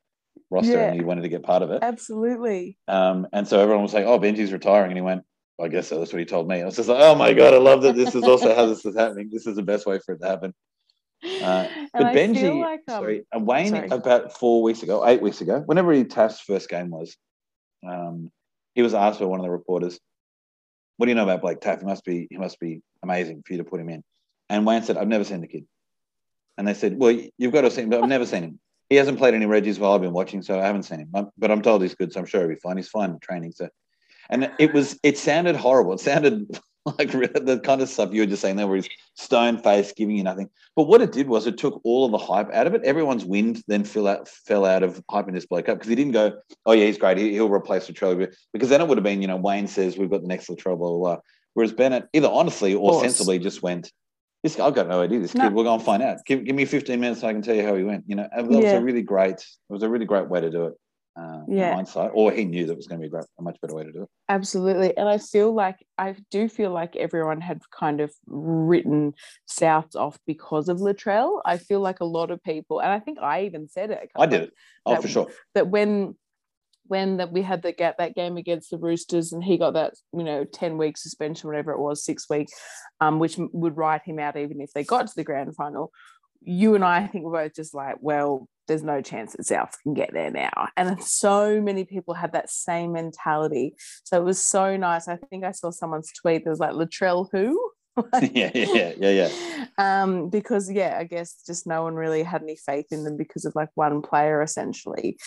roster, 0.49 0.71
Yeah. 0.73 0.87
and 0.87 0.95
he 0.95 1.05
wanted 1.05 1.21
to 1.21 1.29
get 1.29 1.43
part 1.43 1.61
of 1.61 1.71
it. 1.71 1.79
Absolutely. 1.83 2.77
Um, 2.87 3.27
and 3.33 3.47
so 3.47 3.59
everyone 3.59 3.83
was 3.83 3.93
like, 3.93 4.05
"Oh, 4.05 4.19
Benji's 4.19 4.51
retiring," 4.53 4.91
and 4.91 4.97
he 4.97 5.01
went, 5.01 5.23
I 5.61 5.67
guess 5.69 5.87
so." 5.87 5.99
that's 5.99 6.11
what 6.11 6.19
he 6.19 6.25
told 6.25 6.47
me. 6.47 6.61
I 6.61 6.65
was 6.65 6.75
just 6.75 6.89
like, 6.89 6.99
oh 7.01 7.15
my 7.15 7.33
god, 7.33 7.53
I 7.53 7.57
love 7.57 7.81
that. 7.83 7.95
This 7.95 8.13
is 8.15 8.23
also 8.23 8.53
how 8.55 8.65
this 8.65 8.85
is 8.85 8.95
happening. 8.95 9.29
This 9.31 9.47
is 9.47 9.55
the 9.55 9.63
best 9.63 9.85
way 9.85 9.99
for 10.05 10.15
it 10.15 10.21
to 10.21 10.27
happen. 10.27 10.53
Uh, 11.41 11.67
but 11.93 12.13
Benji, 12.13 12.61
like, 12.61 12.79
um, 12.87 12.95
sorry, 13.01 13.25
uh, 13.35 13.39
Wayne, 13.39 13.69
sorry. 13.69 13.87
about 13.89 14.37
four 14.37 14.61
weeks 14.63 14.83
ago, 14.83 15.05
eight 15.07 15.21
weeks 15.21 15.41
ago, 15.41 15.61
whenever 15.65 15.91
he 15.91 16.03
Taaffe's 16.03 16.39
first 16.39 16.69
game 16.69 16.89
was, 16.89 17.15
um, 17.87 18.31
he 18.73 18.81
was 18.81 18.93
asked 18.93 19.19
by 19.19 19.25
one 19.25 19.39
of 19.39 19.43
the 19.45 19.49
reporters, 19.51 19.99
"What 20.97 21.05
do 21.05 21.11
you 21.11 21.15
know 21.15 21.23
about 21.23 21.41
Blake 21.41 21.59
Taaffe? 21.59 21.79
He 21.79 21.85
must 21.85 22.03
be, 22.05 22.27
he 22.29 22.37
must 22.37 22.59
be 22.59 22.81
amazing 23.03 23.43
for 23.45 23.53
you 23.53 23.57
to 23.59 23.63
put 23.63 23.79
him 23.79 23.89
in." 23.89 24.03
And 24.49 24.65
Wayne 24.65 24.83
said, 24.83 24.97
"I've 24.97 25.07
never 25.07 25.23
seen 25.23 25.41
the 25.41 25.47
kid." 25.47 25.65
And 26.57 26.67
they 26.67 26.73
said, 26.73 26.97
"Well, 26.97 27.17
you've 27.37 27.53
got 27.53 27.61
to 27.61 27.71
see 27.71 27.81
him, 27.81 27.89
but 27.89 28.01
I've 28.03 28.09
never 28.09 28.25
seen 28.25 28.43
him. 28.43 28.59
He 28.89 28.95
hasn't 28.97 29.17
played 29.17 29.33
any 29.33 29.45
Reggies 29.45 29.79
while 29.79 29.93
I've 29.93 30.01
been 30.01 30.13
watching, 30.13 30.41
so 30.41 30.59
I 30.59 30.65
haven't 30.65 30.83
seen 30.83 30.99
him. 30.99 31.07
But- 31.11 31.31
But 31.37 31.51
I'm 31.51 31.61
told 31.61 31.81
he's 31.81 31.95
good, 31.95 32.13
so 32.13 32.19
I'm 32.19 32.25
sure 32.25 32.41
he'll 32.41 32.49
be 32.49 32.55
fine. 32.55 32.77
He's 32.77 32.87
fine 32.89 33.09
in 33.11 33.19
training." 33.19 33.51
So, 33.51 33.67
and 34.29 34.51
it 34.59 34.73
was, 34.73 34.99
it 35.03 35.17
sounded 35.17 35.55
horrible. 35.55 35.93
It 35.93 35.99
sounded 35.99 36.47
like 36.99 37.11
the 37.11 37.59
kind 37.63 37.81
of 37.81 37.89
stuff 37.89 38.13
you 38.13 38.21
were 38.21 38.27
just 38.27 38.43
saying 38.43 38.57
there, 38.57 38.67
where 38.67 38.75
he's 38.75 38.89
stone 39.15 39.57
faced, 39.57 39.95
giving 39.95 40.15
you 40.15 40.23
nothing. 40.23 40.49
But 40.75 40.83
what 40.83 41.01
it 41.01 41.11
did 41.11 41.27
was 41.27 41.47
it 41.47 41.57
took 41.57 41.81
all 41.83 42.05
of 42.05 42.11
the 42.11 42.19
hype 42.19 42.53
out 42.53 42.67
of 42.67 42.75
it. 42.75 42.83
Everyone's 42.83 43.25
wind 43.25 43.63
then 43.67 43.83
fell 43.83 44.07
out, 44.07 44.27
fell 44.27 44.65
out 44.65 44.83
of 44.83 45.01
hyping 45.07 45.33
this 45.33 45.47
bloke 45.47 45.67
up 45.67 45.77
because 45.79 45.89
he 45.89 45.95
didn't 45.95 46.13
go, 46.13 46.37
oh, 46.67 46.73
yeah, 46.73 46.85
he's 46.85 46.99
great. 46.99 47.17
He, 47.17 47.31
he'll 47.31 47.51
replace 47.51 47.87
Latrell. 47.87 48.31
Because 48.53 48.69
then 48.69 48.81
it 48.81 48.87
would 48.87 48.99
have 48.99 49.03
been, 49.03 49.21
you 49.21 49.27
know, 49.27 49.37
Wayne 49.37 49.67
says 49.67 49.97
we've 49.97 50.11
got 50.11 50.21
the 50.21 50.27
next 50.27 50.47
Latrell, 50.47 50.77
blah, 50.77 50.89
blah, 50.89 50.97
blah. 50.97 51.17
Whereas 51.55 51.73
Bennett 51.73 52.07
either 52.13 52.29
honestly 52.29 52.75
or 52.75 52.99
sensibly 52.99 53.39
just 53.39 53.63
went, 53.63 53.91
this 54.43 54.55
guy, 54.55 54.67
I've 54.67 54.75
got 54.75 54.87
no 54.87 55.01
idea. 55.01 55.19
This 55.19 55.33
No. 55.33 55.45
kid, 55.45 55.53
we're 55.55 55.63
going 55.63 55.79
to 55.79 55.85
find 55.85 56.03
out. 56.03 56.17
Give, 56.25 56.43
give 56.43 56.55
me 56.55 56.65
15 56.65 56.99
minutes 56.99 57.21
so 57.21 57.27
I 57.27 57.33
can 57.33 57.41
tell 57.41 57.55
you 57.55 57.65
how 57.65 57.75
he 57.75 57.83
went. 57.83 58.03
You 58.05 58.17
know, 58.17 58.27
and 58.31 58.53
that 58.53 58.61
was 58.61 58.73
Yeah. 58.73 58.77
a 58.77 58.81
really 58.81 59.01
great, 59.01 59.37
it 59.37 59.45
was 59.69 59.81
a 59.81 59.89
really 59.89 60.05
great 60.05 60.29
way 60.29 60.39
to 60.39 60.51
do 60.51 60.65
it. 60.65 60.73
Uh, 61.17 61.43
Yeah. 61.47 61.73
hindsight, 61.75 62.11
or 62.13 62.31
he 62.33 62.43
knew 62.43 62.65
that 62.65 62.73
it 62.73 62.77
was 62.77 62.87
going 62.87 62.99
to 63.01 63.09
be 63.09 63.15
a, 63.17 63.41
much 63.41 63.59
better 63.61 63.73
way 63.73 63.85
to 63.85 63.91
do 63.91 64.03
it. 64.03 64.09
Absolutely. 64.27 64.97
And 64.97 65.07
I 65.07 65.17
feel 65.17 65.53
like 65.53 65.77
I 65.97 66.13
do 66.29 66.49
feel 66.49 66.71
like 66.71 66.97
everyone 66.97 67.39
had 67.39 67.61
kind 67.71 68.01
of 68.01 68.11
written 68.27 69.13
South 69.45 69.95
off 69.95 70.19
because 70.27 70.67
of 70.67 70.79
Latrell. 70.79 71.41
I 71.45 71.57
feel 71.57 71.79
like 71.79 72.01
a 72.01 72.05
lot 72.05 72.31
of 72.31 72.43
people, 72.43 72.81
and 72.81 72.91
I 72.91 72.99
think 72.99 73.19
I 73.19 73.43
even 73.45 73.69
said 73.69 73.91
it. 73.91 74.09
I 74.17 74.25
did 74.25 74.41
of- 74.41 74.47
it. 74.49 74.53
Oh, 74.85 74.91
that- 74.95 75.01
for 75.01 75.07
sure. 75.07 75.27
That 75.53 75.69
when 75.69 76.15
when 76.87 77.17
that 77.17 77.31
we 77.31 77.41
had 77.41 77.63
the 77.63 77.71
get 77.71 77.97
that 77.97 78.13
game 78.13 78.37
against 78.37 78.69
the 78.69 78.77
Roosters 78.77 79.33
and 79.33 79.43
he 79.43 79.57
got 79.57 79.73
that 79.73 79.93
you 80.13 80.23
know 80.23 80.43
10 80.43 80.77
week 80.77 80.97
suspension 80.97 81.47
whatever 81.47 81.71
it 81.71 81.79
was 81.79 82.03
six 82.05 82.29
week 82.29 82.47
um 83.01 83.17
which 83.17 83.37
would 83.39 83.75
write 83.75 84.03
him 84.05 84.19
out 84.19 84.37
even 84.37 84.61
if 84.61 84.71
they 84.73 84.83
got 84.83 85.07
to 85.07 85.13
the 85.15 85.23
grand 85.23 85.55
final 85.55 85.91
you 86.45 86.75
and 86.75 86.83
I, 86.83 86.99
I 86.99 87.07
think 87.07 87.25
were 87.25 87.31
both 87.31 87.55
just 87.55 87.73
like 87.73 87.97
well 87.99 88.47
there's 88.67 88.83
no 88.83 89.01
chance 89.01 89.33
that 89.33 89.45
South 89.45 89.77
can 89.83 89.93
get 89.93 90.13
there 90.13 90.31
now. 90.31 90.69
And 90.75 91.01
so 91.03 91.61
many 91.61 91.83
people 91.83 92.13
had 92.13 92.33
that 92.33 92.49
same 92.49 92.93
mentality. 92.93 93.75
So 94.03 94.17
it 94.19 94.23
was 94.23 94.41
so 94.41 94.75
nice. 94.77 95.07
I 95.07 95.17
think 95.17 95.43
I 95.43 95.51
saw 95.51 95.71
someone's 95.71 96.11
tweet 96.11 96.43
that 96.43 96.49
was 96.49 96.59
like 96.59 96.71
Latrell 96.71 97.27
who? 97.31 97.71
Yeah, 98.21 98.51
yeah, 98.53 98.65
yeah, 98.73 98.93
yeah, 98.97 99.29
yeah. 99.29 99.65
um 99.77 100.29
because 100.29 100.69
yeah 100.69 100.97
i 100.99 101.05
guess 101.05 101.41
just 101.47 101.65
no 101.65 101.83
one 101.83 101.95
really 101.95 102.23
had 102.23 102.43
any 102.43 102.57
faith 102.57 102.87
in 102.91 103.05
them 103.05 103.15
because 103.15 103.45
of 103.45 103.55
like 103.55 103.69
one 103.75 104.01
player 104.01 104.41
essentially. 104.41 105.17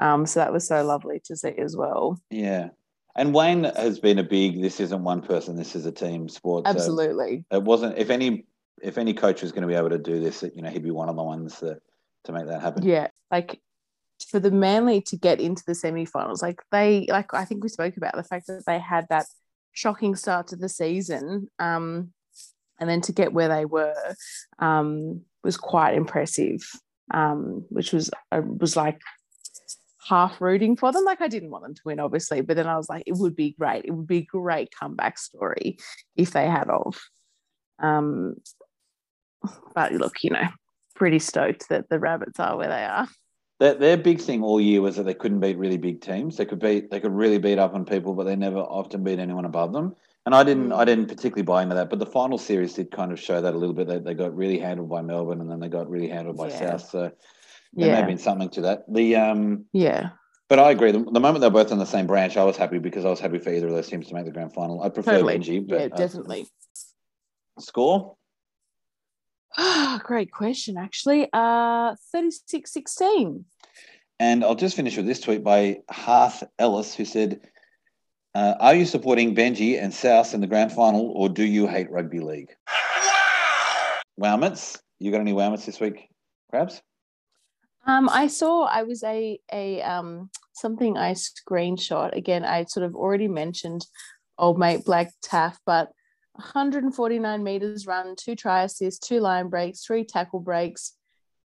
Um 0.00 0.26
so 0.26 0.40
that 0.40 0.52
was 0.52 0.68
so 0.68 0.84
lovely 0.84 1.22
to 1.24 1.36
see 1.36 1.54
as 1.56 1.76
well. 1.76 2.20
Yeah. 2.30 2.68
And 3.16 3.34
Wayne 3.34 3.64
has 3.64 3.98
been 3.98 4.18
a 4.18 4.22
big 4.22 4.60
this 4.60 4.78
isn't 4.78 5.02
one 5.02 5.22
person, 5.22 5.56
this 5.56 5.74
is 5.74 5.86
a 5.86 5.92
team 5.92 6.28
sport. 6.28 6.66
So 6.66 6.70
absolutely. 6.70 7.46
it 7.50 7.62
wasn't 7.62 7.96
if 7.96 8.10
any 8.10 8.44
if 8.82 8.98
any 8.98 9.14
coach 9.14 9.42
was 9.42 9.52
going 9.52 9.62
to 9.62 9.68
be 9.68 9.74
able 9.74 9.90
to 9.90 9.98
do 9.98 10.20
this, 10.20 10.42
you 10.54 10.62
know, 10.62 10.70
he'd 10.70 10.82
be 10.82 10.90
one 10.90 11.08
of 11.08 11.16
the 11.16 11.22
ones 11.22 11.60
that 11.60 11.80
to 12.24 12.32
make 12.32 12.46
that 12.46 12.60
happen. 12.60 12.84
yeah 12.84 13.08
like 13.30 13.60
for 14.30 14.40
the 14.40 14.50
manly 14.50 15.00
to 15.00 15.16
get 15.16 15.40
into 15.40 15.62
the 15.66 15.74
semi-finals 15.74 16.42
like 16.42 16.60
they 16.70 17.06
like 17.08 17.32
i 17.34 17.44
think 17.44 17.62
we 17.62 17.68
spoke 17.68 17.96
about 17.96 18.14
the 18.14 18.22
fact 18.22 18.46
that 18.46 18.64
they 18.66 18.78
had 18.78 19.06
that 19.08 19.26
shocking 19.72 20.14
start 20.14 20.48
to 20.48 20.56
the 20.56 20.68
season 20.68 21.48
um 21.58 22.12
and 22.80 22.88
then 22.88 23.00
to 23.00 23.12
get 23.12 23.32
where 23.32 23.48
they 23.48 23.64
were 23.64 23.94
um 24.58 25.22
was 25.44 25.56
quite 25.56 25.94
impressive 25.94 26.60
um 27.14 27.64
which 27.70 27.92
was 27.92 28.10
was 28.32 28.76
like 28.76 29.00
half 30.06 30.40
rooting 30.40 30.74
for 30.74 30.90
them 30.90 31.04
like 31.04 31.20
i 31.20 31.28
didn't 31.28 31.50
want 31.50 31.62
them 31.62 31.74
to 31.74 31.82
win 31.84 32.00
obviously 32.00 32.40
but 32.40 32.56
then 32.56 32.66
i 32.66 32.76
was 32.76 32.88
like 32.88 33.04
it 33.06 33.14
would 33.14 33.36
be 33.36 33.54
great 33.58 33.84
it 33.84 33.90
would 33.92 34.06
be 34.06 34.18
a 34.18 34.22
great 34.24 34.70
comeback 34.78 35.18
story 35.18 35.78
if 36.16 36.32
they 36.32 36.46
had 36.46 36.68
of 36.68 36.98
um 37.78 38.34
but 39.74 39.92
look 39.92 40.22
you 40.22 40.30
know 40.30 40.48
pretty 40.94 41.18
stoked 41.18 41.68
that 41.68 41.88
the 41.88 41.98
rabbits 41.98 42.40
are 42.40 42.56
where 42.56 42.68
they 42.68 42.84
are 42.84 43.06
Their, 43.60 43.74
their 43.74 43.96
big 43.96 44.20
thing 44.20 44.42
all 44.42 44.60
year 44.60 44.80
was 44.80 44.96
that 44.96 45.04
they 45.04 45.14
couldn't 45.14 45.40
beat 45.40 45.58
really 45.58 45.78
big 45.78 46.00
teams. 46.00 46.36
They 46.36 46.44
could 46.44 46.60
beat 46.60 46.90
they 46.90 47.00
could 47.00 47.12
really 47.12 47.38
beat 47.38 47.58
up 47.58 47.74
on 47.74 47.84
people, 47.84 48.14
but 48.14 48.24
they 48.24 48.36
never 48.36 48.58
often 48.58 49.02
beat 49.04 49.18
anyone 49.18 49.44
above 49.44 49.72
them. 49.72 49.96
And 50.26 50.34
I 50.34 50.44
didn't 50.44 50.68
Mm. 50.70 50.76
I 50.76 50.84
didn't 50.84 51.06
particularly 51.06 51.42
buy 51.42 51.62
into 51.62 51.74
that. 51.74 51.90
But 51.90 51.98
the 51.98 52.06
final 52.06 52.38
series 52.38 52.74
did 52.74 52.90
kind 52.90 53.12
of 53.12 53.18
show 53.18 53.40
that 53.40 53.54
a 53.54 53.58
little 53.58 53.74
bit. 53.74 53.88
They, 53.88 53.98
they 53.98 54.14
got 54.14 54.36
really 54.36 54.58
handled 54.58 54.88
by 54.88 55.02
Melbourne 55.02 55.40
and 55.40 55.50
then 55.50 55.60
they 55.60 55.68
got 55.68 55.88
really 55.88 56.08
handled 56.08 56.36
by 56.36 56.48
Yeah. 56.48 56.76
South. 56.76 56.90
So 56.90 57.00
there 57.00 57.12
may 57.72 57.86
yeah 57.86 57.96
have 57.96 58.06
been 58.06 58.18
something 58.18 58.50
to 58.50 58.60
that. 58.62 58.84
The 58.92 59.16
um 59.16 59.64
yeah 59.72 60.10
But 60.48 60.58
I 60.58 60.70
agree. 60.70 60.92
The, 60.92 61.00
the 61.00 61.20
moment 61.20 61.40
they're 61.40 61.50
both 61.50 61.72
on 61.72 61.78
the 61.78 61.86
same 61.86 62.06
branch, 62.06 62.36
I 62.36 62.44
was 62.44 62.56
happy 62.56 62.78
because 62.78 63.04
I 63.04 63.10
was 63.10 63.20
happy 63.20 63.38
for 63.38 63.50
either 63.50 63.66
of 63.68 63.74
those 63.74 63.88
teams 63.88 64.08
to 64.08 64.14
make 64.14 64.24
the 64.24 64.32
grand 64.32 64.52
final. 64.52 64.82
I 64.82 64.88
prefer 64.88 65.12
totally 65.12 65.38
Benji, 65.38 65.68
but 65.68 65.78
yeah 65.78 65.84
uh, 65.92 65.96
definitely 65.96 66.46
score. 69.58 69.98
great 70.04 70.30
question 70.30 70.76
actually 70.76 71.28
uh 71.32 71.94
36 72.12 72.72
16 72.72 73.44
And 74.20 74.44
I'll 74.44 74.54
just 74.54 74.76
finish 74.76 74.96
with 74.96 75.06
this 75.06 75.20
tweet 75.20 75.44
by 75.44 75.78
Hearth 75.90 76.42
Ellis, 76.58 76.94
who 76.94 77.04
said, 77.04 77.40
uh, 78.34 78.54
"Are 78.60 78.74
you 78.74 78.84
supporting 78.84 79.34
Benji 79.34 79.80
and 79.80 79.94
South 79.94 80.34
in 80.34 80.40
the 80.40 80.46
grand 80.46 80.72
final, 80.72 81.12
or 81.14 81.28
do 81.28 81.44
you 81.44 81.66
hate 81.68 81.90
rugby 81.90 82.20
league?" 82.20 82.50
Wow, 84.16 84.36
Wowmits, 84.36 84.80
you 84.98 85.12
got 85.12 85.20
any 85.20 85.32
wowmits 85.32 85.66
this 85.66 85.78
week, 85.78 86.08
Crabs? 86.50 86.82
Um, 87.86 88.08
I 88.08 88.26
saw 88.26 88.64
I 88.64 88.82
was 88.82 89.02
a 89.04 89.38
a 89.52 89.80
um 89.82 90.30
something 90.52 90.98
I 90.98 91.14
screenshot 91.14 92.16
again. 92.16 92.44
I 92.44 92.64
sort 92.64 92.84
of 92.84 92.94
already 92.94 93.28
mentioned 93.28 93.86
old 94.36 94.58
mate 94.58 94.84
Blake 94.84 95.08
Taaffe, 95.22 95.58
but 95.64 95.90
149 96.38 97.42
meters 97.42 97.86
run, 97.86 98.14
two 98.16 98.36
try 98.36 98.62
assists, 98.62 99.06
two 99.06 99.20
line 99.20 99.48
breaks, 99.48 99.84
three 99.84 100.04
tackle 100.04 100.40
breaks. 100.40 100.94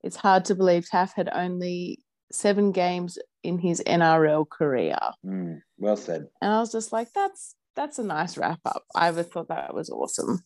It's 0.04 0.16
hard 0.16 0.44
to 0.46 0.54
believe 0.54 0.86
Taaffe 0.86 1.14
had 1.14 1.30
only 1.32 2.00
seven 2.30 2.72
games 2.72 3.18
in 3.42 3.58
his 3.58 3.82
NRL 3.86 4.48
career, 4.48 4.96
Mm, 5.26 5.62
well 5.78 5.96
said. 5.96 6.26
and 6.40 6.52
I 6.52 6.60
was 6.60 6.70
just 6.72 6.92
like, 6.92 7.08
that's 7.14 7.54
that's 7.74 7.98
a 7.98 8.04
nice 8.04 8.36
wrap 8.36 8.60
up. 8.66 8.84
I 8.94 9.08
ever 9.08 9.22
thought 9.22 9.48
that 9.48 9.74
was 9.74 9.88
awesome. 9.90 10.40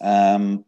Um, 0.00 0.64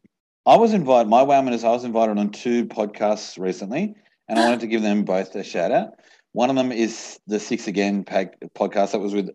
I 0.47 0.57
was 0.57 0.73
invited. 0.73 1.09
My 1.09 1.25
wowman 1.25 1.53
is 1.53 1.65
I 1.65 1.71
was 1.71 1.85
invited 1.85 2.19
on 2.19 2.31
two 2.31 2.67
podcasts 2.67 3.37
recently, 3.39 3.97
and 4.29 4.39
I 4.39 4.45
wanted 4.45 4.61
to 4.61 4.69
give 4.69 4.83
them 4.83 5.05
both 5.05 5.35
a 5.35 5.43
shout 5.43 5.73
out. 5.73 5.95
One 6.33 6.51
of 6.51 6.57
them 6.57 6.71
is 6.71 7.19
the 7.27 7.41
Six 7.41 7.67
Again 7.67 8.05
pack, 8.05 8.39
podcast 8.57 8.93
that 8.93 9.01
was 9.01 9.13
with 9.15 9.31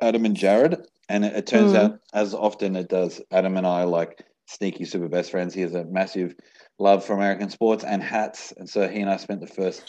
Adam 0.00 0.24
and 0.24 0.36
Jared, 0.36 0.76
and 1.08 1.24
it, 1.24 1.34
it 1.36 1.46
turns 1.46 1.72
Mm. 1.72 1.76
out, 1.76 1.98
as 2.14 2.34
often 2.34 2.76
it 2.76 2.88
does, 2.88 3.20
Adam 3.30 3.56
and 3.56 3.66
I 3.66 3.84
like 3.84 4.24
sneaky 4.46 4.84
super 4.84 5.08
best 5.08 5.30
friends. 5.30 5.54
He 5.54 5.62
has 5.62 5.74
a 5.74 5.84
massive 5.84 6.34
love 6.78 7.04
for 7.04 7.14
American 7.14 7.50
sports 7.50 7.84
and 7.84 8.02
hats, 8.02 8.52
and 8.56 8.68
so 8.68 8.88
he 8.88 9.00
and 9.00 9.10
I 9.10 9.16
spent 9.16 9.40
the 9.40 9.46
first 9.46 9.82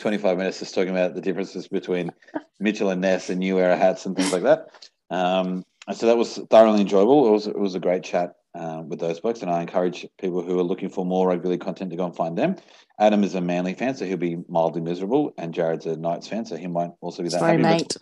twenty 0.00 0.18
five 0.18 0.38
minutes 0.38 0.58
just 0.60 0.74
talking 0.74 0.90
about 0.90 1.14
the 1.14 1.20
differences 1.20 1.68
between 1.68 2.10
Mitchell 2.58 2.90
and 2.90 3.00
Ness 3.00 3.30
and 3.30 3.40
New 3.40 3.58
Era 3.58 3.76
hats 3.76 4.06
and 4.06 4.16
things 4.16 4.32
like 4.32 4.42
that. 4.42 4.66
Um, 5.10 5.64
and 5.88 5.96
so 5.96 6.06
that 6.06 6.16
was 6.16 6.38
thoroughly 6.50 6.80
enjoyable. 6.80 7.26
It 7.26 7.30
was 7.30 7.46
it 7.46 7.58
was 7.58 7.74
a 7.74 7.80
great 7.80 8.02
chat 8.02 8.34
uh, 8.54 8.82
with 8.86 9.00
those 9.00 9.20
books, 9.20 9.42
and 9.42 9.50
I 9.50 9.60
encourage 9.62 10.06
people 10.20 10.42
who 10.42 10.58
are 10.58 10.64
looking 10.64 10.88
for 10.88 11.04
more 11.04 11.28
rugby 11.28 11.48
league 11.48 11.60
content 11.60 11.90
to 11.90 11.96
go 11.96 12.04
and 12.04 12.14
find 12.16 12.36
them. 12.36 12.56
Adam 12.98 13.24
is 13.24 13.34
a 13.34 13.40
Manly 13.40 13.74
fan, 13.74 13.94
so 13.94 14.04
he'll 14.04 14.16
be 14.18 14.38
mildly 14.48 14.82
miserable, 14.82 15.32
and 15.38 15.54
Jared's 15.54 15.86
a 15.86 15.96
Knights 15.96 16.28
fan, 16.28 16.44
so 16.44 16.56
he 16.56 16.66
might 16.66 16.90
also 17.00 17.22
be 17.22 17.28
that 17.30 17.38
Sorry, 17.38 17.52
happy. 17.52 17.62
mate. 17.62 17.96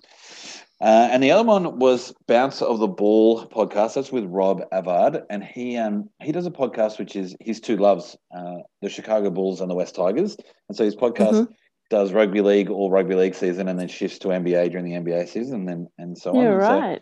Uh, 0.80 1.08
and 1.10 1.22
the 1.22 1.30
other 1.32 1.44
one 1.46 1.78
was 1.78 2.12
Bounce 2.26 2.62
of 2.62 2.78
the 2.78 2.86
Ball 2.88 3.46
podcast. 3.46 3.94
That's 3.94 4.12
with 4.12 4.24
Rob 4.24 4.62
Avard, 4.70 5.24
and 5.30 5.42
he 5.42 5.76
um 5.76 6.08
he 6.22 6.32
does 6.32 6.46
a 6.46 6.50
podcast 6.50 6.98
which 6.98 7.16
is 7.16 7.36
his 7.40 7.60
two 7.60 7.76
loves, 7.76 8.16
uh, 8.36 8.58
the 8.82 8.88
Chicago 8.88 9.30
Bulls 9.30 9.60
and 9.60 9.70
the 9.70 9.74
West 9.74 9.94
Tigers. 9.96 10.36
And 10.68 10.76
so 10.76 10.84
his 10.84 10.94
podcast 10.96 11.32
Mm-hmm. 11.32 11.52
does 11.90 12.12
rugby 12.12 12.42
league 12.42 12.70
all 12.70 12.90
rugby 12.90 13.14
league 13.14 13.34
season, 13.34 13.68
and 13.68 13.78
then 13.78 13.88
shifts 13.88 14.18
to 14.20 14.28
NBA 14.28 14.70
during 14.70 14.84
the 14.84 14.92
NBA 14.92 15.28
season, 15.28 15.60
and 15.60 15.68
then 15.68 15.88
and 15.98 16.16
so 16.18 16.34
Yeah, 16.34 16.40
on. 16.40 16.52
And 16.52 16.62
so 16.62 16.68
right. 16.80 17.00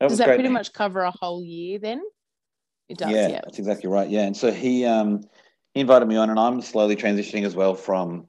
that 0.00 0.08
Does 0.08 0.18
that 0.18 0.24
great. 0.26 0.36
pretty 0.36 0.48
much 0.48 0.72
cover 0.72 1.02
a 1.02 1.10
whole 1.10 1.44
year 1.44 1.78
then? 1.78 2.02
It 2.88 2.98
does, 2.98 3.10
yeah, 3.10 3.28
yeah. 3.28 3.40
that's 3.44 3.58
exactly 3.58 3.90
right. 3.90 4.08
Yeah, 4.08 4.22
and 4.22 4.36
so 4.36 4.50
he 4.50 4.84
um 4.86 5.20
he 5.74 5.80
invited 5.80 6.06
me 6.08 6.16
on, 6.16 6.30
and 6.30 6.38
I'm 6.40 6.60
slowly 6.62 6.96
transitioning 6.96 7.44
as 7.44 7.54
well 7.54 7.74
from 7.74 8.26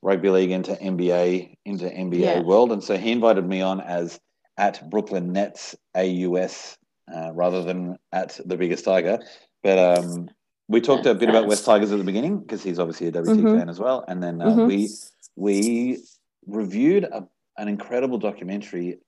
rugby 0.00 0.30
league 0.30 0.52
into 0.52 0.72
NBA 0.72 1.56
into 1.64 1.86
NBA 1.86 2.20
Yeah. 2.20 2.42
world, 2.42 2.70
and 2.72 2.82
so 2.84 2.96
he 2.96 3.10
invited 3.10 3.44
me 3.44 3.60
on 3.62 3.80
as 3.80 4.18
at 4.58 4.90
Brooklyn 4.90 5.32
Nets 5.32 5.74
AUS 5.96 6.76
uh, 7.14 7.30
rather 7.32 7.62
than 7.62 7.96
at 8.12 8.38
the 8.44 8.56
biggest 8.56 8.84
tiger. 8.84 9.20
But 9.62 9.78
um, 9.78 10.28
we 10.68 10.80
talked 10.80 11.06
a 11.06 11.14
bit 11.14 11.30
about 11.30 11.46
West 11.46 11.64
Tigers 11.64 11.92
at 11.92 11.98
the 11.98 12.04
beginning 12.04 12.40
because 12.40 12.62
he's 12.62 12.78
obviously 12.78 13.06
a 13.06 13.12
WT 13.12 13.38
Mhm. 13.38 13.58
fan 13.58 13.68
as 13.70 13.78
well, 13.78 14.04
and 14.08 14.22
then 14.22 14.42
uh, 14.42 14.46
Mhm. 14.50 14.66
we 14.66 14.88
we 15.36 16.02
reviewed 16.46 17.04
a, 17.04 17.26
an 17.56 17.68
incredible 17.68 18.18
documentary 18.18 18.98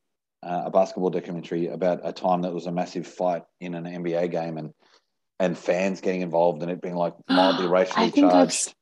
uh, 0.43 0.63
a 0.67 0.71
basketball 0.71 1.11
documentary 1.11 1.67
about 1.67 2.01
a 2.03 2.13
time 2.13 2.41
that 2.41 2.55
was 2.55 2.67
a 2.67 2.73
massive 2.73 3.07
fight 3.07 3.43
in 3.61 3.75
an 3.75 3.85
NBA 3.85 4.31
game 4.31 4.57
and 4.57 4.73
and 5.39 5.59
fans 5.59 6.01
getting 6.01 6.23
involved 6.23 6.63
and 6.63 6.71
it 6.71 6.81
being 6.81 6.95
like 6.95 7.13
mildly 7.29 7.67
racially 7.67 8.07
I 8.07 8.11
think 8.11 8.25
I've, 8.27 8.33
charged. 8.33 8.53
s- 8.69 8.75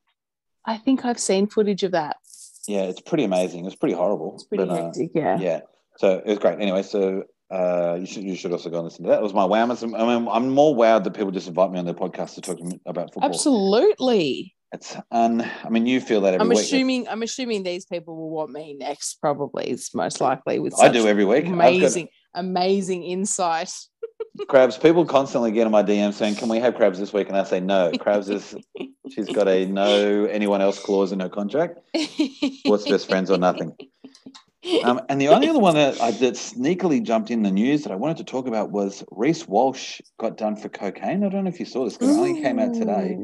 I 0.64 0.76
think 0.76 1.04
I've 1.04 1.18
seen 1.18 1.48
footage 1.48 1.82
of 1.82 1.92
that. 1.92 2.16
Yeah, 2.68 2.82
it's 2.82 3.00
pretty 3.00 3.24
amazing. 3.24 3.64
It's 3.66 3.74
pretty 3.74 3.94
horrible. 3.96 4.34
It's 4.34 4.44
pretty 4.44 4.66
but, 4.66 4.72
uh, 4.72 4.84
hectic. 4.84 5.10
Yeah. 5.14 5.38
yeah. 5.40 5.60
So 5.98 6.22
it 6.24 6.26
was 6.26 6.38
great. 6.38 6.60
Anyway, 6.60 6.82
so 6.82 7.24
uh, 7.50 7.96
you 7.98 8.06
should 8.06 8.22
you 8.22 8.36
should 8.36 8.52
also 8.52 8.70
go 8.70 8.76
and 8.76 8.84
listen 8.84 9.04
to 9.04 9.10
that. 9.10 9.16
That 9.16 9.22
was 9.22 9.34
my 9.34 9.44
wow. 9.44 9.64
I 9.70 9.84
mean, 9.84 10.28
I'm 10.30 10.48
more 10.50 10.74
wowed 10.74 11.04
that 11.04 11.12
people 11.12 11.30
just 11.32 11.48
invite 11.48 11.70
me 11.72 11.78
on 11.78 11.84
their 11.84 11.94
podcast 11.94 12.34
to 12.34 12.40
talk 12.40 12.58
about 12.86 13.12
football. 13.12 13.28
Absolutely. 13.28 14.54
It's 14.70 14.96
un. 15.10 15.50
I 15.64 15.68
mean, 15.70 15.86
you 15.86 16.00
feel 16.00 16.20
that 16.20 16.34
every 16.34 16.42
I'm 16.42 16.48
week. 16.50 16.58
assuming. 16.58 17.08
I'm 17.08 17.22
assuming 17.22 17.62
these 17.62 17.86
people 17.86 18.16
will 18.16 18.30
want 18.30 18.50
me 18.50 18.76
next. 18.78 19.14
Probably 19.20 19.70
is 19.70 19.90
most 19.94 20.20
likely 20.20 20.58
with. 20.58 20.78
I 20.80 20.88
do 20.88 21.06
every 21.08 21.24
week. 21.24 21.46
I've 21.46 21.50
got- 21.52 21.66
Amazing, 21.68 22.08
amazing 22.34 23.02
insight. 23.02 23.72
Crabs, 24.48 24.76
people 24.76 25.04
constantly 25.04 25.50
get 25.50 25.66
in 25.66 25.72
my 25.72 25.82
DM 25.82 26.12
saying, 26.12 26.36
"Can 26.36 26.48
we 26.48 26.60
have 26.60 26.74
Crabs 26.76 26.98
this 26.98 27.12
week?" 27.12 27.28
And 27.28 27.36
I 27.36 27.44
say 27.44 27.60
no. 27.60 27.90
Crabs 27.98 28.28
is 28.28 28.54
she's 29.10 29.26
got 29.26 29.48
a 29.48 29.64
no 29.66 30.26
anyone 30.26 30.60
else 30.60 30.78
clause 30.78 31.12
in 31.12 31.20
her 31.20 31.28
contract. 31.30 31.80
What's 32.66 32.86
best 32.88 33.08
friends 33.08 33.30
or 33.30 33.38
nothing. 33.38 33.72
Um, 34.84 35.00
and 35.08 35.20
the 35.20 35.28
only 35.28 35.48
other 35.48 35.58
one 35.58 35.74
that 35.74 36.00
I, 36.00 36.10
that 36.12 36.34
sneakily 36.34 37.02
jumped 37.02 37.30
in 37.30 37.42
the 37.42 37.50
news 37.50 37.82
that 37.84 37.92
I 37.92 37.96
wanted 37.96 38.18
to 38.18 38.24
talk 38.24 38.46
about 38.46 38.70
was 38.70 39.04
Reece 39.10 39.46
Walsh 39.48 40.00
got 40.18 40.36
done 40.36 40.56
for 40.56 40.68
cocaine. 40.68 41.24
I 41.24 41.28
don't 41.28 41.44
know 41.44 41.48
if 41.50 41.58
you 41.60 41.66
saw 41.66 41.84
this 41.84 41.94
because 41.96 42.16
it 42.16 42.20
only 42.20 42.40
came 42.42 42.58
out 42.58 42.74
today. 42.74 43.18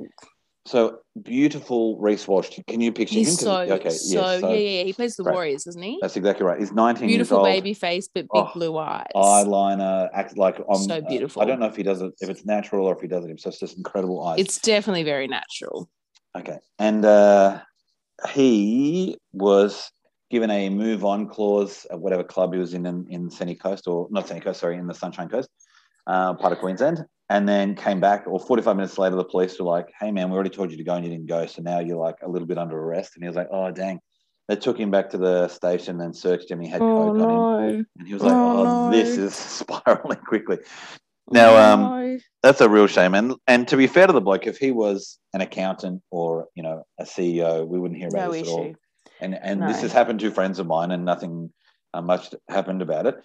So 0.66 1.00
beautiful 1.22 1.98
Reece 1.98 2.26
Walsh. 2.26 2.59
Can 2.66 2.80
you 2.80 2.90
picture 2.90 3.16
He's 3.16 3.28
him? 3.28 3.35
so 3.37 3.59
okay, 3.61 3.90
so, 3.90 4.20
yes, 4.20 4.40
so 4.40 4.48
yeah, 4.52 4.57
yeah. 4.57 4.83
He 4.85 4.94
plays 4.94 5.14
the 5.16 5.22
right. 5.24 5.33
Warriors, 5.35 5.64
doesn't 5.64 5.83
he? 5.83 5.98
That's 6.00 6.16
exactly 6.16 6.46
right. 6.46 6.59
He's 6.59 6.72
19 6.72 7.07
Beautiful 7.07 7.38
years 7.38 7.40
old. 7.40 7.44
baby 7.44 7.74
face, 7.74 8.09
but 8.09 8.22
big 8.22 8.28
Oh, 8.33 8.50
blue 8.54 8.78
eyes. 8.78 9.04
eyeliner, 9.14 10.09
act 10.14 10.38
like 10.38 10.59
I'm, 10.66 10.76
So 10.76 10.96
uh, 10.96 11.00
beautiful. 11.02 11.42
I 11.42 11.44
don't 11.44 11.61
know 11.61 11.66
if 11.66 11.76
he 11.76 11.83
does 11.83 12.00
it, 12.00 12.14
if 12.22 12.30
it's 12.30 12.46
natural 12.46 12.87
or 12.87 12.94
if 12.94 13.02
he 13.02 13.09
does 13.09 13.24
it 13.24 13.28
himself. 13.28 13.52
It's 13.52 13.61
just 13.61 13.76
incredible 13.76 14.24
eyes. 14.26 14.40
It's 14.40 14.59
definitely 14.59 15.02
very 15.02 15.28
natural. 15.28 15.90
Okay. 16.35 16.59
And 16.78 17.04
uh, 17.04 17.61
he 18.30 19.18
was 19.35 19.90
given 20.35 20.51
a 20.51 20.68
move 20.68 21.05
on 21.05 21.29
clause 21.29 21.87
at 21.92 22.01
whatever 22.01 22.25
club 22.25 22.53
he 22.53 22.59
was 22.59 22.75
in 22.75 22.85
in, 22.87 23.07
in 23.09 23.31
Sunny 23.31 23.55
Coast, 23.55 23.87
or 23.87 24.09
not 24.11 24.27
Sunny 24.27 24.40
Coast, 24.40 24.59
sorry, 24.59 24.77
in 24.77 24.88
the 24.88 24.92
Sunshine 24.94 25.29
Coast, 25.29 25.49
uh, 26.09 26.35
part 26.35 26.53
of 26.53 26.59
Queensland. 26.59 27.05
And 27.31 27.49
then 27.49 27.77
came 27.77 28.01
back, 28.01 28.25
or 28.27 28.40
45 28.40 28.77
minutes 28.77 28.99
later, 28.99 29.14
the 29.14 29.25
police 29.25 29.59
were 29.59 29.64
like, 29.64 29.87
hey, 30.01 30.11
man, 30.11 30.29
we 30.29 30.35
already 30.35 30.51
told 30.51 30.73
you 30.73 30.77
to 30.77 30.83
go 30.85 30.94
and 30.94 31.05
you 31.05 31.11
didn't 31.12 31.29
go. 31.29 31.47
So 31.47 31.62
now 31.62 31.79
you're 31.79 31.97
like 32.09 32.16
a 32.23 32.29
little 32.29 32.49
bit 32.49 32.59
under 32.59 32.77
arrest. 32.79 33.12
And 33.14 33.23
he 33.25 33.29
was 33.29 33.37
like, 33.37 33.49
oh, 33.51 33.70
dang. 33.70 34.01
They 34.49 34.57
took 34.57 34.79
him 34.79 34.90
back 34.90 35.09
to 35.11 35.18
the 35.18 35.49
station 35.49 36.01
and 36.03 36.14
searched 36.14 36.51
him. 36.51 36.61
He 36.61 36.68
had 36.68 36.83
Oh 36.83 36.97
coke 36.97 37.20
on 37.20 37.31
him. 37.31 37.40
no! 37.40 37.85
And 37.99 38.07
he 38.09 38.12
was 38.12 38.23
like, 38.25 38.37
Oh, 38.37 38.57
oh, 38.59 38.64
no. 38.64 38.90
this 38.90 39.16
is 39.16 39.35
spiraling 39.61 40.18
quickly. 40.18 40.59
Now, 41.31 41.57
um, 41.57 41.81
No. 41.81 42.18
that's 42.42 42.61
a 42.61 42.68
real 42.68 42.88
shame. 42.88 43.14
And 43.14 43.37
and 43.47 43.66
to 43.68 43.77
be 43.77 43.87
fair 43.87 44.07
to 44.07 44.12
the 44.12 44.20
bloke, 44.20 44.47
if 44.47 44.59
he 44.59 44.70
was 44.70 45.18
an 45.33 45.40
accountant 45.40 46.03
or 46.11 46.49
you 46.55 46.62
know 46.62 46.83
a 47.01 47.05
CEO, 47.05 47.66
we 47.66 47.79
wouldn't 47.79 47.99
hear 47.99 48.09
about 48.09 48.27
no 48.27 48.33
this 48.33 48.42
at 48.42 48.49
all. 48.49 48.75
And 49.20 49.35
and 49.35 49.68
this 49.68 49.81
has 49.83 49.92
happened 49.92 50.20
to 50.20 50.31
friends 50.31 50.59
of 50.59 50.66
mine, 50.66 50.90
and 50.90 51.05
nothing 51.05 51.53
uh, 51.92 52.03
much 52.03 52.35
happened 52.48 52.83
about 52.83 53.07
it. 53.07 53.16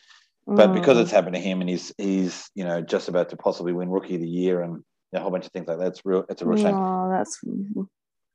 But 0.47 0.73
because 0.73 0.97
Mm. 0.97 1.01
it's 1.01 1.11
happened 1.11 1.35
to 1.35 1.41
him, 1.41 1.61
and 1.61 1.69
he's 1.69 1.93
he's 1.97 2.49
you 2.55 2.63
know 2.63 2.81
just 2.81 3.09
about 3.09 3.29
to 3.29 3.37
possibly 3.37 3.73
win 3.73 3.89
Rookie 3.89 4.15
of 4.15 4.21
the 4.21 4.27
Year, 4.27 4.61
and 4.61 4.83
a 5.13 5.19
whole 5.19 5.31
bunch 5.31 5.45
of 5.45 5.51
things 5.51 5.67
like 5.67 5.79
that, 5.79 5.87
it's 5.87 6.05
real. 6.05 6.25
It's 6.29 6.41
a 6.41 6.45
real 6.45 6.57
shame. 6.57 6.75
Oh, 6.75 7.09
that's 7.09 7.39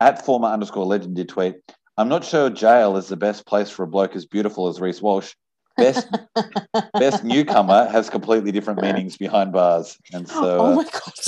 At 0.00 0.24
former 0.24 0.48
underscore 0.48 0.84
legend 0.86 1.16
did 1.16 1.28
tweet, 1.28 1.56
I'm 1.96 2.08
not 2.08 2.24
sure 2.24 2.50
jail 2.50 2.96
is 2.96 3.08
the 3.08 3.16
best 3.16 3.46
place 3.46 3.70
for 3.70 3.84
a 3.84 3.86
bloke 3.86 4.16
as 4.16 4.26
beautiful 4.26 4.68
as 4.68 4.80
Reece 4.80 5.00
Walsh. 5.00 5.34
Best 5.76 6.08
best 6.94 7.24
newcomer 7.24 7.86
has 7.86 8.08
completely 8.08 8.52
different 8.52 8.80
meanings 8.80 9.16
behind 9.16 9.52
bars, 9.52 9.98
and 10.12 10.28
so. 10.28 10.58
oh 10.58 10.74
my 10.76 10.84
god! 10.84 11.00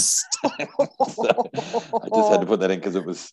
So, 1.08 1.50
I 2.04 2.08
just 2.14 2.30
had 2.30 2.40
to 2.40 2.46
put 2.46 2.60
that 2.60 2.70
in 2.70 2.78
because 2.78 2.94
it 2.94 3.04
was. 3.04 3.32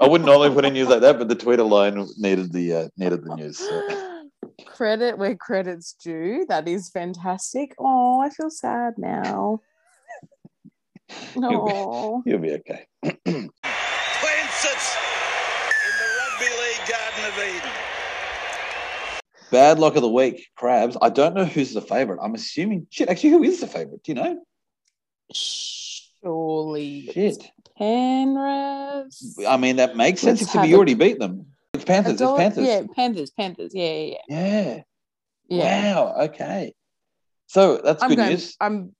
I 0.00 0.08
wouldn't 0.08 0.26
normally 0.26 0.50
put 0.50 0.64
in 0.64 0.72
news 0.72 0.88
like 0.88 1.00
that, 1.00 1.18
but 1.18 1.28
the 1.28 1.34
Twitter 1.34 1.64
line 1.64 2.06
needed 2.16 2.52
the 2.52 2.74
uh, 2.74 2.88
needed 2.96 3.24
the 3.24 3.34
news. 3.34 3.58
So. 3.58 4.22
Credit 4.64 5.18
where 5.18 5.34
credit's 5.34 5.94
due. 5.94 6.46
That 6.48 6.68
is 6.68 6.88
fantastic. 6.88 7.74
Oh, 7.78 8.20
I 8.20 8.30
feel 8.30 8.50
sad 8.50 8.94
now. 8.96 9.60
No. 11.34 12.22
You'll 12.24 12.38
be 12.38 12.52
okay. 12.52 12.86
Plant 13.02 14.50
sits 14.52 14.96
in 15.70 15.92
the 15.98 16.08
Rugby 16.18 16.50
League 16.62 16.88
Garden 16.88 17.24
of 17.26 17.38
Eden. 17.38 17.85
Bad 19.56 19.78
luck 19.78 19.96
of 19.96 20.02
the 20.02 20.10
week, 20.10 20.48
crabs. 20.54 20.98
I 21.00 21.08
don't 21.08 21.34
know 21.34 21.46
who's 21.46 21.72
the 21.72 21.80
favorite. 21.80 22.20
I'm 22.22 22.34
assuming 22.34 22.86
shit. 22.90 23.08
Actually, 23.08 23.30
who 23.30 23.42
is 23.42 23.58
the 23.58 23.66
favorite? 23.66 24.02
Do 24.02 24.12
you 24.12 24.14
know? 24.16 24.38
Surely 25.32 27.08
Shit. 27.10 27.42
Penrith. 27.78 29.14
I 29.48 29.56
mean, 29.56 29.76
that 29.76 29.96
makes 29.96 30.20
sense. 30.20 30.42
Except 30.42 30.68
you 30.68 30.76
already 30.76 30.92
beat 30.92 31.18
them. 31.18 31.46
It's 31.72 31.86
Panthers. 31.86 32.20
It's 32.20 32.32
Panthers. 32.36 32.66
Yeah, 32.66 32.82
Panthers. 32.94 33.30
Panthers. 33.30 33.70
Yeah, 33.74 33.92
yeah, 33.92 34.16
yeah. 34.28 34.28
Yeah. 34.28 34.82
yeah. 35.48 35.94
Wow. 35.94 36.14
Okay. 36.24 36.74
So 37.46 37.78
that's 37.78 38.02
I'm 38.02 38.10
good 38.10 38.16
going. 38.16 38.28
news. 38.28 38.56
I'm 38.60 38.94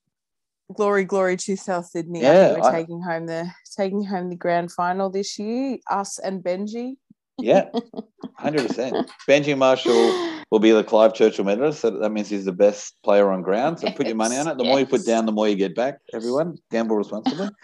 glory, 0.74 1.04
glory 1.04 1.36
to 1.36 1.54
South 1.56 1.84
Sydney. 1.84 2.22
Yeah, 2.22 2.54
we're 2.54 2.62
I- 2.70 2.72
taking 2.72 3.02
home 3.02 3.26
the 3.26 3.50
taking 3.76 4.04
home 4.04 4.30
the 4.30 4.36
grand 4.36 4.72
final 4.72 5.10
this 5.10 5.38
year. 5.38 5.76
Us 5.90 6.18
and 6.18 6.42
Benji. 6.42 6.94
Yeah. 7.38 7.68
Hundred 8.38 8.66
percent. 8.68 9.10
Benji 9.28 9.56
Marshall 9.56 10.34
will 10.50 10.58
be 10.60 10.70
the 10.70 10.84
Clive 10.84 11.14
Churchill 11.14 11.44
medalist. 11.44 11.80
So 11.80 11.90
that 11.90 12.10
means 12.10 12.28
he's 12.28 12.44
the 12.44 12.52
best 12.52 12.94
player 13.04 13.30
on 13.30 13.42
ground. 13.42 13.80
So 13.80 13.90
put 13.90 14.06
your 14.06 14.16
money 14.16 14.36
on 14.36 14.46
it. 14.48 14.58
The 14.58 14.64
more 14.64 14.78
you 14.80 14.86
put 14.86 15.04
down, 15.06 15.26
the 15.26 15.32
more 15.32 15.48
you 15.48 15.56
get 15.56 15.74
back. 15.74 15.98
Everyone, 16.14 16.56
gamble 16.70 16.96
responsibly. 16.96 17.48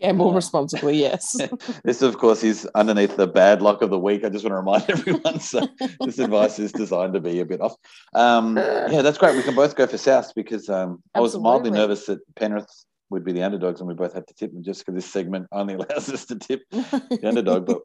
Gamble 0.00 0.30
Uh, 0.30 0.34
responsibly. 0.34 0.96
Yes. 1.00 1.36
this, 1.84 2.00
of 2.00 2.16
course, 2.18 2.44
is 2.44 2.64
underneath 2.76 3.16
the 3.16 3.26
bad 3.26 3.60
luck 3.60 3.82
of 3.82 3.90
the 3.90 3.98
week. 3.98 4.24
I 4.24 4.28
just 4.28 4.44
want 4.44 4.52
to 4.52 4.56
remind 4.58 4.84
everyone. 4.88 5.40
So 5.40 5.66
this 6.00 6.20
advice 6.20 6.60
is 6.60 6.70
designed 6.70 7.14
to 7.14 7.20
be 7.20 7.40
a 7.40 7.44
bit 7.44 7.60
off. 7.60 7.74
Um, 8.14 8.56
yeah, 8.56 9.02
that's 9.02 9.18
great. 9.18 9.34
We 9.34 9.42
can 9.42 9.56
both 9.56 9.74
go 9.74 9.88
for 9.88 9.98
South 9.98 10.32
because 10.36 10.68
um, 10.68 11.02
I 11.12 11.18
was 11.20 11.36
mildly 11.36 11.72
nervous 11.72 12.06
that 12.06 12.20
Penrith 12.36 12.70
would 13.10 13.24
be 13.24 13.32
the 13.32 13.42
underdogs, 13.42 13.80
and 13.80 13.88
we 13.88 13.94
both 13.94 14.14
had 14.14 14.28
to 14.28 14.34
tip 14.34 14.52
them 14.52 14.62
just 14.62 14.86
because 14.86 14.94
this 14.94 15.12
segment 15.12 15.48
only 15.50 15.74
allows 15.74 16.08
us 16.08 16.24
to 16.26 16.36
tip 16.36 16.62
the 16.70 17.20
underdog. 17.24 17.66
But 17.66 17.80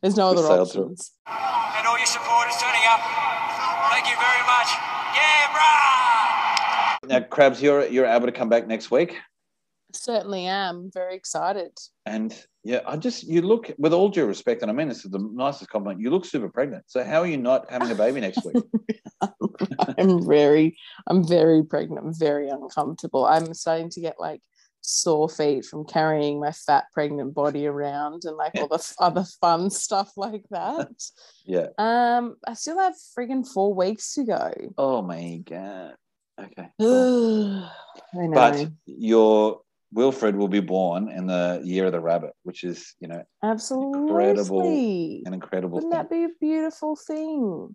There's 0.00 0.16
no 0.16 0.28
other 0.28 0.42
sailed 0.42 0.70
through. 0.70 0.82
options. 0.84 1.10
and 1.26 1.86
all 1.88 1.98
your 1.98 2.06
supporters 2.06 2.54
turning 2.62 2.82
up. 2.88 3.21
Now, 7.12 7.20
Crabs, 7.20 7.62
you're 7.62 7.86
you're 7.86 8.06
able 8.06 8.26
to 8.26 8.32
come 8.32 8.48
back 8.48 8.66
next 8.66 8.90
week. 8.90 9.18
Certainly 9.92 10.46
am. 10.46 10.90
Very 10.92 11.14
excited. 11.14 11.72
And 12.06 12.34
yeah, 12.64 12.80
I 12.86 12.96
just 12.96 13.24
you 13.24 13.42
look 13.42 13.70
with 13.76 13.92
all 13.92 14.08
due 14.08 14.24
respect, 14.24 14.62
and 14.62 14.70
I 14.70 14.74
mean 14.74 14.88
this 14.88 15.04
is 15.04 15.10
the 15.10 15.18
nicest 15.18 15.70
compliment. 15.70 16.00
You 16.00 16.10
look 16.10 16.24
super 16.24 16.48
pregnant. 16.48 16.84
So 16.86 17.04
how 17.04 17.20
are 17.20 17.26
you 17.26 17.36
not 17.36 17.70
having 17.70 17.90
a 17.90 17.94
baby 17.94 18.20
next 18.20 18.44
week? 18.44 18.64
I'm 19.98 20.26
very, 20.26 20.76
I'm 21.06 21.26
very 21.26 21.62
pregnant. 21.64 22.06
I'm 22.06 22.14
very 22.18 22.48
uncomfortable. 22.48 23.26
I'm 23.26 23.52
starting 23.52 23.90
to 23.90 24.00
get 24.00 24.16
like 24.18 24.40
sore 24.80 25.28
feet 25.28 25.64
from 25.64 25.84
carrying 25.84 26.40
my 26.40 26.50
fat 26.52 26.84
pregnant 26.92 27.34
body 27.34 27.66
around 27.66 28.22
and 28.24 28.36
like 28.36 28.52
all 28.56 28.68
the 28.68 28.94
other 28.98 29.24
fun 29.40 29.70
stuff 29.70 30.12
like 30.16 30.44
that. 30.50 30.88
yeah. 31.44 31.68
Um, 31.78 32.36
I 32.46 32.54
still 32.54 32.78
have 32.78 32.94
friggin' 33.16 33.46
four 33.46 33.74
weeks 33.74 34.14
to 34.14 34.24
go. 34.24 34.52
Oh 34.76 35.02
my 35.02 35.40
god. 35.44 35.94
Okay. 36.40 36.68
cool. 36.80 37.68
I 38.14 38.26
know. 38.26 38.32
But 38.32 38.68
your 38.86 39.60
Wilfred 39.92 40.36
will 40.36 40.48
be 40.48 40.60
born 40.60 41.08
in 41.08 41.26
the 41.26 41.60
year 41.64 41.86
of 41.86 41.92
the 41.92 42.00
rabbit, 42.00 42.32
which 42.42 42.64
is 42.64 42.94
you 43.00 43.08
know 43.08 43.22
Absolutely. 43.42 44.08
incredible, 44.08 44.62
an 45.26 45.34
incredible 45.34 45.74
Wouldn't 45.76 45.92
thing. 45.92 46.02
that 46.02 46.10
be 46.10 46.24
a 46.24 46.28
beautiful 46.40 46.96
thing? 46.96 47.74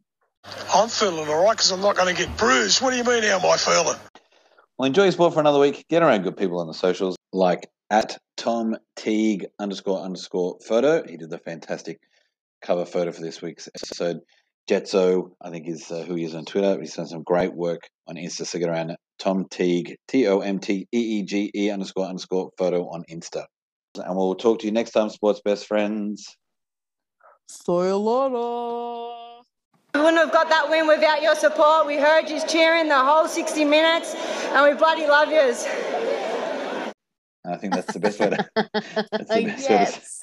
I'm 0.74 0.90
feeling 0.90 1.28
all 1.28 1.44
right 1.44 1.52
because 1.52 1.72
I'm 1.72 1.82
not 1.82 1.96
going 1.96 2.16
to 2.16 2.22
get 2.22 2.36
bruised. 2.38 2.82
What 2.82 2.92
do 2.92 2.98
you 2.98 3.04
mean, 3.04 3.24
how 3.24 3.40
am 3.40 3.46
I 3.46 3.58
feeling? 3.58 3.98
Well, 4.78 4.86
enjoy 4.86 5.04
your 5.04 5.12
sport 5.12 5.34
for 5.34 5.40
another 5.40 5.60
week. 5.60 5.86
Get 5.90 6.04
around 6.04 6.24
good 6.24 6.38
people 6.38 6.60
on 6.60 6.68
the 6.68 6.74
socials, 6.74 7.18
like 7.34 7.70
at 7.90 8.18
Tom 8.38 8.78
Teege 8.96 9.46
underscore 9.60 10.00
underscore 10.00 10.58
photo. 10.66 11.04
He 11.08 11.18
did 11.18 11.30
the 11.30 11.40
fantastic 11.40 12.00
cover 12.62 12.86
photo 12.86 13.12
for 13.12 13.22
this 13.22 13.42
week's 13.42 13.68
episode. 13.68 14.20
Jetso, 14.68 15.32
I 15.42 15.50
think, 15.50 15.68
is 15.68 15.90
uh, 15.90 16.04
who 16.04 16.16
he 16.16 16.26
is 16.26 16.36
on 16.36 16.46
Twitter. 16.46 16.80
He's 16.80 16.94
done 16.94 17.08
some 17.08 17.24
great 17.24 17.54
work 17.54 17.88
on 18.08 18.16
Insta. 18.16 18.46
So 18.46 18.60
get 18.60 18.70
around 18.70 18.96
Tom 19.18 19.46
Teege, 19.50 19.96
T 20.08 20.28
O 20.28 20.40
M 20.40 20.60
T 20.60 20.88
E 20.92 20.98
E 20.98 21.24
G 21.24 21.52
E 21.56 21.70
underscore 21.70 22.06
underscore 22.06 22.52
photo 22.58 22.90
on 22.90 23.04
Insta. 23.10 23.46
And 23.96 24.16
we'll 24.16 24.36
talk 24.36 24.60
to 24.60 24.66
you 24.66 24.72
next 24.72 24.92
time, 24.92 25.10
sports 25.10 25.42
best 25.44 25.66
friends. 25.66 26.36
Sayonara. 27.48 29.42
We 29.96 30.02
wouldn't 30.02 30.18
have 30.18 30.34
got 30.34 30.50
that 30.50 30.70
win 30.70 30.86
without 30.86 31.22
your 31.22 31.36
support. 31.36 31.88
We 31.88 31.96
heard 31.96 32.30
you 32.30 32.40
cheering 32.46 32.90
the 32.90 33.00
whole 33.00 33.28
60 33.28 33.64
minutes, 33.66 34.14
and 34.52 34.70
we 34.70 34.78
bloody 34.78 35.08
love 35.08 35.32
yous. 35.32 35.66
I 37.46 37.56
think 37.56 37.74
that's 37.74 37.94
the 37.94 38.00
best 38.00 38.20
way 38.20 38.32
to. 38.32 38.50
That's 38.56 39.10
the 39.10 39.18
best 39.18 39.30
way 39.30 39.46
to 39.46 39.62
yes. 39.74 40.22